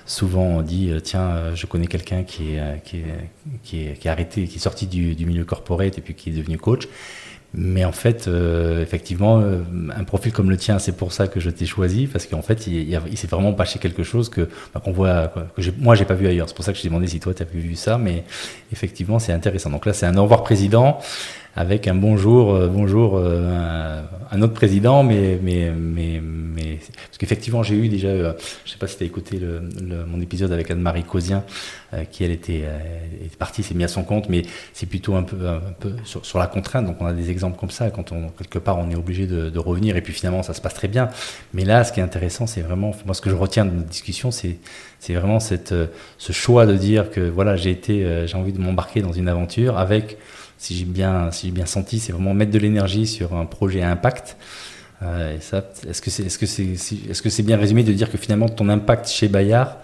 souvent 0.04 0.60
dit 0.60 0.90
euh, 0.90 1.00
tiens, 1.00 1.30
euh, 1.30 1.54
je 1.54 1.64
connais 1.64 1.86
quelqu'un 1.86 2.22
qui 2.22 2.56
est, 2.56 2.82
qui, 2.84 2.98
est, 2.98 3.30
qui, 3.62 3.86
est, 3.86 3.98
qui 3.98 4.08
est 4.08 4.10
arrêté, 4.10 4.46
qui 4.46 4.56
est 4.56 4.60
sorti 4.60 4.86
du, 4.86 5.14
du, 5.14 5.24
milieu 5.24 5.44
corporate 5.44 5.96
et 5.96 6.02
puis 6.02 6.14
qui 6.14 6.28
est 6.28 6.32
devenu 6.34 6.58
coach. 6.58 6.86
Mais 7.52 7.84
en 7.84 7.92
fait, 7.92 8.28
effectivement, 8.80 9.38
un 9.40 10.04
profil 10.04 10.32
comme 10.32 10.50
le 10.50 10.56
tien, 10.56 10.78
c'est 10.78 10.96
pour 10.96 11.12
ça 11.12 11.26
que 11.26 11.40
je 11.40 11.50
t'ai 11.50 11.66
choisi 11.66 12.06
parce 12.06 12.26
qu'en 12.26 12.42
fait, 12.42 12.68
il, 12.68 13.18
s'est 13.18 13.26
vraiment 13.26 13.52
passé 13.52 13.80
quelque 13.80 14.04
chose 14.04 14.28
que 14.28 14.48
bah, 14.72 14.80
qu'on 14.84 14.92
voit, 14.92 15.28
que 15.28 15.62
moi, 15.78 15.96
j'ai 15.96 16.04
pas 16.04 16.14
vu 16.14 16.28
ailleurs. 16.28 16.48
C'est 16.48 16.54
pour 16.54 16.64
ça 16.64 16.70
que 16.72 16.78
je 16.78 16.82
t'ai 16.82 16.88
demandé 16.88 17.08
si 17.08 17.18
toi, 17.18 17.34
tu 17.34 17.42
as 17.42 17.46
vu 17.46 17.74
ça. 17.74 17.98
Mais 17.98 18.24
effectivement, 18.72 19.18
c'est 19.18 19.32
intéressant. 19.32 19.70
Donc 19.70 19.84
là, 19.84 19.92
c'est 19.92 20.06
un 20.06 20.16
au 20.16 20.22
revoir 20.22 20.44
président 20.44 21.00
avec 21.60 21.88
un 21.88 21.94
bonjour, 21.94 22.54
euh, 22.54 22.68
bonjour 22.68 23.18
euh, 23.18 24.02
un, 24.30 24.42
autre 24.42 24.54
président, 24.54 25.02
mais, 25.02 25.38
mais, 25.42 25.70
mais, 25.76 26.18
mais 26.22 26.78
parce 27.06 27.18
qu'effectivement 27.18 27.62
j'ai 27.62 27.74
eu 27.74 27.88
déjà, 27.88 28.08
euh, 28.08 28.32
je 28.64 28.70
sais 28.70 28.78
pas 28.78 28.86
si 28.86 28.96
tu 28.96 29.02
as 29.02 29.06
écouté 29.06 29.38
le, 29.38 29.60
mon 30.06 30.22
épisode 30.22 30.52
avec 30.52 30.70
Anne-Marie 30.70 31.04
Cosien, 31.04 31.44
qui 32.12 32.22
elle 32.24 32.30
était, 32.30 32.62
est 33.24 33.36
partie, 33.36 33.64
s'est 33.64 33.74
mis 33.74 33.82
à 33.82 33.88
son 33.88 34.04
compte, 34.04 34.28
mais 34.28 34.42
c'est 34.72 34.86
plutôt 34.86 35.16
un 35.16 35.24
peu, 35.24 35.36
un 35.48 35.72
peu 35.78 35.92
sur, 36.04 36.38
la 36.38 36.46
contrainte. 36.46 36.86
Donc 36.86 36.96
on 37.00 37.06
a 37.06 37.12
des 37.12 37.30
exemples 37.30 37.58
comme 37.58 37.70
ça 37.70 37.90
quand 37.90 38.12
on 38.12 38.28
quelque 38.28 38.60
part 38.60 38.78
on 38.78 38.88
est 38.90 38.94
obligé 38.94 39.26
de, 39.26 39.50
de, 39.50 39.58
revenir 39.58 39.96
et 39.96 40.00
puis 40.00 40.12
finalement 40.12 40.44
ça 40.44 40.54
se 40.54 40.60
passe 40.60 40.74
très 40.74 40.88
bien. 40.88 41.08
Mais 41.52 41.64
là, 41.64 41.82
ce 41.82 41.92
qui 41.92 42.00
est 42.00 42.02
intéressant, 42.04 42.46
c'est 42.46 42.60
vraiment, 42.60 42.92
moi 43.04 43.14
ce 43.14 43.20
que 43.20 43.28
je 43.28 43.34
retiens 43.34 43.66
de 43.66 43.72
notre 43.72 43.88
discussion, 43.88 44.30
c'est 44.30 44.58
c'est 45.00 45.14
vraiment 45.14 45.40
cette, 45.40 45.74
ce 46.18 46.32
choix 46.32 46.64
de 46.64 46.76
dire 46.76 47.10
que 47.10 47.20
voilà 47.20 47.56
j'ai 47.56 47.70
été, 47.70 48.26
j'ai 48.26 48.36
envie 48.36 48.52
de 48.52 48.60
m'embarquer 48.60 49.02
dans 49.02 49.12
une 49.12 49.28
aventure 49.28 49.76
avec 49.76 50.16
si 50.60 50.76
j'ai 50.76 50.84
bien, 50.84 51.30
si 51.30 51.50
bien 51.50 51.64
senti, 51.64 51.98
c'est 51.98 52.12
vraiment 52.12 52.34
mettre 52.34 52.52
de 52.52 52.58
l'énergie 52.58 53.06
sur 53.06 53.34
un 53.34 53.46
projet 53.46 53.80
à 53.80 53.90
impact. 53.90 54.36
Euh, 55.02 55.38
ça, 55.40 55.64
est-ce 55.88 56.02
que 56.02 56.10
c'est, 56.10 56.24
est-ce 56.24 56.38
que 56.38 56.44
c'est, 56.44 56.76
est-ce 57.08 57.22
que 57.22 57.30
c'est 57.30 57.42
bien 57.42 57.56
résumé 57.56 57.82
de 57.82 57.92
dire 57.94 58.10
que 58.10 58.18
finalement 58.18 58.50
ton 58.50 58.68
impact 58.68 59.08
chez 59.08 59.28
Bayard, 59.28 59.78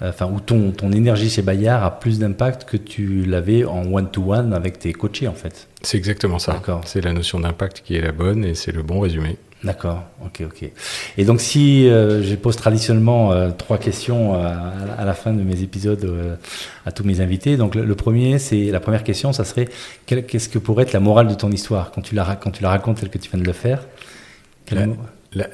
euh, 0.00 0.08
enfin 0.08 0.26
ou 0.26 0.40
ton, 0.40 0.72
ton 0.72 0.92
énergie 0.92 1.28
chez 1.28 1.42
Bayard 1.42 1.84
a 1.84 1.90
plus 1.90 2.18
d'impact 2.18 2.64
que 2.64 2.78
tu 2.78 3.26
l'avais 3.26 3.66
en 3.66 3.84
one-to-one 3.92 4.54
avec 4.54 4.78
tes 4.78 4.94
coachés 4.94 5.28
en 5.28 5.34
fait? 5.34 5.68
C'est 5.82 5.98
exactement 5.98 6.38
ça. 6.38 6.62
C'est 6.86 7.02
la 7.02 7.12
notion 7.12 7.38
d'impact 7.38 7.82
qui 7.84 7.94
est 7.94 8.00
la 8.00 8.12
bonne 8.12 8.46
et 8.46 8.54
c'est 8.54 8.72
le 8.72 8.82
bon 8.82 9.00
résumé. 9.00 9.36
D'accord, 9.64 10.04
ok, 10.22 10.42
ok. 10.44 10.70
Et 11.16 11.24
donc 11.24 11.40
si 11.40 11.88
euh, 11.88 12.22
je 12.22 12.34
pose 12.34 12.54
traditionnellement 12.54 13.32
euh, 13.32 13.50
trois 13.50 13.78
questions 13.78 14.34
euh, 14.34 14.54
à, 14.98 15.04
la 15.06 15.14
fin 15.14 15.32
de 15.32 15.42
mes 15.42 15.62
épisodes 15.62 16.38
à 16.84 16.92
tous 16.92 17.02
mes 17.02 17.22
invités, 17.22 17.56
donc 17.56 17.74
le, 17.74 17.94
premier, 17.94 18.38
c'est 18.38 18.70
la 18.70 18.80
première 18.80 19.04
question, 19.04 19.32
ça 19.32 19.44
serait 19.44 19.68
qu'est-ce 20.06 20.50
que 20.50 20.58
pourrait 20.58 20.82
être 20.82 20.92
la 20.92 21.00
morale 21.00 21.28
de 21.28 21.34
ton 21.34 21.50
histoire? 21.50 21.92
Quand 21.92 22.02
tu 22.02 22.14
la 22.14 22.36
quand 22.36 22.50
tu 22.50 22.62
la 22.62 22.68
racontes 22.68 23.00
telle 23.00 23.08
que 23.08 23.16
tu 23.16 23.30
viens 23.30 23.40
de 23.40 23.46
le 23.46 23.54
faire 23.54 23.86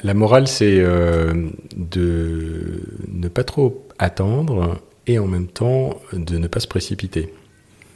la, 0.03 0.15
morale, 0.15 0.47
c'est 0.47 0.81
de 0.81 2.83
ne 3.09 3.29
pas 3.29 3.45
trop 3.45 3.87
attendre 3.99 4.79
et 5.07 5.19
en 5.19 5.27
même 5.27 5.47
temps 5.47 6.01
de 6.13 6.37
ne 6.37 6.49
pas 6.49 6.61
se 6.61 6.69
précipiter. 6.69 7.33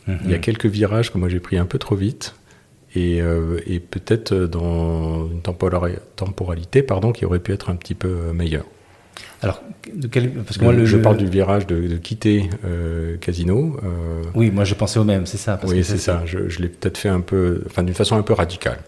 Il 0.06 0.30
y 0.30 0.34
a 0.34 0.36
mhm. 0.36 0.40
quelques 0.40 0.66
virages 0.66 1.12
que 1.12 1.18
moi 1.18 1.28
j'ai 1.28 1.40
pris 1.40 1.56
un 1.56 1.66
peu 1.66 1.78
trop 1.78 1.96
vite 1.96 2.34
euh, 2.96 3.58
et, 3.66 3.80
peut-être 3.80 4.34
dans 4.34 5.28
une 5.28 5.40
temporalité 5.42 6.82
pardon, 6.82 7.12
qui 7.12 7.24
aurait 7.24 7.40
pu 7.40 7.52
être 7.52 7.70
un 7.70 7.76
petit 7.76 7.94
peu 7.94 8.32
meilleure. 8.32 8.66
Alors, 9.42 9.62
de 9.92 10.06
quel... 10.06 10.30
parce 10.30 10.58
que 10.58 10.64
moi, 10.64 10.72
le, 10.72 10.86
je 10.86 10.96
parle 10.96 11.16
du 11.16 11.26
virage 11.26 11.66
de, 11.66 11.96
quitter 11.96 12.48
euh, 12.64 13.16
Casino. 13.18 13.78
Euh, 13.84 14.22
oui, 14.34 14.50
moi 14.50 14.64
je 14.64 14.74
pensais 14.74 14.98
au 14.98 15.04
même, 15.04 15.26
c'est 15.26 15.38
ça. 15.38 15.60
oui, 15.64 15.84
c'est 15.84 15.98
ça. 15.98 16.22
Je, 16.24 16.60
l'ai 16.60 16.68
peut-être 16.68 16.98
fait 16.98 17.08
un 17.08 17.20
peu, 17.20 17.62
enfin 17.66 17.82
d'une 17.82 17.94
façon 17.94 18.16
un 18.16 18.22
peu 18.22 18.32
radicale. 18.32 18.78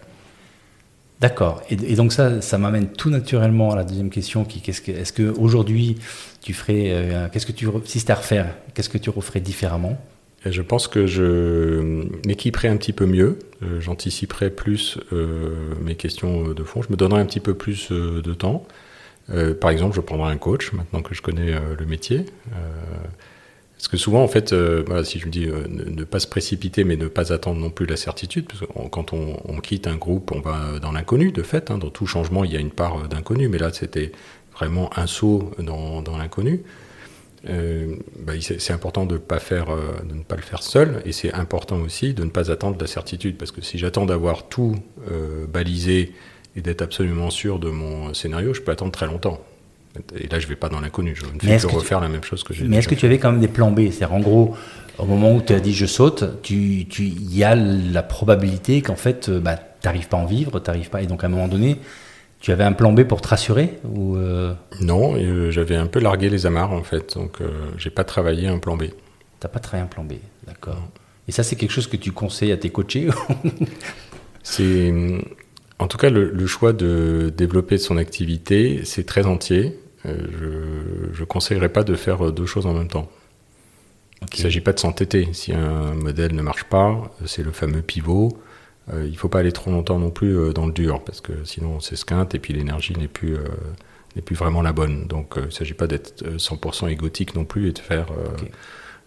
D'accord. 1.19 1.61
Et, 1.69 1.95
donc 1.95 2.13
ça, 2.13 2.41
ça 2.41 2.57
m'amène 2.57 2.87
tout 2.87 3.09
naturellement 3.09 3.71
à 3.71 3.75
la 3.75 3.83
deuxième 3.83 4.09
question, 4.09 4.45
qui 4.45 4.61
qu'est-ce 4.61 4.81
que, 4.81 4.91
est-ce 4.91 5.13
que 5.13 5.33
aujourd'hui 5.37 5.97
tu 6.41 6.53
ferais, 6.53 7.29
qu'est-ce 7.31 7.45
que 7.45 7.51
tu, 7.51 7.67
si 7.85 7.99
c'était 7.99 8.13
à 8.13 8.15
refaire, 8.15 8.55
qu'est-ce 8.73 8.89
que 8.89 8.97
tu 8.97 9.09
referais 9.09 9.41
différemment? 9.41 9.97
Je 10.51 10.61
pense 10.61 10.87
que 10.87 11.07
je 11.07 12.05
m'équiperai 12.25 12.67
un 12.67 12.77
petit 12.77 12.93
peu 12.93 13.05
mieux, 13.05 13.39
euh, 13.63 13.79
j'anticiperai 13.79 14.49
plus 14.49 14.99
euh, 15.13 15.73
mes 15.81 15.95
questions 15.95 16.49
de 16.49 16.63
fond, 16.63 16.81
je 16.81 16.91
me 16.91 16.95
donnerai 16.95 17.21
un 17.21 17.25
petit 17.25 17.39
peu 17.39 17.53
plus 17.53 17.91
euh, 17.91 18.21
de 18.21 18.33
temps. 18.33 18.65
par 19.59 19.71
exemple, 19.71 19.95
je 19.95 20.01
prendrai 20.01 20.31
un 20.31 20.37
coach 20.37 20.71
maintenant 20.73 21.01
que 21.01 21.13
je 21.13 21.21
connais 21.21 21.51
le 21.77 21.85
métier. 21.85 22.25
parce 23.75 23.89
que 23.89 23.97
souvent, 23.97 24.23
en 24.23 24.27
fait, 24.29 24.55
si 25.03 25.19
je 25.19 25.25
me 25.25 25.31
dis 25.31 25.47
ne, 25.47 26.03
pas 26.05 26.19
se 26.19 26.27
précipiter, 26.27 26.85
mais 26.85 26.95
ne 26.95 27.09
pas 27.09 27.33
attendre 27.33 27.59
non 27.59 27.69
plus 27.69 27.85
la 27.85 27.97
certitude, 27.97 28.45
parce 28.47 28.61
que 28.61 28.65
quand 28.89 29.11
on, 29.11 29.59
quitte 29.59 29.87
un 29.87 29.97
groupe, 29.97 30.31
on 30.33 30.39
va 30.39 30.79
dans 30.79 30.93
l'inconnu, 30.93 31.33
de 31.33 31.43
fait. 31.43 31.71
Hein, 31.71 31.77
dans 31.77 31.89
tout 31.89 32.07
changement, 32.07 32.45
il 32.45 32.53
y 32.53 32.55
a 32.55 32.61
une 32.61 32.71
part 32.71 33.09
d'inconnu, 33.09 33.49
mais 33.49 33.57
là, 33.57 33.73
c'était 33.73 34.13
vraiment 34.55 34.89
un 34.97 35.07
saut 35.07 35.51
dans 35.59 36.17
l'inconnu. 36.17 36.63
Euh, 37.49 37.95
bah, 38.19 38.33
c'est 38.41 38.73
important 38.73 39.05
de, 39.05 39.17
pas 39.17 39.39
faire, 39.39 39.69
euh, 39.69 39.93
de 40.07 40.15
ne 40.15 40.23
pas 40.23 40.35
le 40.35 40.41
faire 40.41 40.63
seul, 40.63 41.01
et 41.05 41.11
c'est 41.11 41.33
important 41.33 41.77
aussi 41.77 42.13
de 42.13 42.23
ne 42.23 42.29
pas 42.29 42.51
attendre 42.51 42.77
la 42.79 42.87
certitude, 42.87 43.37
parce 43.37 43.51
que 43.51 43.61
si 43.61 43.77
j'attends 43.77 44.05
d'avoir 44.05 44.47
tout 44.47 44.75
euh, 45.11 45.45
balisé 45.47 46.13
et 46.55 46.61
d'être 46.61 46.81
absolument 46.81 47.29
sûr 47.29 47.59
de 47.59 47.69
mon 47.69 48.13
scénario, 48.13 48.53
je 48.53 48.61
peux 48.61 48.71
attendre 48.71 48.91
très 48.91 49.05
longtemps. 49.05 49.39
Et 50.15 50.27
là, 50.27 50.39
je 50.39 50.45
ne 50.45 50.49
vais 50.49 50.55
pas 50.55 50.69
dans 50.69 50.79
l'inconnu, 50.79 51.15
je 51.15 51.25
ne 51.25 51.39
fais 51.39 51.67
que 51.67 51.73
refaire 51.73 51.99
la 51.99 52.09
même 52.09 52.23
chose 52.23 52.43
que 52.43 52.53
j'ai 52.53 52.65
Mais 52.65 52.77
est-ce 52.77 52.87
que 52.87 52.95
tu 52.95 53.05
avais 53.05 53.17
quand 53.17 53.31
même 53.31 53.41
des 53.41 53.47
plans 53.47 53.71
B? 53.71 53.89
C'est-à-dire, 53.89 54.13
en 54.13 54.19
gros, 54.19 54.55
au 54.99 55.05
moment 55.05 55.33
où 55.33 55.41
tu 55.41 55.53
as 55.53 55.59
dit 55.59 55.73
je 55.73 55.85
saute, 55.85 56.23
il 56.49 56.87
tu, 56.87 57.03
y 57.03 57.43
a 57.43 57.55
la 57.55 58.03
probabilité 58.03 58.81
qu'en 58.81 58.95
fait, 58.95 59.29
bah, 59.29 59.55
tu 59.55 59.87
n'arrives 59.87 60.07
pas 60.07 60.17
à 60.17 60.19
en 60.19 60.25
vivre, 60.25 60.59
tu 60.59 60.89
pas, 60.89 61.01
et 61.01 61.07
donc 61.07 61.23
à 61.23 61.27
un 61.27 61.29
moment 61.29 61.47
donné, 61.47 61.77
tu 62.39 62.51
avais 62.51 62.63
un 62.63 62.73
plan 62.73 62.93
B 62.93 63.03
pour 63.03 63.21
te 63.21 63.27
rassurer 63.27 63.79
ou 63.83 64.15
euh? 64.15 64.53
Non, 64.79 65.15
euh, 65.15 65.51
j'avais 65.51 65.75
un 65.75 65.87
peu 65.87 65.99
largué 65.99 66.29
les 66.29 66.45
amarres 66.45 66.71
en 66.71 66.83
fait, 66.83 67.15
donc 67.15 67.41
euh, 67.41 67.49
j'ai 67.77 67.89
pas 67.89 68.03
travaillé 68.03 68.47
un 68.47 68.59
plan 68.59 68.77
B. 68.77 68.85
T'as 69.39 69.47
pas 69.47 69.59
travaillé 69.59 69.83
un 69.83 69.87
plan 69.87 70.03
B, 70.03 70.13
d'accord. 70.45 70.87
Et 71.27 71.31
ça, 71.31 71.43
c'est 71.43 71.55
quelque 71.55 71.71
chose 71.71 71.87
que 71.87 71.97
tu 71.97 72.11
conseilles 72.11 72.51
à 72.51 72.57
tes 72.57 72.69
coachés 72.69 73.09
C'est, 74.43 74.93
en 75.77 75.87
tout 75.87 75.97
cas, 75.97 76.09
le, 76.09 76.47
choix 76.47 76.71
de 76.71 77.33
développer 77.35 77.77
son 77.77 77.97
activité, 77.97 78.81
c'est 78.85 79.05
très 79.05 79.25
entier. 79.25 79.77
je 80.05 81.19
ne 81.19 81.25
conseillerais 81.25 81.67
pas 81.67 81.83
de 81.83 81.95
faire 81.95 82.31
deux 82.31 82.45
choses 82.45 82.65
en 82.65 82.73
même 82.73 82.87
temps. 82.87 83.09
Il 84.21 84.37
ne 84.37 84.41
s'agit 84.41 84.61
pas 84.61 84.71
de 84.71 84.79
s'entêter. 84.79 85.27
Si 85.33 85.51
un 85.51 85.93
modèle 85.95 86.33
ne 86.33 86.41
marche 86.41 86.63
pas, 86.63 87.13
c'est 87.25 87.43
le 87.43 87.51
fameux 87.51 87.81
pivot. 87.81 88.37
Euh, 88.93 89.03
il 89.05 89.11
ne 89.11 89.17
faut 89.17 89.29
pas 89.29 89.39
aller 89.39 89.51
trop 89.51 89.71
longtemps 89.71 89.99
non 89.99 90.11
plus 90.11 90.37
euh, 90.37 90.53
dans 90.53 90.65
le 90.65 90.71
dur, 90.71 91.01
parce 91.03 91.21
que 91.21 91.43
sinon 91.43 91.75
on 91.75 91.79
s'esquinte 91.79 92.35
et 92.35 92.39
puis 92.39 92.53
l'énergie 92.53 92.95
n'est 92.97 93.09
plus, 93.09 93.35
euh, 93.35 93.43
n'est 94.15 94.21
plus 94.21 94.35
vraiment 94.35 94.61
la 94.61 94.71
bonne. 94.71 95.07
Donc 95.07 95.33
il 95.37 95.45
ne 95.45 95.49
s'agit 95.49 95.73
pas 95.73 95.87
d'être 95.87 96.23
100% 96.37 96.89
égotique 96.89 97.35
non 97.35 97.45
plus 97.45 97.69
et 97.69 97.71
de 97.73 97.79
faire 97.79 98.07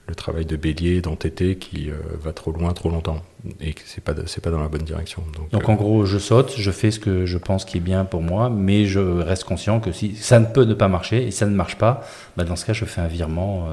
le 0.07 0.14
travail 0.14 0.45
de 0.45 0.57
bélier, 0.57 1.01
d'entêté 1.01 1.57
qui 1.57 1.89
va 2.20 2.33
trop 2.33 2.51
loin, 2.51 2.72
trop 2.72 2.91
longtemps. 2.91 3.22
Et 3.61 3.74
ce 3.87 3.97
n'est 3.97 4.03
pas, 4.05 4.12
c'est 4.26 4.43
pas 4.43 4.51
dans 4.51 4.61
la 4.61 4.68
bonne 4.68 4.83
direction. 4.83 5.22
Donc, 5.53 5.68
en 5.68 5.74
gros, 5.74 6.05
je 6.05 6.18
saute, 6.18 6.55
je 6.57 6.70
fais 6.70 6.91
ce 6.91 6.99
que 6.99 7.26
je 7.26 7.39
pense 7.39 7.64
qui 7.64 7.78
est 7.78 7.81
bien 7.81 8.05
pour 8.05 8.20
moi, 8.20 8.51
mais 8.51 8.87
je 8.87 8.99
reste 8.99 9.45
conscient 9.45 9.78
que 9.81 9.93
si 9.93 10.16
ça 10.16 10.41
ne 10.41 10.47
peut 10.47 10.64
ne 10.64 10.74
pas 10.74 10.89
marcher 10.89 11.26
et 11.26 11.31
ça 11.31 11.47
ne 11.47 11.55
marche 11.55 11.78
pas, 11.78 12.03
bah 12.37 12.45
dans 12.45 12.57
ce 12.57 12.66
cas, 12.66 12.72
je 12.72 12.85
fais 12.85 13.01
un 13.01 13.07
virement 13.07 13.68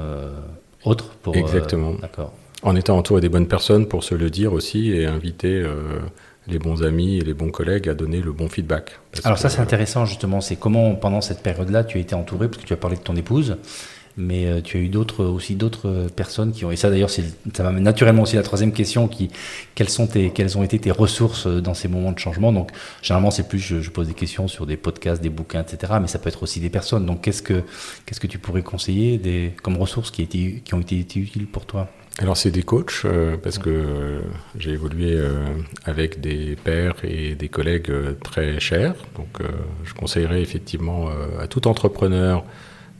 autre 0.84 1.16
pour. 1.22 1.36
Exactement. 1.36 1.94
d'accord. 1.94 2.32
En 2.62 2.74
étant 2.74 2.96
entouré 2.96 3.20
des 3.20 3.28
bonnes 3.28 3.46
personnes 3.46 3.86
pour 3.86 4.02
se 4.02 4.14
le 4.14 4.30
dire 4.30 4.52
aussi 4.52 4.90
et 4.90 5.06
inviter 5.06 5.62
euh, 5.62 6.00
les 6.48 6.58
bons 6.58 6.82
amis 6.82 7.18
et 7.18 7.20
les 7.20 7.34
bons 7.34 7.50
collègues 7.50 7.88
à 7.88 7.94
donner 7.94 8.20
le 8.20 8.32
bon 8.32 8.48
feedback. 8.48 8.98
Alors 9.22 9.38
ça 9.38 9.48
c'est 9.48 9.60
intéressant 9.60 10.06
justement, 10.06 10.40
c'est 10.40 10.56
comment 10.56 10.94
pendant 10.96 11.20
cette 11.20 11.42
période-là 11.42 11.84
tu 11.84 11.98
as 11.98 12.00
été 12.00 12.16
entouré, 12.16 12.48
parce 12.48 12.60
que 12.60 12.66
tu 12.66 12.72
as 12.72 12.76
parlé 12.76 12.96
de 12.96 13.02
ton 13.02 13.14
épouse, 13.14 13.58
mais 14.16 14.46
euh, 14.46 14.60
tu 14.60 14.76
as 14.76 14.80
eu 14.80 14.88
d'autres 14.88 15.24
aussi 15.24 15.54
d'autres 15.54 16.08
personnes 16.16 16.50
qui 16.50 16.64
ont 16.64 16.72
et 16.72 16.76
ça 16.76 16.90
d'ailleurs 16.90 17.10
ça 17.10 17.22
m'amène 17.62 17.84
naturellement 17.84 18.22
aussi 18.22 18.34
à 18.34 18.40
la 18.40 18.44
troisième 18.44 18.72
question 18.72 19.06
qui 19.06 19.30
quelles 19.76 19.88
sont 19.88 20.08
tes 20.08 20.30
quelles 20.30 20.58
ont 20.58 20.64
été 20.64 20.80
tes 20.80 20.90
ressources 20.90 21.46
dans 21.46 21.74
ces 21.74 21.86
moments 21.86 22.10
de 22.10 22.18
changement? 22.18 22.52
Donc 22.52 22.72
généralement 23.02 23.30
c'est 23.30 23.46
plus 23.46 23.60
je, 23.60 23.88
pose 23.90 24.08
des 24.08 24.14
questions 24.14 24.48
sur 24.48 24.66
des 24.66 24.76
podcasts 24.76 25.22
des 25.22 25.30
bouquins 25.30 25.60
etc 25.62 25.92
mais 26.00 26.08
ça 26.08 26.18
peut 26.18 26.28
être 26.28 26.42
aussi 26.42 26.58
des 26.58 26.70
personnes. 26.70 27.06
Donc 27.06 27.20
qu'est-ce 27.20 27.42
que 27.42 27.62
qu'est-ce 28.04 28.18
que 28.18 28.26
tu 28.26 28.40
pourrais 28.40 28.62
conseiller 28.62 29.16
des 29.16 29.52
comme 29.62 29.76
ressources 29.76 30.10
qui, 30.10 30.26
qui 30.26 30.74
ont 30.74 30.80
été 30.80 30.96
utiles 30.96 31.46
pour 31.46 31.64
toi? 31.64 31.88
Alors 32.20 32.36
c'est 32.36 32.50
des 32.50 32.64
coachs 32.64 33.02
euh, 33.04 33.36
parce 33.36 33.58
que 33.58 33.70
euh, 33.70 34.20
j'ai 34.58 34.72
évolué 34.72 35.12
euh, 35.14 35.46
avec 35.84 36.20
des 36.20 36.56
pairs 36.56 36.96
et 37.04 37.36
des 37.36 37.48
collègues 37.48 37.92
très 38.24 38.58
chers. 38.58 38.96
Donc 39.16 39.38
je 39.84 39.94
conseillerais 39.94 40.42
effectivement 40.42 41.10
à 41.40 41.46
tout 41.46 41.68
entrepreneur 41.68 42.44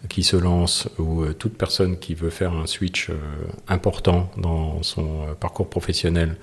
qui 0.09 0.23
se 0.23 0.37
lance 0.37 0.89
ou 0.99 1.25
toute 1.33 1.59
personne 1.59 1.99
qui 1.99 2.15
veut 2.15 2.31
faire 2.31 2.53
un 2.53 2.67
switch 2.67 3.11
important 3.67 4.31
dans 4.37 4.83
son 4.85 5.35
parcours 5.41 5.69
professionnel 5.69 6.37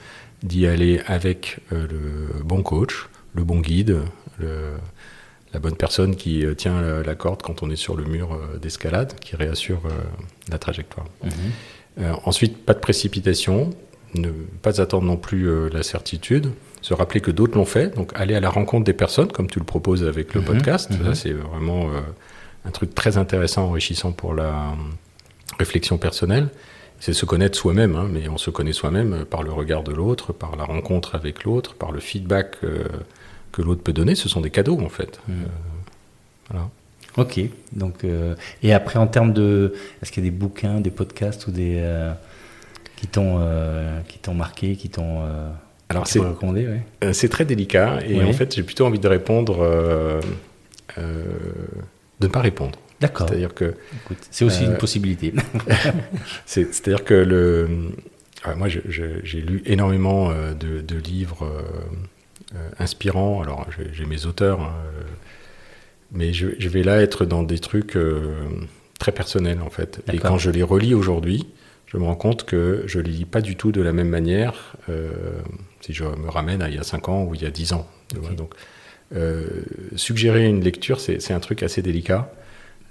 d'y 0.43 0.67
aller 0.67 1.01
avec 1.07 1.59
le 1.71 2.43
bon 2.43 2.61
coach, 2.61 3.07
le 3.33 3.43
bon 3.45 3.61
guide, 3.61 3.99
la 4.39 5.59
bonne 5.59 5.77
personne 5.77 6.17
qui 6.17 6.43
tient 6.57 6.81
la, 6.81 7.15
corde 7.15 7.41
quand 7.41 7.63
on 7.63 7.69
est 7.69 7.77
sur 7.77 7.95
le 7.95 8.03
mur 8.03 8.37
d'escalade, 8.61 9.17
qui 9.19 9.37
réassure 9.37 9.81
la 10.49 10.57
trajectoire. 10.57 11.07
Mhm. 11.23 11.31
Euh, 11.99 12.13
ensuite, 12.25 12.65
pas 12.65 12.73
de 12.73 12.79
précipitation, 12.79 13.69
ne 14.15 14.29
pas 14.61 14.81
attendre 14.81 15.05
non 15.05 15.17
plus 15.17 15.49
euh, 15.49 15.69
la 15.71 15.83
certitude, 15.83 16.51
se 16.81 16.93
rappeler 16.93 17.21
que 17.21 17.31
d'autres 17.31 17.57
l'ont 17.57 17.65
fait, 17.65 17.95
donc 17.95 18.11
aller 18.15 18.35
à 18.35 18.39
la 18.39 18.49
rencontre 18.49 18.83
des 18.83 18.93
personnes, 18.93 19.31
comme 19.31 19.47
tu 19.47 19.59
le 19.59 19.65
proposes 19.65 20.03
avec 20.03 20.33
le 20.33 20.41
mhm, 20.41 20.47
podcast. 20.47 20.91
Mhm. 20.91 21.15
c'est 21.15 21.31
vraiment 21.31 21.89
euh, 21.89 22.01
un 22.65 22.71
truc 22.71 22.93
très 22.93 23.17
intéressant, 23.17 23.65
enrichissant 23.65 24.11
pour 24.11 24.33
la 24.33 24.75
réflexion 25.57 25.97
personnelle. 25.97 26.49
C'est 26.99 27.13
se 27.13 27.25
connaître 27.25 27.57
soi-même, 27.57 27.95
hein, 27.95 28.07
mais 28.09 28.29
on 28.29 28.37
se 28.37 28.49
connaît 28.49 28.73
soi-même 28.73 29.25
par 29.25 29.43
le 29.43 29.51
regard 29.51 29.83
de 29.83 29.91
l'autre, 29.91 30.31
par 30.31 30.55
la 30.55 30.63
rencontre 30.63 31.15
avec 31.15 31.43
l'autre, 31.43 31.75
par 31.75 31.91
le 31.91 31.99
feedback 31.99 32.57
que 33.51 33.61
l'autre 33.61 33.83
peut 33.83 33.91
donner. 33.91 34.15
Ce 34.15 34.29
sont 34.29 34.39
des 34.39 34.49
cadeaux, 34.49 34.79
en 34.79 34.89
fait. 34.89 35.19
Mhm. 35.27 35.35
voilà. 36.49 36.69
Ok. 37.17 37.39
Donc, 37.73 38.03
euh, 38.03 38.35
et 38.61 38.73
après, 38.73 38.99
en 38.99 39.07
termes 39.07 39.33
de. 39.33 39.73
Est-ce 40.01 40.11
qu'il 40.11 40.23
y 40.23 40.27
a 40.27 40.29
des 40.29 40.35
bouquins, 40.35 40.81
des 40.81 40.91
podcasts 40.91 41.47
ou 41.47 41.51
des. 41.51 41.77
Euh, 41.79 42.11
qui 42.95 43.07
t'ont 43.07 43.37
euh, 43.39 43.99
qui 44.07 44.19
t'ont 44.19 44.33
marqué, 44.33 44.75
qui 44.75 44.89
t'ont. 44.89 45.21
Alors, 45.89 46.07
c'est 46.07 46.19
recommandé, 46.19 46.67
ouais? 46.67 47.13
C'est 47.13 47.29
très 47.29 47.45
délicat 47.45 47.99
et 48.05 48.23
en 48.23 48.33
fait, 48.33 48.55
j'ai 48.55 48.63
plutôt 48.63 48.85
envie 48.85 48.99
de 48.99 49.07
répondre. 49.07 49.59
de 50.97 51.07
ne 52.21 52.27
pas 52.27 52.41
répondre. 52.41 52.79
D'accord. 53.01 53.27
C'est-à-dire 53.27 53.53
que. 53.53 53.75
C'est 54.31 54.45
aussi 54.45 54.65
une 54.65 54.77
possibilité. 54.77 55.33
C'est-à-dire 56.45 57.03
que 57.03 57.13
le. 57.13 57.69
moi, 58.55 58.67
j'ai 58.67 59.41
lu 59.41 59.61
énormément 59.65 60.31
de, 60.31 60.81
de 60.81 60.95
livres 60.97 61.47
inspirants. 62.79 63.41
Alors, 63.41 63.67
j'ai 63.93 64.05
mes 64.05 64.25
auteurs. 64.25 64.61
Hein, 64.61 64.73
mais 66.11 66.33
je, 66.33 66.47
vais 66.67 66.83
là 66.83 67.01
être 67.01 67.25
dans 67.25 67.43
des 67.43 67.59
trucs 67.59 67.95
euh, 67.95 68.35
très 68.99 69.11
personnels 69.11 69.61
en 69.61 69.69
fait. 69.69 70.01
Et 70.11 70.17
quand 70.17 70.37
je 70.37 70.49
les 70.49 70.63
relis 70.63 70.93
aujourd'hui, 70.93 71.47
je 71.85 71.97
me 71.97 72.03
rends 72.03 72.15
compte 72.15 72.45
que 72.45 72.83
je 72.87 72.99
les 72.99 73.11
lis 73.11 73.25
pas 73.25 73.41
du 73.41 73.55
tout 73.55 73.71
de 73.71 73.81
la 73.81 73.93
même 73.93 74.09
manière 74.09 74.75
euh, 74.89 75.11
si 75.81 75.93
je 75.93 76.03
me 76.03 76.29
ramène 76.29 76.61
à 76.61 76.69
il 76.69 76.75
y 76.75 76.79
a 76.79 76.83
5 76.83 77.09
ans 77.09 77.23
ou 77.23 77.35
il 77.35 77.41
y 77.41 77.45
a 77.45 77.51
10 77.51 77.73
ans. 77.73 77.87
Donc, 78.37 78.53
euh, 79.15 79.63
suggérer 79.95 80.45
une 80.45 80.63
lecture, 80.63 80.99
c'est 80.99 81.31
un 81.31 81.39
truc 81.39 81.63
assez 81.63 81.81
délicat. 81.81 82.31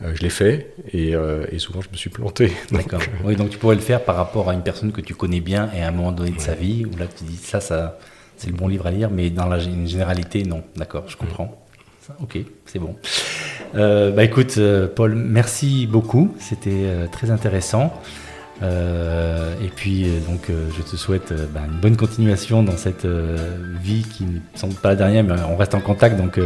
je 0.01 0.21
l'ai 0.23 0.31
fait 0.31 0.75
et, 0.93 1.15
souvent 1.59 1.81
je 1.81 1.91
me 1.91 1.97
suis 1.97 2.11
planté. 2.11 2.53
D'accord. 2.71 3.01
oui, 3.25 3.37
donc 3.37 3.51
tu 3.51 3.59
pourrais 3.59 3.77
le 3.77 3.81
faire 3.81 4.05
par 4.05 4.17
rapport 4.17 4.49
à 4.49 4.55
une 4.55 4.63
personne 4.63 4.93
que 4.93 5.01
tu 5.01 5.15
connais 5.15 5.41
bien 5.41 5.71
et 5.75 5.83
à 5.83 5.89
un 5.89 5.93
moment 5.93 6.13
donné 6.13 6.31
de 6.31 6.41
sa 6.41 6.55
vie 6.55 6.85
où 6.85 6.97
là 6.97 7.07
tu 7.07 7.25
dis 7.25 7.37
ça, 7.37 7.61
ça 7.61 7.99
c'est 8.37 8.49
le 8.49 8.57
bon 8.57 8.69
livre 8.69 8.87
à 8.87 8.91
lire, 8.91 9.11
mais 9.11 9.31
dans 9.31 9.47
la 9.47 9.59
généralité, 9.59 10.43
non. 10.43 10.63
D'accord, 10.77 11.05
je 11.09 11.17
comprends. 11.17 11.64
Ok, 12.23 12.39
c'est 12.67 12.79
bon. 12.79 12.97
Euh, 13.75 14.11
bah 14.11 14.25
écoute, 14.25 14.57
euh, 14.59 14.87
Paul, 14.87 15.15
merci 15.15 15.87
beaucoup. 15.87 16.35
C'était 16.39 16.71
euh, 16.73 17.07
très 17.11 17.31
intéressant. 17.31 17.93
et 18.63 19.69
puis, 19.75 20.07
donc, 20.29 20.49
je 20.49 20.83
te 20.83 20.97
souhaite 20.97 21.33
bah, 21.53 21.61
une 21.67 21.81
bonne 21.81 21.97
continuation 21.97 22.63
dans 22.63 22.77
cette 22.77 23.07
vie 23.07 24.03
qui 24.03 24.25
ne 24.25 24.39
semble 24.55 24.75
pas 24.75 24.91
la 24.91 24.97
dernière, 24.97 25.25
mais 25.25 25.35
on 25.51 25.57
reste 25.57 25.75
en 25.75 25.81
contact. 25.81 26.17
Donc, 26.17 26.39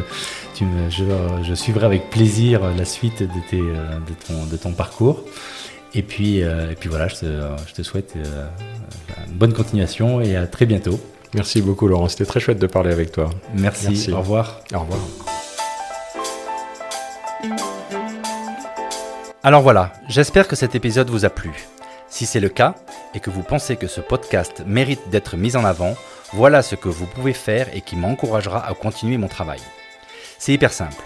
tu 0.54 0.64
me, 0.64 0.90
je, 0.90 1.54
suivrai 1.54 1.86
avec 1.86 2.10
plaisir 2.10 2.60
la 2.76 2.84
suite 2.84 3.22
de, 3.22 3.40
tes, 3.50 3.58
de, 3.58 4.14
ton, 4.26 4.46
de 4.46 4.56
ton 4.56 4.72
parcours. 4.72 5.24
Et 5.94 6.02
puis, 6.02 6.38
et 6.38 6.76
puis 6.78 6.88
voilà, 6.88 7.08
je 7.08 7.16
te, 7.16 7.26
je 7.66 7.74
te 7.74 7.82
souhaite 7.82 8.14
une 9.28 9.36
bonne 9.36 9.52
continuation 9.52 10.20
et 10.20 10.34
à 10.34 10.46
très 10.46 10.66
bientôt. 10.66 10.98
Merci 11.34 11.62
beaucoup, 11.62 11.88
Laurent. 11.88 12.08
C'était 12.08 12.24
très 12.24 12.40
chouette 12.40 12.58
de 12.58 12.66
parler 12.66 12.90
avec 12.90 13.12
toi. 13.12 13.30
Merci. 13.54 13.88
Merci. 13.88 14.12
Au 14.12 14.18
revoir. 14.18 14.60
Au 14.74 14.80
revoir. 14.80 15.00
Alors 19.48 19.62
voilà, 19.62 19.94
j'espère 20.08 20.46
que 20.46 20.56
cet 20.56 20.74
épisode 20.74 21.08
vous 21.08 21.24
a 21.24 21.30
plu. 21.30 21.50
Si 22.10 22.26
c'est 22.26 22.38
le 22.38 22.50
cas 22.50 22.74
et 23.14 23.18
que 23.18 23.30
vous 23.30 23.42
pensez 23.42 23.76
que 23.76 23.86
ce 23.86 24.02
podcast 24.02 24.62
mérite 24.66 25.08
d'être 25.08 25.38
mis 25.38 25.56
en 25.56 25.64
avant, 25.64 25.96
voilà 26.34 26.60
ce 26.60 26.74
que 26.74 26.90
vous 26.90 27.06
pouvez 27.06 27.32
faire 27.32 27.74
et 27.74 27.80
qui 27.80 27.96
m'encouragera 27.96 28.68
à 28.68 28.74
continuer 28.74 29.16
mon 29.16 29.26
travail. 29.26 29.60
C'est 30.36 30.52
hyper 30.52 30.70
simple. 30.70 31.02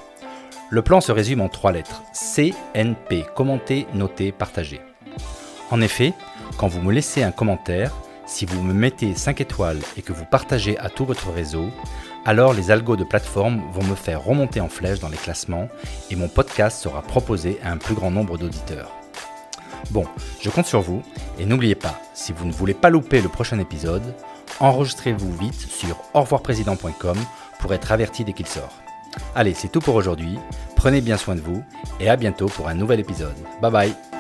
Le 0.71 0.83
plan 0.83 1.01
se 1.01 1.13
résume 1.13 1.41
en 1.41 1.49
trois 1.49 1.71
lettres. 1.71 2.03
CNP, 2.15 3.27
commenter, 3.37 3.87
noter, 3.95 4.33
partager. 4.33 4.81
En 5.71 5.81
effet, 5.81 6.13
quand 6.57 6.67
vous 6.67 6.83
me 6.83 6.93
laissez 6.93 7.23
un 7.23 7.31
commentaire, 7.31 7.95
si 8.27 8.45
vous 8.45 8.61
me 8.61 8.75
mettez 8.75 9.15
5 9.15 9.41
étoiles 9.41 9.79
et 9.97 10.03
que 10.03 10.13
vous 10.13 10.25
partagez 10.25 10.77
à 10.79 10.89
tout 10.89 11.05
votre 11.05 11.31
réseau, 11.31 11.71
alors 12.25 12.53
les 12.53 12.71
algos 12.71 12.97
de 12.97 13.05
plateforme 13.05 13.63
vont 13.73 13.85
me 13.85 13.95
faire 13.95 14.25
remonter 14.25 14.61
en 14.61 14.69
flèche 14.69 15.01
dans 15.01 15.09
les 15.09 15.17
classements 15.17 15.69
et 16.11 16.17
mon 16.17 16.29
podcast 16.29 16.81
sera 16.81 17.03
proposé 17.03 17.59
à 17.65 17.71
un 17.71 17.77
plus 17.77 17.95
grand 17.95 18.11
nombre 18.11 18.39
d'auditeurs. 18.39 18.91
Bon, 19.91 20.07
je 20.41 20.51
compte 20.51 20.67
sur 20.67 20.81
vous 20.81 21.03
et 21.39 21.45
n'oubliez 21.45 21.75
pas, 21.75 22.01
si 22.15 22.33
vous 22.33 22.47
ne 22.47 22.53
voulez 22.53 22.75
pas 22.75 22.91
louper 22.91 23.21
le 23.21 23.29
prochain 23.29 23.59
épisode, 23.59 24.15
enregistrez-vous 24.61 25.37
vite 25.37 25.55
sur 25.55 25.97
revoirprésident.com 26.15 27.19
pour 27.59 27.75
être 27.75 27.93
averti 27.93 28.25
dès 28.25 28.33
qu'il 28.33 28.47
sort. 28.47 28.73
Allez, 29.35 29.55
c'est 29.55 29.69
tout 29.69 29.81
pour 29.81 29.97
aujourd'hui, 29.97 30.39
prenez 30.77 31.01
bien 31.01 31.17
soin 31.17 31.35
de 31.35 31.41
vous 31.41 31.63
et 32.01 32.09
à 32.09 32.17
bientôt 32.17 32.47
pour 32.47 32.69
un 32.69 32.75
nouvel 32.75 33.01
épisode. 33.01 33.37
Bye 33.61 33.71
bye 33.71 34.12